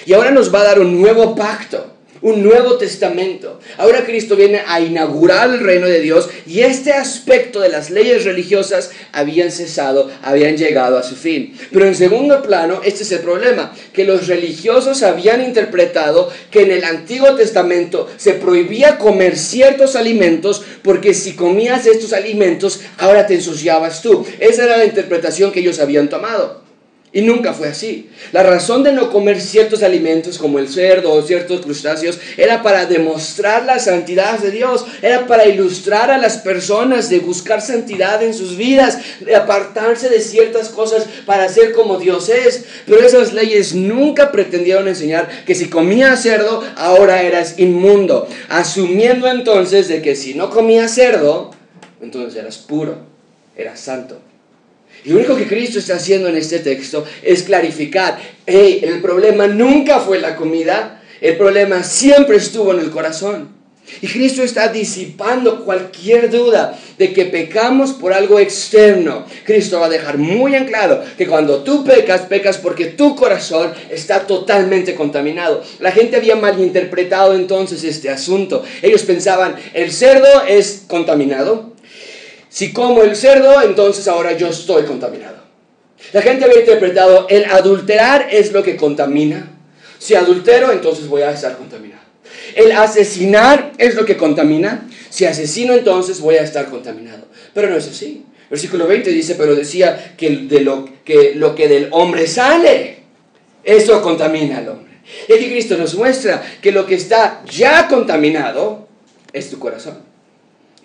Y 0.05 0.13
ahora 0.13 0.31
nos 0.31 0.53
va 0.53 0.61
a 0.61 0.65
dar 0.65 0.79
un 0.79 0.99
nuevo 0.99 1.35
pacto, 1.35 1.94
un 2.25 2.41
nuevo 2.41 2.79
testamento. 2.79 3.59
Ahora 3.77 4.03
Cristo 4.03 4.35
viene 4.35 4.63
a 4.65 4.81
inaugurar 4.81 5.47
el 5.51 5.59
reino 5.59 5.85
de 5.85 5.99
Dios 5.99 6.27
y 6.47 6.61
este 6.61 6.91
aspecto 6.91 7.59
de 7.59 7.69
las 7.69 7.91
leyes 7.91 8.25
religiosas 8.25 8.89
habían 9.11 9.51
cesado, 9.51 10.09
habían 10.23 10.57
llegado 10.57 10.97
a 10.97 11.03
su 11.03 11.15
fin. 11.15 11.55
Pero 11.71 11.85
en 11.85 11.93
segundo 11.93 12.41
plano, 12.41 12.81
este 12.83 13.03
es 13.03 13.11
el 13.11 13.19
problema, 13.19 13.75
que 13.93 14.05
los 14.05 14.25
religiosos 14.25 15.03
habían 15.03 15.43
interpretado 15.43 16.31
que 16.49 16.63
en 16.63 16.71
el 16.71 16.83
Antiguo 16.83 17.35
Testamento 17.35 18.09
se 18.17 18.33
prohibía 18.33 18.97
comer 18.97 19.37
ciertos 19.37 19.95
alimentos 19.95 20.63
porque 20.81 21.13
si 21.13 21.35
comías 21.35 21.85
estos 21.85 22.11
alimentos, 22.11 22.81
ahora 22.97 23.27
te 23.27 23.35
ensuciabas 23.35 24.01
tú. 24.01 24.25
Esa 24.39 24.63
era 24.63 24.77
la 24.77 24.85
interpretación 24.85 25.51
que 25.51 25.59
ellos 25.59 25.79
habían 25.79 26.09
tomado. 26.09 26.64
Y 27.15 27.21
nunca 27.21 27.53
fue 27.53 27.69
así. 27.69 28.09
La 28.33 28.43
razón 28.43 28.83
de 28.83 28.91
no 28.91 29.09
comer 29.09 29.39
ciertos 29.39 29.83
alimentos 29.83 30.37
como 30.37 30.59
el 30.59 30.67
cerdo 30.67 31.13
o 31.13 31.21
ciertos 31.21 31.61
crustáceos 31.61 32.19
era 32.35 32.61
para 32.61 32.87
demostrar 32.87 33.63
la 33.63 33.79
santidad 33.79 34.37
de 34.37 34.51
Dios, 34.51 34.85
era 35.01 35.25
para 35.25 35.45
ilustrar 35.45 36.11
a 36.11 36.17
las 36.17 36.39
personas 36.39 37.09
de 37.09 37.19
buscar 37.19 37.61
santidad 37.61 38.21
en 38.21 38.33
sus 38.33 38.57
vidas, 38.57 38.99
de 39.21 39.33
apartarse 39.33 40.09
de 40.09 40.19
ciertas 40.19 40.67
cosas 40.67 41.05
para 41.25 41.47
ser 41.47 41.71
como 41.71 41.99
Dios 41.99 42.27
es. 42.27 42.65
Pero 42.85 42.99
esas 42.99 43.31
leyes 43.31 43.73
nunca 43.73 44.33
pretendieron 44.33 44.89
enseñar 44.89 45.29
que 45.45 45.55
si 45.55 45.69
comías 45.69 46.21
cerdo 46.21 46.65
ahora 46.75 47.21
eras 47.21 47.57
inmundo, 47.57 48.27
asumiendo 48.49 49.29
entonces 49.29 49.87
de 49.87 50.01
que 50.01 50.17
si 50.17 50.33
no 50.33 50.49
comías 50.49 50.93
cerdo, 50.93 51.51
entonces 52.01 52.37
eras 52.37 52.57
puro, 52.57 52.97
eras 53.55 53.79
santo. 53.79 54.19
Lo 55.05 55.17
único 55.17 55.35
que 55.35 55.47
Cristo 55.47 55.79
está 55.79 55.95
haciendo 55.95 56.29
en 56.29 56.35
este 56.35 56.59
texto 56.59 57.05
es 57.21 57.43
clarificar, 57.43 58.19
hey, 58.45 58.81
el 58.83 59.01
problema 59.01 59.47
nunca 59.47 59.99
fue 59.99 60.19
la 60.19 60.35
comida, 60.35 61.03
el 61.21 61.37
problema 61.37 61.83
siempre 61.83 62.37
estuvo 62.37 62.73
en 62.73 62.79
el 62.79 62.89
corazón. 62.89 63.55
Y 64.01 64.07
Cristo 64.07 64.41
está 64.43 64.69
disipando 64.69 65.63
cualquier 65.63 66.31
duda 66.31 66.77
de 66.97 67.13
que 67.13 67.25
pecamos 67.25 67.93
por 67.93 68.13
algo 68.13 68.39
externo. 68.39 69.25
Cristo 69.45 69.79
va 69.79 69.85
a 69.85 69.89
dejar 69.89 70.17
muy 70.17 70.55
en 70.55 70.65
claro 70.65 71.03
que 71.17 71.27
cuando 71.27 71.63
tú 71.63 71.83
pecas, 71.83 72.21
pecas 72.21 72.57
porque 72.57 72.85
tu 72.85 73.15
corazón 73.15 73.73
está 73.91 74.21
totalmente 74.21 74.95
contaminado. 74.95 75.63
La 75.79 75.91
gente 75.91 76.17
había 76.17 76.35
malinterpretado 76.35 77.35
entonces 77.35 77.83
este 77.83 78.09
asunto. 78.09 78.63
Ellos 78.81 79.03
pensaban, 79.03 79.55
el 79.73 79.91
cerdo 79.91 80.43
es 80.47 80.83
contaminado, 80.87 81.74
si 82.55 82.71
como 82.71 83.03
el 83.03 83.17
cerdo, 83.17 83.61
entonces 83.63 84.07
ahora 84.07 84.31
yo 84.31 84.47
estoy 84.47 84.83
contaminado. 84.83 85.35
La 86.13 86.21
gente 86.21 86.45
había 86.45 86.61
interpretado, 86.61 87.27
el 87.29 87.43
adulterar 87.43 88.29
es 88.31 88.53
lo 88.53 88.63
que 88.63 88.77
contamina. 88.77 89.51
Si 89.99 90.15
adultero, 90.15 90.71
entonces 90.71 91.09
voy 91.09 91.23
a 91.23 91.31
estar 91.31 91.57
contaminado. 91.57 92.01
El 92.55 92.71
asesinar 92.71 93.73
es 93.77 93.95
lo 93.95 94.05
que 94.05 94.15
contamina. 94.15 94.87
Si 95.09 95.25
asesino, 95.25 95.73
entonces 95.73 96.21
voy 96.21 96.35
a 96.35 96.43
estar 96.43 96.69
contaminado. 96.69 97.25
Pero 97.53 97.69
no 97.69 97.75
es 97.75 97.89
así. 97.89 98.23
Versículo 98.49 98.87
20 98.87 99.09
dice, 99.09 99.35
pero 99.35 99.53
decía 99.53 100.15
que, 100.15 100.29
de 100.29 100.61
lo, 100.61 100.87
que 101.03 101.35
lo 101.35 101.55
que 101.55 101.67
del 101.67 101.89
hombre 101.91 102.25
sale, 102.25 102.99
eso 103.65 104.01
contamina 104.01 104.59
al 104.59 104.69
hombre. 104.69 104.93
Y 105.27 105.33
aquí 105.33 105.49
Cristo 105.49 105.75
nos 105.75 105.93
muestra 105.95 106.41
que 106.61 106.71
lo 106.71 106.85
que 106.85 106.95
está 106.95 107.43
ya 107.51 107.89
contaminado 107.89 108.87
es 109.33 109.49
tu 109.49 109.59
corazón. 109.59 110.14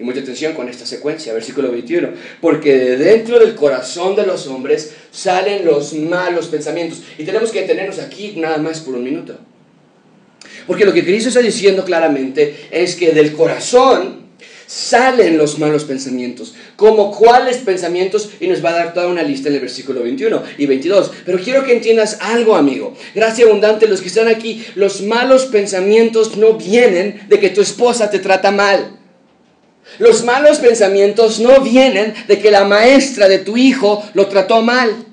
Y 0.01 0.03
mucha 0.03 0.21
atención 0.21 0.55
con 0.55 0.67
esta 0.67 0.87
secuencia, 0.87 1.35
versículo 1.35 1.71
21. 1.71 2.09
Porque 2.41 2.75
de 2.75 2.97
dentro 2.97 3.39
del 3.39 3.55
corazón 3.55 4.17
de 4.17 4.25
los 4.25 4.47
hombres 4.47 4.95
salen 5.11 5.67
los 5.67 5.93
malos 5.93 6.47
pensamientos. 6.47 7.03
Y 7.19 7.25
tenemos 7.25 7.51
que 7.51 7.61
detenernos 7.61 7.99
aquí 7.99 8.33
nada 8.39 8.57
más 8.57 8.81
por 8.81 8.95
un 8.95 9.05
minuto. 9.05 9.37
Porque 10.67 10.87
lo 10.87 10.95
que 10.95 11.05
Cristo 11.05 11.29
está 11.29 11.41
diciendo 11.41 11.85
claramente 11.85 12.69
es 12.71 12.97
que 12.97 13.13
del 13.13 13.35
corazón 13.35 14.31
salen 14.67 15.37
los 15.37 15.59
malos 15.59 15.85
pensamientos. 15.85 16.55
¿Como 16.77 17.13
cuáles 17.15 17.59
pensamientos? 17.59 18.31
Y 18.41 18.47
nos 18.47 18.65
va 18.65 18.71
a 18.71 18.75
dar 18.77 18.95
toda 18.95 19.09
una 19.09 19.23
lista 19.23 19.51
en 19.51 19.57
el 19.57 19.61
versículo 19.61 20.03
21 20.03 20.43
y 20.57 20.65
22. 20.65 21.11
Pero 21.27 21.39
quiero 21.39 21.63
que 21.63 21.75
entiendas 21.75 22.17
algo, 22.23 22.57
amigo. 22.57 22.97
Gracia 23.15 23.45
abundante, 23.45 23.87
los 23.87 24.01
que 24.01 24.09
están 24.09 24.29
aquí, 24.29 24.65
los 24.77 25.03
malos 25.03 25.45
pensamientos 25.45 26.39
no 26.39 26.55
vienen 26.55 27.21
de 27.29 27.39
que 27.39 27.51
tu 27.51 27.61
esposa 27.61 28.09
te 28.09 28.21
trata 28.21 28.51
mal. 28.51 29.00
Los 29.99 30.25
malos 30.25 30.59
pensamientos 30.59 31.41
no 31.41 31.61
vienen 31.61 32.15
de 32.27 32.39
que 32.39 32.51
la 32.51 32.65
maestra 32.65 33.29
de 33.29 33.39
tu 33.39 33.57
hijo 33.57 34.03
lo 34.15 34.27
trató 34.29 34.63
mal 34.63 35.05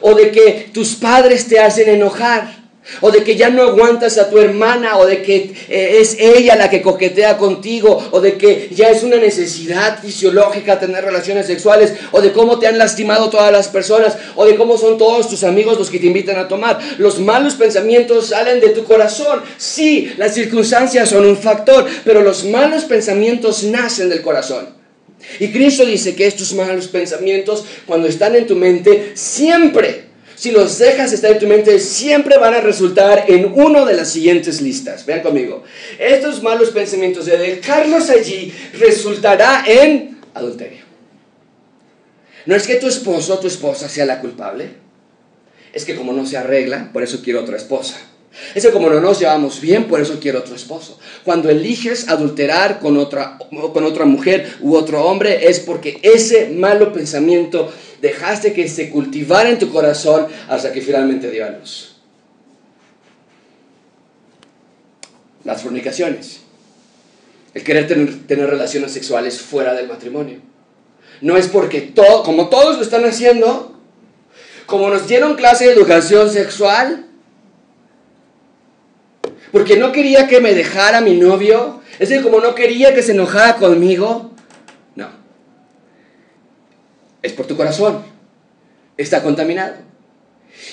o 0.00 0.14
de 0.14 0.30
que 0.30 0.70
tus 0.72 0.94
padres 0.94 1.46
te 1.46 1.60
hacen 1.60 1.88
enojar 1.88 2.63
o 3.00 3.10
de 3.10 3.24
que 3.24 3.36
ya 3.36 3.50
no 3.50 3.62
aguantas 3.62 4.18
a 4.18 4.28
tu 4.28 4.38
hermana, 4.38 4.98
o 4.98 5.06
de 5.06 5.22
que 5.22 5.52
eh, 5.68 5.98
es 6.00 6.16
ella 6.18 6.56
la 6.56 6.70
que 6.70 6.82
coquetea 6.82 7.36
contigo, 7.38 8.02
o 8.10 8.20
de 8.20 8.36
que 8.36 8.68
ya 8.72 8.88
es 8.88 9.02
una 9.02 9.16
necesidad 9.16 10.00
fisiológica 10.00 10.78
tener 10.78 11.04
relaciones 11.04 11.46
sexuales, 11.46 11.94
o 12.12 12.20
de 12.20 12.32
cómo 12.32 12.58
te 12.58 12.66
han 12.66 12.78
lastimado 12.78 13.30
todas 13.30 13.52
las 13.52 13.68
personas, 13.68 14.16
o 14.36 14.44
de 14.44 14.56
cómo 14.56 14.76
son 14.76 14.98
todos 14.98 15.28
tus 15.28 15.44
amigos 15.44 15.78
los 15.78 15.90
que 15.90 15.98
te 15.98 16.06
invitan 16.06 16.36
a 16.36 16.48
tomar. 16.48 16.78
Los 16.98 17.18
malos 17.18 17.54
pensamientos 17.54 18.28
salen 18.28 18.60
de 18.60 18.70
tu 18.70 18.84
corazón. 18.84 19.42
Sí, 19.56 20.12
las 20.16 20.34
circunstancias 20.34 21.08
son 21.08 21.26
un 21.26 21.36
factor, 21.36 21.86
pero 22.04 22.22
los 22.22 22.44
malos 22.44 22.84
pensamientos 22.84 23.64
nacen 23.64 24.08
del 24.08 24.22
corazón. 24.22 24.68
Y 25.40 25.48
Cristo 25.48 25.86
dice 25.86 26.14
que 26.14 26.26
estos 26.26 26.52
malos 26.52 26.88
pensamientos, 26.88 27.64
cuando 27.86 28.08
están 28.08 28.36
en 28.36 28.46
tu 28.46 28.56
mente, 28.56 29.12
siempre 29.14 30.04
si 30.34 30.50
los 30.50 30.78
dejas 30.78 31.12
estar 31.12 31.32
en 31.32 31.38
tu 31.38 31.46
mente, 31.46 31.78
siempre 31.78 32.38
van 32.38 32.54
a 32.54 32.60
resultar 32.60 33.26
en 33.28 33.52
uno 33.54 33.84
de 33.84 33.94
las 33.94 34.10
siguientes 34.10 34.60
listas. 34.60 35.06
Vean 35.06 35.20
conmigo. 35.20 35.62
Estos 35.98 36.42
malos 36.42 36.70
pensamientos 36.70 37.26
de 37.26 37.38
dejarlos 37.38 38.10
allí 38.10 38.52
resultará 38.74 39.64
en 39.66 40.18
adulterio. 40.34 40.82
No 42.46 42.54
es 42.54 42.66
que 42.66 42.76
tu 42.76 42.86
esposo 42.86 43.34
o 43.34 43.38
tu 43.38 43.46
esposa 43.46 43.88
sea 43.88 44.04
la 44.04 44.20
culpable. 44.20 44.68
Es 45.72 45.84
que 45.84 45.96
como 45.96 46.12
no 46.12 46.26
se 46.26 46.36
arregla, 46.36 46.90
por 46.92 47.02
eso 47.02 47.20
quiero 47.22 47.40
otra 47.40 47.56
esposa. 47.56 47.96
Es 48.54 48.64
que 48.64 48.72
como 48.72 48.90
no 48.90 49.00
nos 49.00 49.20
llevamos 49.20 49.60
bien, 49.60 49.84
por 49.84 50.00
eso 50.00 50.18
quiero 50.20 50.40
otro 50.40 50.56
esposo. 50.56 50.98
Cuando 51.24 51.50
eliges 51.50 52.08
adulterar 52.08 52.80
con 52.80 52.96
otra, 52.96 53.38
con 53.72 53.84
otra 53.84 54.04
mujer 54.04 54.56
u 54.60 54.74
otro 54.74 55.04
hombre, 55.04 55.48
es 55.48 55.60
porque 55.60 55.98
ese 56.02 56.48
malo 56.48 56.92
pensamiento 56.92 57.72
dejaste 58.02 58.52
que 58.52 58.68
se 58.68 58.90
cultivara 58.90 59.50
en 59.50 59.58
tu 59.58 59.70
corazón 59.70 60.26
hasta 60.48 60.72
que 60.72 60.82
finalmente 60.82 61.30
dio 61.30 61.46
a 61.46 61.50
luz. 61.50 61.96
Las 65.44 65.62
fornicaciones. 65.62 66.40
El 67.52 67.62
querer 67.62 67.86
tener, 67.86 68.26
tener 68.26 68.50
relaciones 68.50 68.92
sexuales 68.92 69.40
fuera 69.40 69.74
del 69.74 69.88
matrimonio. 69.88 70.40
no 71.20 71.36
es 71.36 71.46
porque 71.46 71.80
todo, 71.80 72.24
como 72.24 72.48
todos 72.48 72.76
lo 72.76 72.82
están 72.82 73.04
haciendo, 73.04 73.78
como 74.66 74.90
nos 74.90 75.06
dieron 75.06 75.36
clase 75.36 75.66
de 75.66 75.72
educación 75.72 76.30
sexual, 76.30 77.06
porque 79.54 79.76
no 79.76 79.92
quería 79.92 80.26
que 80.26 80.40
me 80.40 80.52
dejara 80.52 81.00
mi 81.00 81.14
novio, 81.14 81.80
es 81.92 82.08
decir, 82.08 82.24
como 82.24 82.40
no 82.40 82.56
quería 82.56 82.92
que 82.92 83.04
se 83.04 83.12
enojara 83.12 83.54
conmigo, 83.54 84.32
no. 84.96 85.08
Es 87.22 87.32
por 87.34 87.46
tu 87.46 87.56
corazón, 87.56 88.02
está 88.96 89.22
contaminado. 89.22 89.76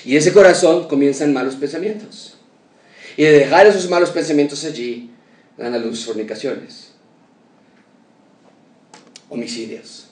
Y 0.04 0.16
ese 0.18 0.34
corazón 0.34 0.88
comienzan 0.88 1.32
malos 1.32 1.58
pensamientos. 1.58 2.40
Y 3.18 3.24
de 3.24 3.34
dejar 3.34 3.68
esos 3.68 3.88
malos 3.88 4.10
pensamientos 4.10 4.66
allí, 4.66 5.12
dan 5.60 5.76
a 5.76 5.78
luz 5.78 6.04
fornicaciones, 6.04 6.94
homicidios. 9.30 10.10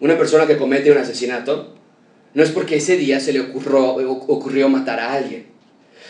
Una 0.00 0.18
persona 0.18 0.48
que 0.48 0.56
comete 0.56 0.90
un 0.90 0.98
asesinato 0.98 1.76
no 2.34 2.42
es 2.42 2.50
porque 2.50 2.78
ese 2.78 2.96
día 2.96 3.20
se 3.20 3.32
le 3.32 3.42
ocurrió, 3.42 3.94
ocurrió 3.94 4.68
matar 4.68 4.98
a 4.98 5.12
alguien, 5.12 5.53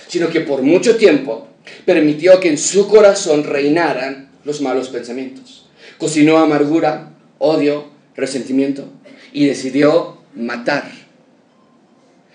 sino 0.09 0.28
que 0.28 0.40
por 0.40 0.62
mucho 0.62 0.96
tiempo 0.96 1.48
permitió 1.84 2.40
que 2.40 2.48
en 2.48 2.59
su 2.59 2.88
corazón 2.88 3.44
reinaran 3.44 4.30
los 4.44 4.61
malos 4.61 4.88
pensamientos. 4.88 5.66
Cocinó 5.98 6.38
amargura, 6.38 7.12
odio, 7.38 7.88
resentimiento 8.16 8.86
y 9.32 9.46
decidió 9.46 10.18
matar 10.34 11.05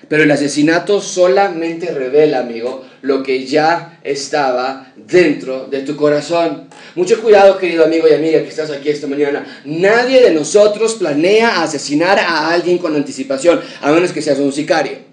pero 0.10 0.24
el 0.24 0.32
asesinato 0.32 1.02
solamente 1.02 1.92
revela, 1.92 2.40
amigo, 2.40 2.84
lo 3.04 3.22
que 3.22 3.46
ya 3.46 4.00
estaba 4.04 4.92
dentro 4.96 5.68
de 5.68 5.82
tu 5.82 5.96
corazón. 5.96 6.68
Mucho 6.96 7.22
cuidado, 7.22 7.60
querido 7.60 7.86
amigo 7.86 8.08
y 8.10 8.14
amiga 8.14 8.42
que 8.42 8.50
estás 8.50 8.72
aquí 8.72 8.90
esta 8.90 9.06
mañana. 9.06 9.62
Nadie 9.66 10.22
de 10.22 10.32
nosotros 10.32 10.96
planea 10.96 11.62
asesinar 11.62 12.18
a 12.18 12.50
alguien 12.50 12.80
con 12.80 12.96
anticipación, 12.96 13.62
a 13.82 13.92
menos 13.92 14.12
que 14.12 14.24
seas 14.24 14.40
un 14.40 14.52
sicario. 14.52 15.09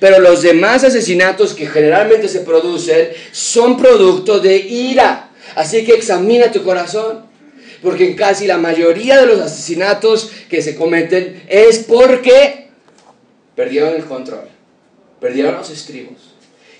Pero 0.00 0.18
los 0.18 0.42
demás 0.42 0.84
asesinatos 0.84 1.54
que 1.54 1.66
generalmente 1.66 2.28
se 2.28 2.40
producen 2.40 3.08
son 3.32 3.76
producto 3.76 4.40
de 4.40 4.56
ira. 4.56 5.30
Así 5.54 5.84
que 5.84 5.94
examina 5.94 6.50
tu 6.50 6.62
corazón. 6.62 7.26
Porque 7.82 8.06
en 8.06 8.16
casi 8.16 8.46
la 8.46 8.58
mayoría 8.58 9.20
de 9.20 9.26
los 9.26 9.40
asesinatos 9.40 10.30
que 10.48 10.62
se 10.62 10.74
cometen 10.74 11.42
es 11.48 11.78
porque 11.80 12.64
Perdieron 13.54 13.94
el 13.94 14.04
control, 14.04 14.48
perdieron 15.20 15.54
los 15.54 15.70
estribos. 15.70 16.34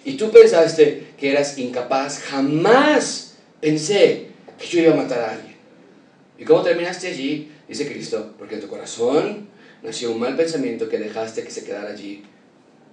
Y 0.04 0.14
tú 0.14 0.30
pensaste 0.30 1.08
que 1.18 1.30
eras 1.30 1.56
incapaz. 1.56 2.20
Jamás 2.24 3.34
pensé 3.60 4.26
que 4.58 4.66
yo 4.66 4.80
iba 4.80 4.92
a 4.92 4.96
matar 4.96 5.20
a 5.20 5.32
alguien. 5.32 5.54
¿Y 6.36 6.44
cómo 6.44 6.62
terminaste 6.62 7.08
allí? 7.08 7.50
Dice 7.68 7.90
Cristo, 7.90 8.34
porque 8.38 8.56
en 8.56 8.60
tu 8.60 8.68
corazón 8.68 9.48
nació 9.82 10.10
un 10.10 10.20
mal 10.20 10.36
pensamiento 10.36 10.88
que 10.88 10.98
dejaste 10.98 11.44
que 11.44 11.50
se 11.50 11.64
quedara 11.64 11.90
allí 11.90 12.24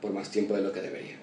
por 0.01 0.11
más 0.11 0.31
tiempo 0.31 0.55
de 0.55 0.61
lo 0.61 0.71
que 0.71 0.81
debería. 0.81 1.17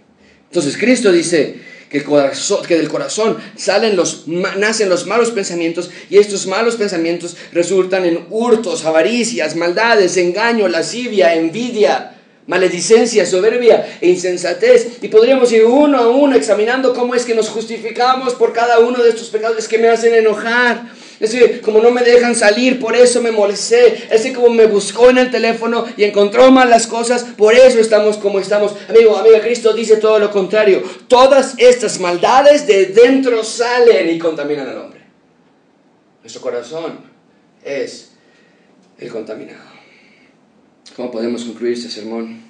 Entonces 0.48 0.78
Cristo 0.78 1.12
dice 1.12 1.56
que, 1.90 2.00
del 2.00 2.88
corazón 2.88 3.36
salen 3.56 3.96
los, 3.96 4.26
nacen 4.26 4.88
los 4.88 5.06
malos 5.06 5.30
pensamientos 5.30 5.90
y 6.08 6.18
estos 6.18 6.46
malos 6.46 6.76
pensamientos 6.76 7.36
resultan 7.52 8.04
en 8.06 8.26
hurtos, 8.30 8.84
avaricias, 8.84 9.56
maldades, 9.56 10.16
engaño, 10.16 10.68
lascivia, 10.68 11.34
envidia, 11.34 12.14
maledicencia, 12.46 13.26
soberbia 13.26 13.98
e 14.00 14.08
insensatez. 14.08 15.02
Y 15.02 15.08
podríamos 15.08 15.52
ir 15.52 15.64
uno 15.64 15.98
a 15.98 16.08
uno 16.08 16.34
examinando 16.34 16.94
cómo 16.94 17.14
es 17.14 17.24
que 17.24 17.34
nos 17.34 17.50
justificamos 17.50 18.34
por 18.34 18.52
cada 18.52 18.78
uno 18.78 19.02
de 19.02 19.10
estos 19.10 19.28
pecados 19.28 19.68
que 19.68 19.78
me 19.78 19.88
hacen 19.88 20.14
enojar. 20.14 20.92
Es 21.20 21.32
decir, 21.32 21.60
como 21.62 21.80
no 21.80 21.90
me 21.90 22.02
dejan 22.02 22.36
salir, 22.36 22.78
por 22.78 22.94
eso 22.94 23.20
me 23.20 23.32
molesté. 23.32 24.04
Es 24.04 24.22
decir, 24.22 24.34
como 24.34 24.50
me 24.50 24.66
buscó 24.66 25.10
en 25.10 25.18
el 25.18 25.30
teléfono 25.30 25.84
y 25.96 26.04
encontró 26.04 26.50
mal 26.52 26.70
las 26.70 26.86
cosas, 26.86 27.24
por 27.24 27.54
eso 27.54 27.80
estamos 27.80 28.18
como 28.18 28.38
estamos. 28.38 28.74
Amigo, 28.88 29.16
amiga, 29.16 29.40
Cristo 29.40 29.72
dice 29.72 29.96
todo 29.96 30.20
lo 30.20 30.30
contrario. 30.30 30.82
Todas 31.08 31.54
estas 31.58 31.98
maldades 31.98 32.66
de 32.68 32.86
dentro 32.86 33.42
salen 33.42 34.08
y 34.10 34.18
contaminan 34.18 34.68
al 34.68 34.78
hombre. 34.78 35.00
Nuestro 36.22 36.40
corazón 36.40 37.00
es 37.64 38.12
el 38.98 39.10
contaminado. 39.10 39.68
¿Cómo 40.94 41.10
podemos 41.10 41.44
concluir 41.44 41.74
este 41.74 41.90
sermón? 41.90 42.42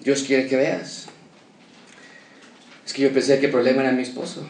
Dios 0.00 0.22
quiere 0.22 0.46
que 0.46 0.56
veas. 0.56 1.06
Es 2.86 2.92
que 2.92 3.02
yo 3.02 3.12
pensé 3.12 3.40
que 3.40 3.46
el 3.46 3.52
problema 3.52 3.82
era 3.82 3.92
mi 3.92 4.02
esposo. 4.02 4.46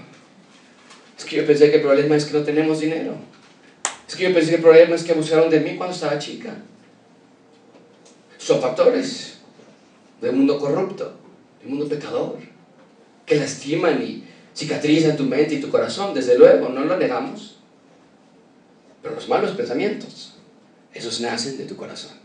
Es 1.17 1.25
que 1.25 1.37
yo 1.37 1.47
pensé 1.47 1.71
que 1.71 1.77
el 1.77 1.83
problema 1.83 2.17
es 2.17 2.25
que 2.25 2.39
no 2.39 2.45
tenemos 2.45 2.81
dinero. 2.81 3.15
Es 4.09 4.17
que 4.17 4.25
yo 4.25 4.35
pensé 4.35 4.51
que 4.51 4.57
el 4.57 4.63
problema 4.63 4.95
es 4.95 5.05
que 5.05 5.13
abusaron 5.13 5.51
de 5.51 5.61
mí 5.61 5.77
cuando 5.77 5.95
estaba 5.95 6.19
chica. 6.19 6.55
Son 8.39 8.61
factores 8.61 9.39
del 10.21 10.33
mundo 10.33 10.59
corrupto, 10.59 11.13
del 11.61 11.71
mundo 11.71 11.89
pecador, 11.89 12.39
que 13.25 13.37
lastiman 13.37 14.03
y 14.03 14.25
cicatrizan 14.55 15.17
tu 15.17 15.25
mente 15.25 15.55
y 15.55 15.61
tu 15.61 15.71
corazón, 15.71 16.15
desde 16.15 16.39
luego, 16.39 16.69
no 16.69 16.85
lo 16.85 16.97
negamos. 16.97 17.59
Pero 19.03 19.15
los 19.15 19.29
malos 19.29 19.53
pensamientos, 19.53 20.35
esos 20.93 21.21
nacen 21.21 21.59
de 21.59 21.65
tu 21.65 21.77
corazón. 21.77 22.22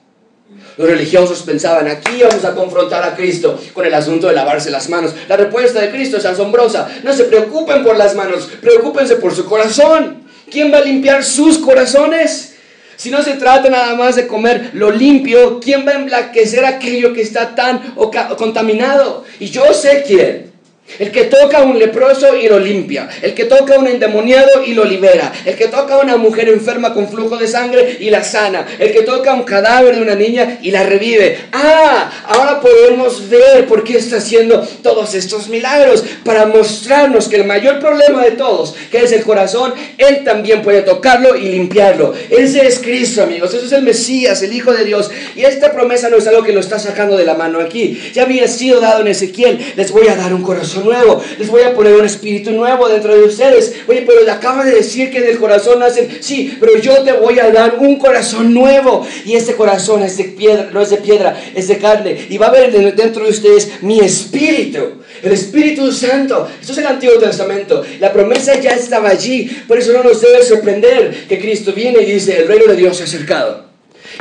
Los 0.78 0.88
religiosos 0.88 1.41
pensaban, 1.41 1.88
aquí 1.88 2.22
vamos 2.22 2.45
a 2.45 2.54
confrontar 2.54 3.04
a 3.04 3.16
Cristo 3.16 3.60
con 3.74 3.86
el 3.86 3.93
asunto 3.93 4.28
de 4.28 4.34
lavarse 4.34 4.70
las 4.70 4.89
manos. 4.89 5.14
La 5.28 5.36
respuesta 5.36 5.82
de 5.82 5.89
Cristo 5.89 6.18
es 6.18 6.26
asombrosa. 6.26 6.88
No 7.04 7.14
se 7.14 7.26
preocupen 7.26 7.84
por 7.84 7.98
las 7.98 8.16
manos, 8.16 8.50
preocúpense 8.62 9.16
por 9.16 9.34
su 9.34 9.45
corazón. 9.45 10.24
¿Quién 10.52 10.72
va 10.72 10.78
a 10.78 10.82
limpiar 10.82 11.24
sus 11.24 11.58
corazones? 11.58 12.56
Si 12.95 13.12
no 13.12 13.22
se 13.24 13.34
trata 13.34 13.70
nada 13.70 13.95
más 13.95 14.16
de 14.16 14.28
comer 14.28 14.72
lo 14.74 14.91
limpio, 14.91 15.60
¿quién 15.60 15.86
va 15.86 15.91
a 15.91 15.95
emblaquecer 15.95 16.66
aquello 16.66 17.14
que 17.14 17.22
está 17.22 17.54
tan 17.54 17.95
contaminado? 18.38 19.24
Y 19.39 19.50
yo 19.50 19.74
sé 19.74 20.04
quién. 20.06 20.52
El 21.00 21.12
que 21.12 21.26
toca 21.26 21.60
a 21.60 21.64
un 21.64 21.78
leproso 21.78 22.36
y 22.36 22.48
lo 22.48 22.60
limpia. 22.60 23.08
El 23.22 23.34
que 23.34 23.46
toca 23.46 23.76
a 23.76 23.80
un 23.80 23.88
endemoniado 23.88 24.64
y 24.66 24.74
lo 24.74 24.84
libera. 24.84 25.32
El 25.46 25.56
que 25.56 25.68
toca 25.68 25.96
a 25.96 26.00
una 26.00 26.18
mujer 26.18 26.50
enferma 26.50 26.94
con 26.94 27.10
flujo 27.10 27.38
de 27.38 27.48
sangre 27.48 27.98
y 28.00 28.10
la 28.10 28.24
sana. 28.24 28.66
El 28.80 28.92
que 28.92 29.02
toca 29.02 29.32
a 29.32 29.36
un 29.36 29.44
cadáver 29.44 29.96
de 29.96 30.02
una 30.02 30.16
niña 30.16 30.60
y 30.62 30.72
la 30.72 30.84
revive. 30.84 31.38
Ah, 31.52 32.10
ahora 32.26 32.62
podemos 32.62 33.30
ver 33.30 33.68
por 33.68 33.84
qué 33.84 33.98
está 33.98 34.18
haciendo 34.18 34.62
todos 34.82 35.14
estos 35.14 35.50
milagros. 35.50 36.04
Para 36.24 36.46
mostrarnos 36.46 37.28
que 37.28 37.36
el 37.36 37.44
mayor 37.44 37.80
problema 37.80 38.24
de 38.24 38.32
todos, 38.32 38.74
que 38.90 39.04
es 39.04 39.12
el 39.12 39.24
corazón, 39.24 39.74
Él 39.98 40.24
también 40.24 40.62
puede 40.62 40.82
tocarlo 40.82 41.36
y 41.36 41.50
limpiarlo. 41.50 42.14
Ese 42.30 42.66
es 42.66 42.80
Cristo, 42.80 43.24
amigos. 43.24 43.54
Ese 43.54 43.66
es 43.66 43.72
el 43.74 43.84
Mesías, 43.84 44.42
el 44.42 44.54
Hijo 44.54 44.74
de 44.74 44.86
Dios. 44.86 45.12
Y 45.36 45.44
esta 45.44 45.74
promesa 45.74 46.10
no 46.10 46.18
es 46.18 46.28
algo 46.28 46.44
que 46.44 46.54
lo 46.54 46.62
está 46.62 46.80
sacando 46.80 47.18
de 47.18 47.26
la 47.26 47.36
mano 47.36 47.60
aquí. 47.60 48.02
Ya 48.14 48.24
había 48.24 48.48
sido 48.48 48.80
dado 48.80 49.02
en 49.02 49.10
Ezequiel. 49.10 49.60
Les 49.76 49.92
voy 49.92 50.08
a 50.08 50.16
dar 50.16 50.34
un 50.34 50.42
corazón 50.42 50.76
nuevo, 50.84 51.21
les 51.38 51.47
voy 51.49 51.61
a 51.63 51.73
poner 51.73 51.93
un 51.95 52.05
espíritu 52.05 52.51
nuevo 52.51 52.88
dentro 52.88 53.15
de 53.15 53.23
ustedes. 53.23 53.73
Oye, 53.88 54.03
pero 54.05 54.23
le 54.23 54.32
acaba 54.32 54.63
de 54.63 54.75
decir 54.75 55.11
que 55.11 55.21
del 55.21 55.38
corazón 55.38 55.80
nacen, 55.80 56.17
sí, 56.21 56.55
pero 56.59 56.78
yo 56.80 57.03
te 57.03 57.13
voy 57.13 57.39
a 57.39 57.51
dar 57.51 57.78
un 57.80 57.97
corazón 57.97 58.53
nuevo. 58.53 59.05
Y 59.25 59.36
ese 59.36 59.55
corazón 59.55 60.03
es 60.03 60.17
de 60.17 60.25
piedra, 60.25 60.69
no 60.73 60.82
es 60.82 60.89
de 60.89 60.97
piedra, 60.97 61.39
es 61.55 61.67
de 61.67 61.78
carne. 61.78 62.28
Y 62.30 62.38
va 62.38 62.47
a 62.47 62.49
haber 62.49 62.95
dentro 62.95 63.23
de 63.23 63.30
ustedes 63.30 63.82
mi 63.82 63.99
espíritu, 63.99 65.01
el 65.23 65.32
Espíritu 65.32 65.91
Santo. 65.91 66.49
Esto 66.59 66.73
es 66.73 66.78
el 66.80 66.88
Antiguo 66.88 67.17
Testamento. 67.17 67.84
La 67.99 68.13
promesa 68.13 68.59
ya 68.59 68.71
estaba 68.71 69.09
allí. 69.09 69.49
Por 69.67 69.78
eso 69.78 69.93
no 69.93 70.03
nos 70.03 70.21
debe 70.21 70.43
sorprender 70.43 71.25
que 71.28 71.39
Cristo 71.39 71.73
viene 71.73 72.01
y 72.01 72.11
dice, 72.13 72.38
el 72.38 72.47
reino 72.47 72.65
de 72.65 72.75
Dios 72.75 72.97
se 72.97 73.03
ha 73.03 73.05
acercado. 73.05 73.65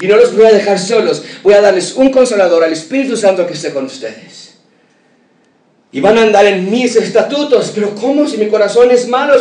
Y 0.00 0.06
no 0.06 0.16
los 0.16 0.34
voy 0.36 0.46
a 0.46 0.52
dejar 0.52 0.78
solos. 0.78 1.22
Voy 1.42 1.54
a 1.54 1.60
darles 1.60 1.94
un 1.94 2.10
consolador 2.10 2.64
al 2.64 2.72
Espíritu 2.72 3.16
Santo 3.16 3.46
que 3.46 3.54
esté 3.54 3.70
con 3.70 3.86
ustedes 3.86 4.45
y 5.96 6.00
van 6.02 6.18
a 6.18 6.24
andar 6.24 6.44
en 6.44 6.70
mis 6.70 6.94
estatutos. 6.94 7.72
Pero 7.74 7.94
¿cómo 7.94 8.28
si 8.28 8.36
mi 8.36 8.48
corazón 8.48 8.90
es 8.90 9.08
malo? 9.08 9.32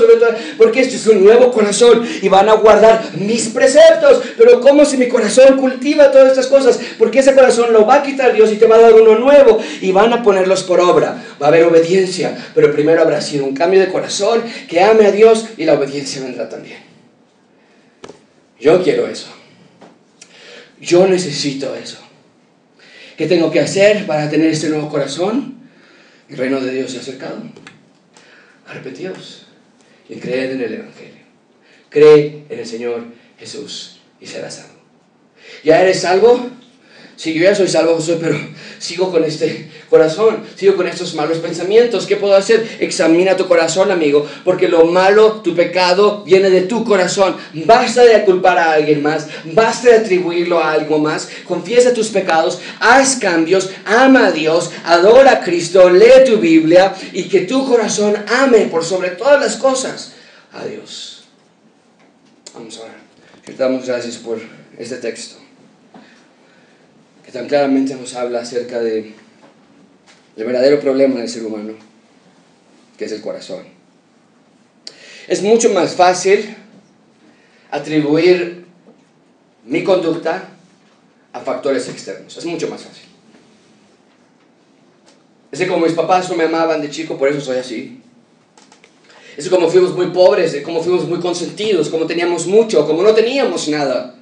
Porque 0.58 0.80
este 0.80 0.96
es 0.96 1.06
un 1.06 1.22
nuevo 1.22 1.52
corazón 1.52 2.08
y 2.22 2.30
van 2.30 2.48
a 2.48 2.54
guardar 2.54 3.04
mis 3.18 3.50
preceptos. 3.50 4.22
Pero 4.38 4.62
¿cómo 4.62 4.86
si 4.86 4.96
mi 4.96 5.10
corazón 5.10 5.58
cultiva 5.58 6.12
todas 6.12 6.30
estas 6.30 6.48
cosas? 6.48 6.80
Porque 6.98 7.20
ese 7.20 7.36
corazón 7.36 7.74
lo 7.74 7.86
va 7.86 7.96
a 7.96 8.04
quitar 8.04 8.32
Dios 8.32 8.54
y 8.54 8.56
te 8.56 8.68
va 8.68 8.78
a 8.78 8.80
dar 8.80 8.94
uno 8.94 9.20
nuevo 9.20 9.60
y 9.82 9.92
van 9.92 10.14
a 10.14 10.24
ponerlos 10.24 10.64
por 10.64 10.80
obra. 10.80 11.22
Va 11.42 11.48
a 11.48 11.50
haber 11.50 11.66
obediencia, 11.66 12.38
pero 12.56 12.72
primero 12.72 13.02
habrá 13.02 13.20
sido 13.20 13.44
un 13.44 13.54
cambio 13.54 13.82
de 13.82 13.90
corazón 13.90 14.42
que 14.70 14.80
ame 14.80 15.08
a 15.08 15.12
Dios 15.12 15.48
y 15.58 15.66
la 15.66 15.74
obediencia 15.74 16.22
vendrá 16.22 16.48
también. 16.48 16.78
Yo 18.62 18.82
quiero 18.82 19.08
eso. 19.08 19.28
Yo 20.80 21.06
necesito 21.06 21.76
eso. 21.76 21.98
¿Qué 23.18 23.28
tengo 23.28 23.52
que 23.52 23.60
hacer 23.60 24.06
para 24.06 24.30
tener 24.30 24.52
este 24.52 24.70
nuevo 24.70 24.88
corazón? 24.88 25.55
El 26.30 26.38
reino 26.38 26.60
de 26.60 26.72
Dios 26.72 26.92
se 26.92 26.98
ha 26.98 27.02
acercado. 27.02 27.42
Arrepentidos 28.68 29.46
y 30.10 30.16
creed 30.16 30.52
en 30.52 30.62
el 30.62 30.74
Evangelio. 30.74 31.24
Cree 31.90 32.46
en 32.50 32.60
el 32.60 32.66
Señor 32.66 33.06
Jesús 33.38 34.00
y 34.20 34.26
serás 34.26 34.56
salvo. 34.56 34.80
¿Ya 35.64 35.82
eres 35.82 36.02
salvo? 36.02 36.50
Sí, 37.18 37.34
yo 37.34 37.44
ya 37.44 37.56
soy 37.56 37.70
salvo, 37.70 37.96
Josué, 37.96 38.18
pero 38.20 38.38
sigo 38.80 39.10
con 39.10 39.24
este 39.24 39.70
corazón, 39.90 40.44
sigo 40.58 40.76
con 40.76 40.88
estos 40.88 41.16
malos 41.16 41.38
pensamientos. 41.38 42.06
¿Qué 42.06 42.18
puedo 42.18 42.36
hacer? 42.36 42.78
Examina 42.82 43.38
tu 43.38 43.48
corazón, 43.48 43.90
amigo, 43.90 44.28
porque 44.44 44.68
lo 44.68 44.86
malo, 44.86 45.42
tu 45.42 45.56
pecado, 45.56 46.24
viene 46.26 46.50
de 46.50 46.62
tu 46.62 46.84
corazón. 46.84 47.38
Basta 47.54 48.04
de 48.04 48.26
culpar 48.26 48.58
a 48.58 48.74
alguien 48.74 49.02
más, 49.02 49.28
basta 49.46 49.90
de 49.90 49.96
atribuirlo 49.96 50.60
a 50.60 50.74
algo 50.74 51.00
más. 51.00 51.30
Confiesa 51.48 51.94
tus 51.94 52.10
pecados, 52.10 52.60
haz 52.82 53.16
cambios, 53.16 53.70
ama 53.86 54.28
a 54.28 54.32
Dios, 54.32 54.72
adora 54.84 55.32
a 55.32 55.42
Cristo, 55.42 55.90
lee 55.90 56.26
tu 56.26 56.38
Biblia 56.38 56.94
y 57.14 57.24
que 57.30 57.42
tu 57.42 57.66
corazón 57.66 58.14
ame 58.28 58.66
por 58.66 58.84
sobre 58.84 59.12
todas 59.12 59.40
las 59.40 59.56
cosas 59.56 60.12
a 60.52 60.66
Dios. 60.66 61.24
Vamos 62.54 62.80
a. 62.80 63.54
Damos 63.58 63.86
gracias 63.86 64.18
por 64.18 64.40
este 64.78 64.98
texto 64.98 65.45
tan 67.32 67.48
claramente 67.48 67.96
nos 67.96 68.16
habla 68.16 68.42
acerca 68.42 68.80
de 68.80 69.14
el 70.36 70.44
verdadero 70.44 70.80
problema 70.80 71.20
del 71.20 71.30
ser 71.30 71.46
humano, 71.46 71.74
que 72.98 73.06
es 73.06 73.12
el 73.12 73.22
corazón. 73.22 73.64
Es 75.28 75.42
mucho 75.42 75.70
más 75.72 75.96
fácil 75.96 76.56
atribuir 77.72 78.66
mi 79.66 79.84
conducta 79.84 80.50
a 81.34 81.40
factores 81.40 81.90
externos. 81.90 82.38
Es 82.38 82.46
mucho 82.46 82.68
más 82.68 82.82
fácil. 82.82 83.06
Es 85.52 85.66
como 85.68 85.86
mis 85.86 85.96
papás 85.96 86.30
no 86.30 86.36
me 86.36 86.44
amaban 86.44 86.82
de 86.82 86.90
chico, 86.90 87.18
por 87.18 87.30
eso 87.30 87.42
soy 87.42 87.58
así. 87.58 88.02
Es 89.38 89.50
como 89.50 89.70
fuimos 89.70 89.96
muy 89.96 90.08
pobres, 90.08 90.56
como 90.64 90.82
fuimos 90.82 91.08
muy 91.08 91.20
consentidos, 91.20 91.90
como 91.90 92.06
teníamos 92.06 92.46
mucho, 92.46 92.86
como 92.86 93.04
no 93.04 93.14
teníamos 93.14 93.68
nada 93.68 94.16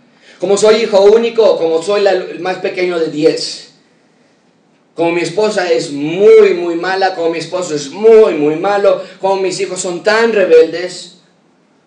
como 0.43 0.57
soy 0.57 0.81
hijo 0.83 0.99
único, 0.99 1.57
como 1.57 1.81
soy 1.81 2.05
el 2.05 2.41
más 2.41 2.57
pequeño 2.57 2.99
de 2.99 3.07
10. 3.07 3.75
Como 4.93 5.13
mi 5.13 5.21
esposa 5.21 5.71
es 5.71 5.93
muy, 5.93 6.53
muy 6.53 6.75
mala, 6.75 7.15
como 7.15 7.29
mi 7.29 7.37
esposo 7.37 7.73
es 7.73 7.91
muy, 7.91 8.33
muy 8.33 8.57
malo, 8.57 9.01
como 9.21 9.37
mis 9.37 9.57
hijos 9.61 9.79
son 9.79 10.03
tan 10.03 10.33
rebeldes, 10.33 11.19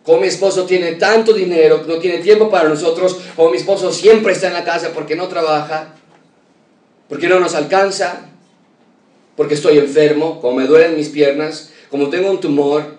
como 0.02 0.22
mi 0.22 0.28
esposo 0.28 0.64
tiene 0.64 0.92
tanto 0.92 1.34
dinero, 1.34 1.84
no 1.86 1.98
tiene 1.98 2.16
tiempo 2.20 2.48
para 2.48 2.66
nosotros, 2.66 3.18
como 3.36 3.50
mi 3.50 3.58
esposo 3.58 3.92
siempre 3.92 4.32
está 4.32 4.46
en 4.46 4.54
la 4.54 4.64
casa 4.64 4.92
porque 4.94 5.16
no 5.16 5.28
trabaja, 5.28 5.94
porque 7.10 7.28
no 7.28 7.38
nos 7.38 7.54
alcanza, 7.54 8.30
porque 9.36 9.52
estoy 9.52 9.76
enfermo, 9.76 10.40
como 10.40 10.56
me 10.56 10.66
duelen 10.66 10.96
mis 10.96 11.10
piernas, 11.10 11.72
como 11.90 12.08
tengo 12.08 12.30
un 12.30 12.40
tumor. 12.40 12.96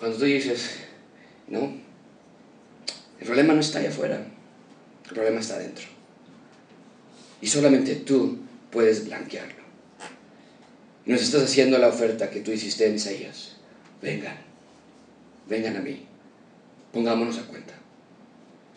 Cuando 0.00 0.18
tú 0.18 0.24
dices, 0.24 0.80
no, 1.46 1.83
el 3.24 3.28
problema 3.28 3.54
no 3.54 3.60
está 3.60 3.78
allá 3.78 3.88
afuera, 3.88 4.22
el 5.06 5.14
problema 5.14 5.40
está 5.40 5.54
adentro. 5.54 5.86
Y 7.40 7.46
solamente 7.46 7.96
tú 7.96 8.36
puedes 8.70 9.06
blanquearlo. 9.06 9.62
Nos 11.06 11.22
estás 11.22 11.44
haciendo 11.44 11.78
la 11.78 11.88
oferta 11.88 12.28
que 12.28 12.40
tú 12.40 12.50
hiciste 12.50 12.86
en 12.86 12.96
Isaías. 12.96 13.56
Vengan, 14.02 14.36
vengan 15.48 15.78
a 15.78 15.80
mí, 15.80 16.04
pongámonos 16.92 17.38
a 17.38 17.46
cuenta. 17.46 17.72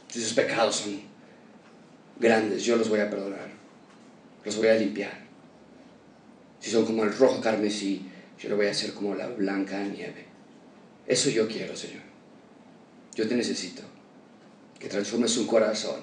Si 0.07 0.21
sus 0.21 0.31
pecados 0.31 0.77
son 0.77 1.01
grandes, 2.17 2.63
yo 2.63 2.77
los 2.77 2.87
voy 2.87 3.01
a 3.01 3.09
perdonar, 3.09 3.49
los 4.45 4.55
voy 4.55 4.69
a 4.69 4.75
limpiar. 4.75 5.25
Si 6.61 6.71
son 6.71 6.85
como 6.85 7.03
el 7.03 7.11
rojo 7.11 7.41
carmesí, 7.41 8.03
yo 8.39 8.47
lo 8.47 8.55
voy 8.55 8.67
a 8.67 8.71
hacer 8.71 8.93
como 8.93 9.13
la 9.13 9.27
blanca 9.27 9.83
nieve. 9.83 10.25
Eso 11.05 11.29
yo 11.29 11.49
quiero, 11.49 11.75
Señor. 11.75 12.03
Yo 13.13 13.27
te 13.27 13.35
necesito 13.35 13.96
que 14.79 14.87
transformes 14.87 15.37
un 15.37 15.47
corazón 15.47 15.99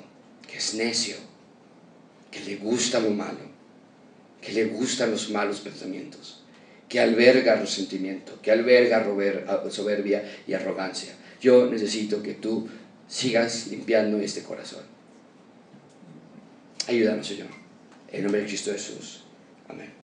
que 0.46 0.58
es 0.58 0.74
necio, 0.74 1.16
que 2.30 2.40
le 2.40 2.56
gusta 2.56 3.00
lo 3.00 3.10
malo, 3.10 3.38
que 4.40 4.52
le 4.52 4.66
gustan 4.66 5.10
los 5.10 5.30
malos 5.30 5.60
pensamientos, 5.60 6.42
que 6.88 7.00
alberga 7.00 7.56
resentimiento, 7.56 8.40
que 8.42 8.50
alberga 8.50 9.04
soberbia 9.70 10.22
y 10.46 10.52
arrogancia. 10.52 11.14
Yo 11.40 11.70
necesito 11.70 12.22
que 12.22 12.34
tú 12.34 12.68
sigas 13.08 13.68
limpiando 13.68 14.18
este 14.18 14.42
corazón. 14.42 14.82
Ayúdanos, 16.86 17.26
Señor. 17.26 17.48
En 18.12 18.22
nombre 18.22 18.42
de 18.42 18.46
Cristo 18.46 18.72
Jesús. 18.72 19.24
Amén. 19.68 20.03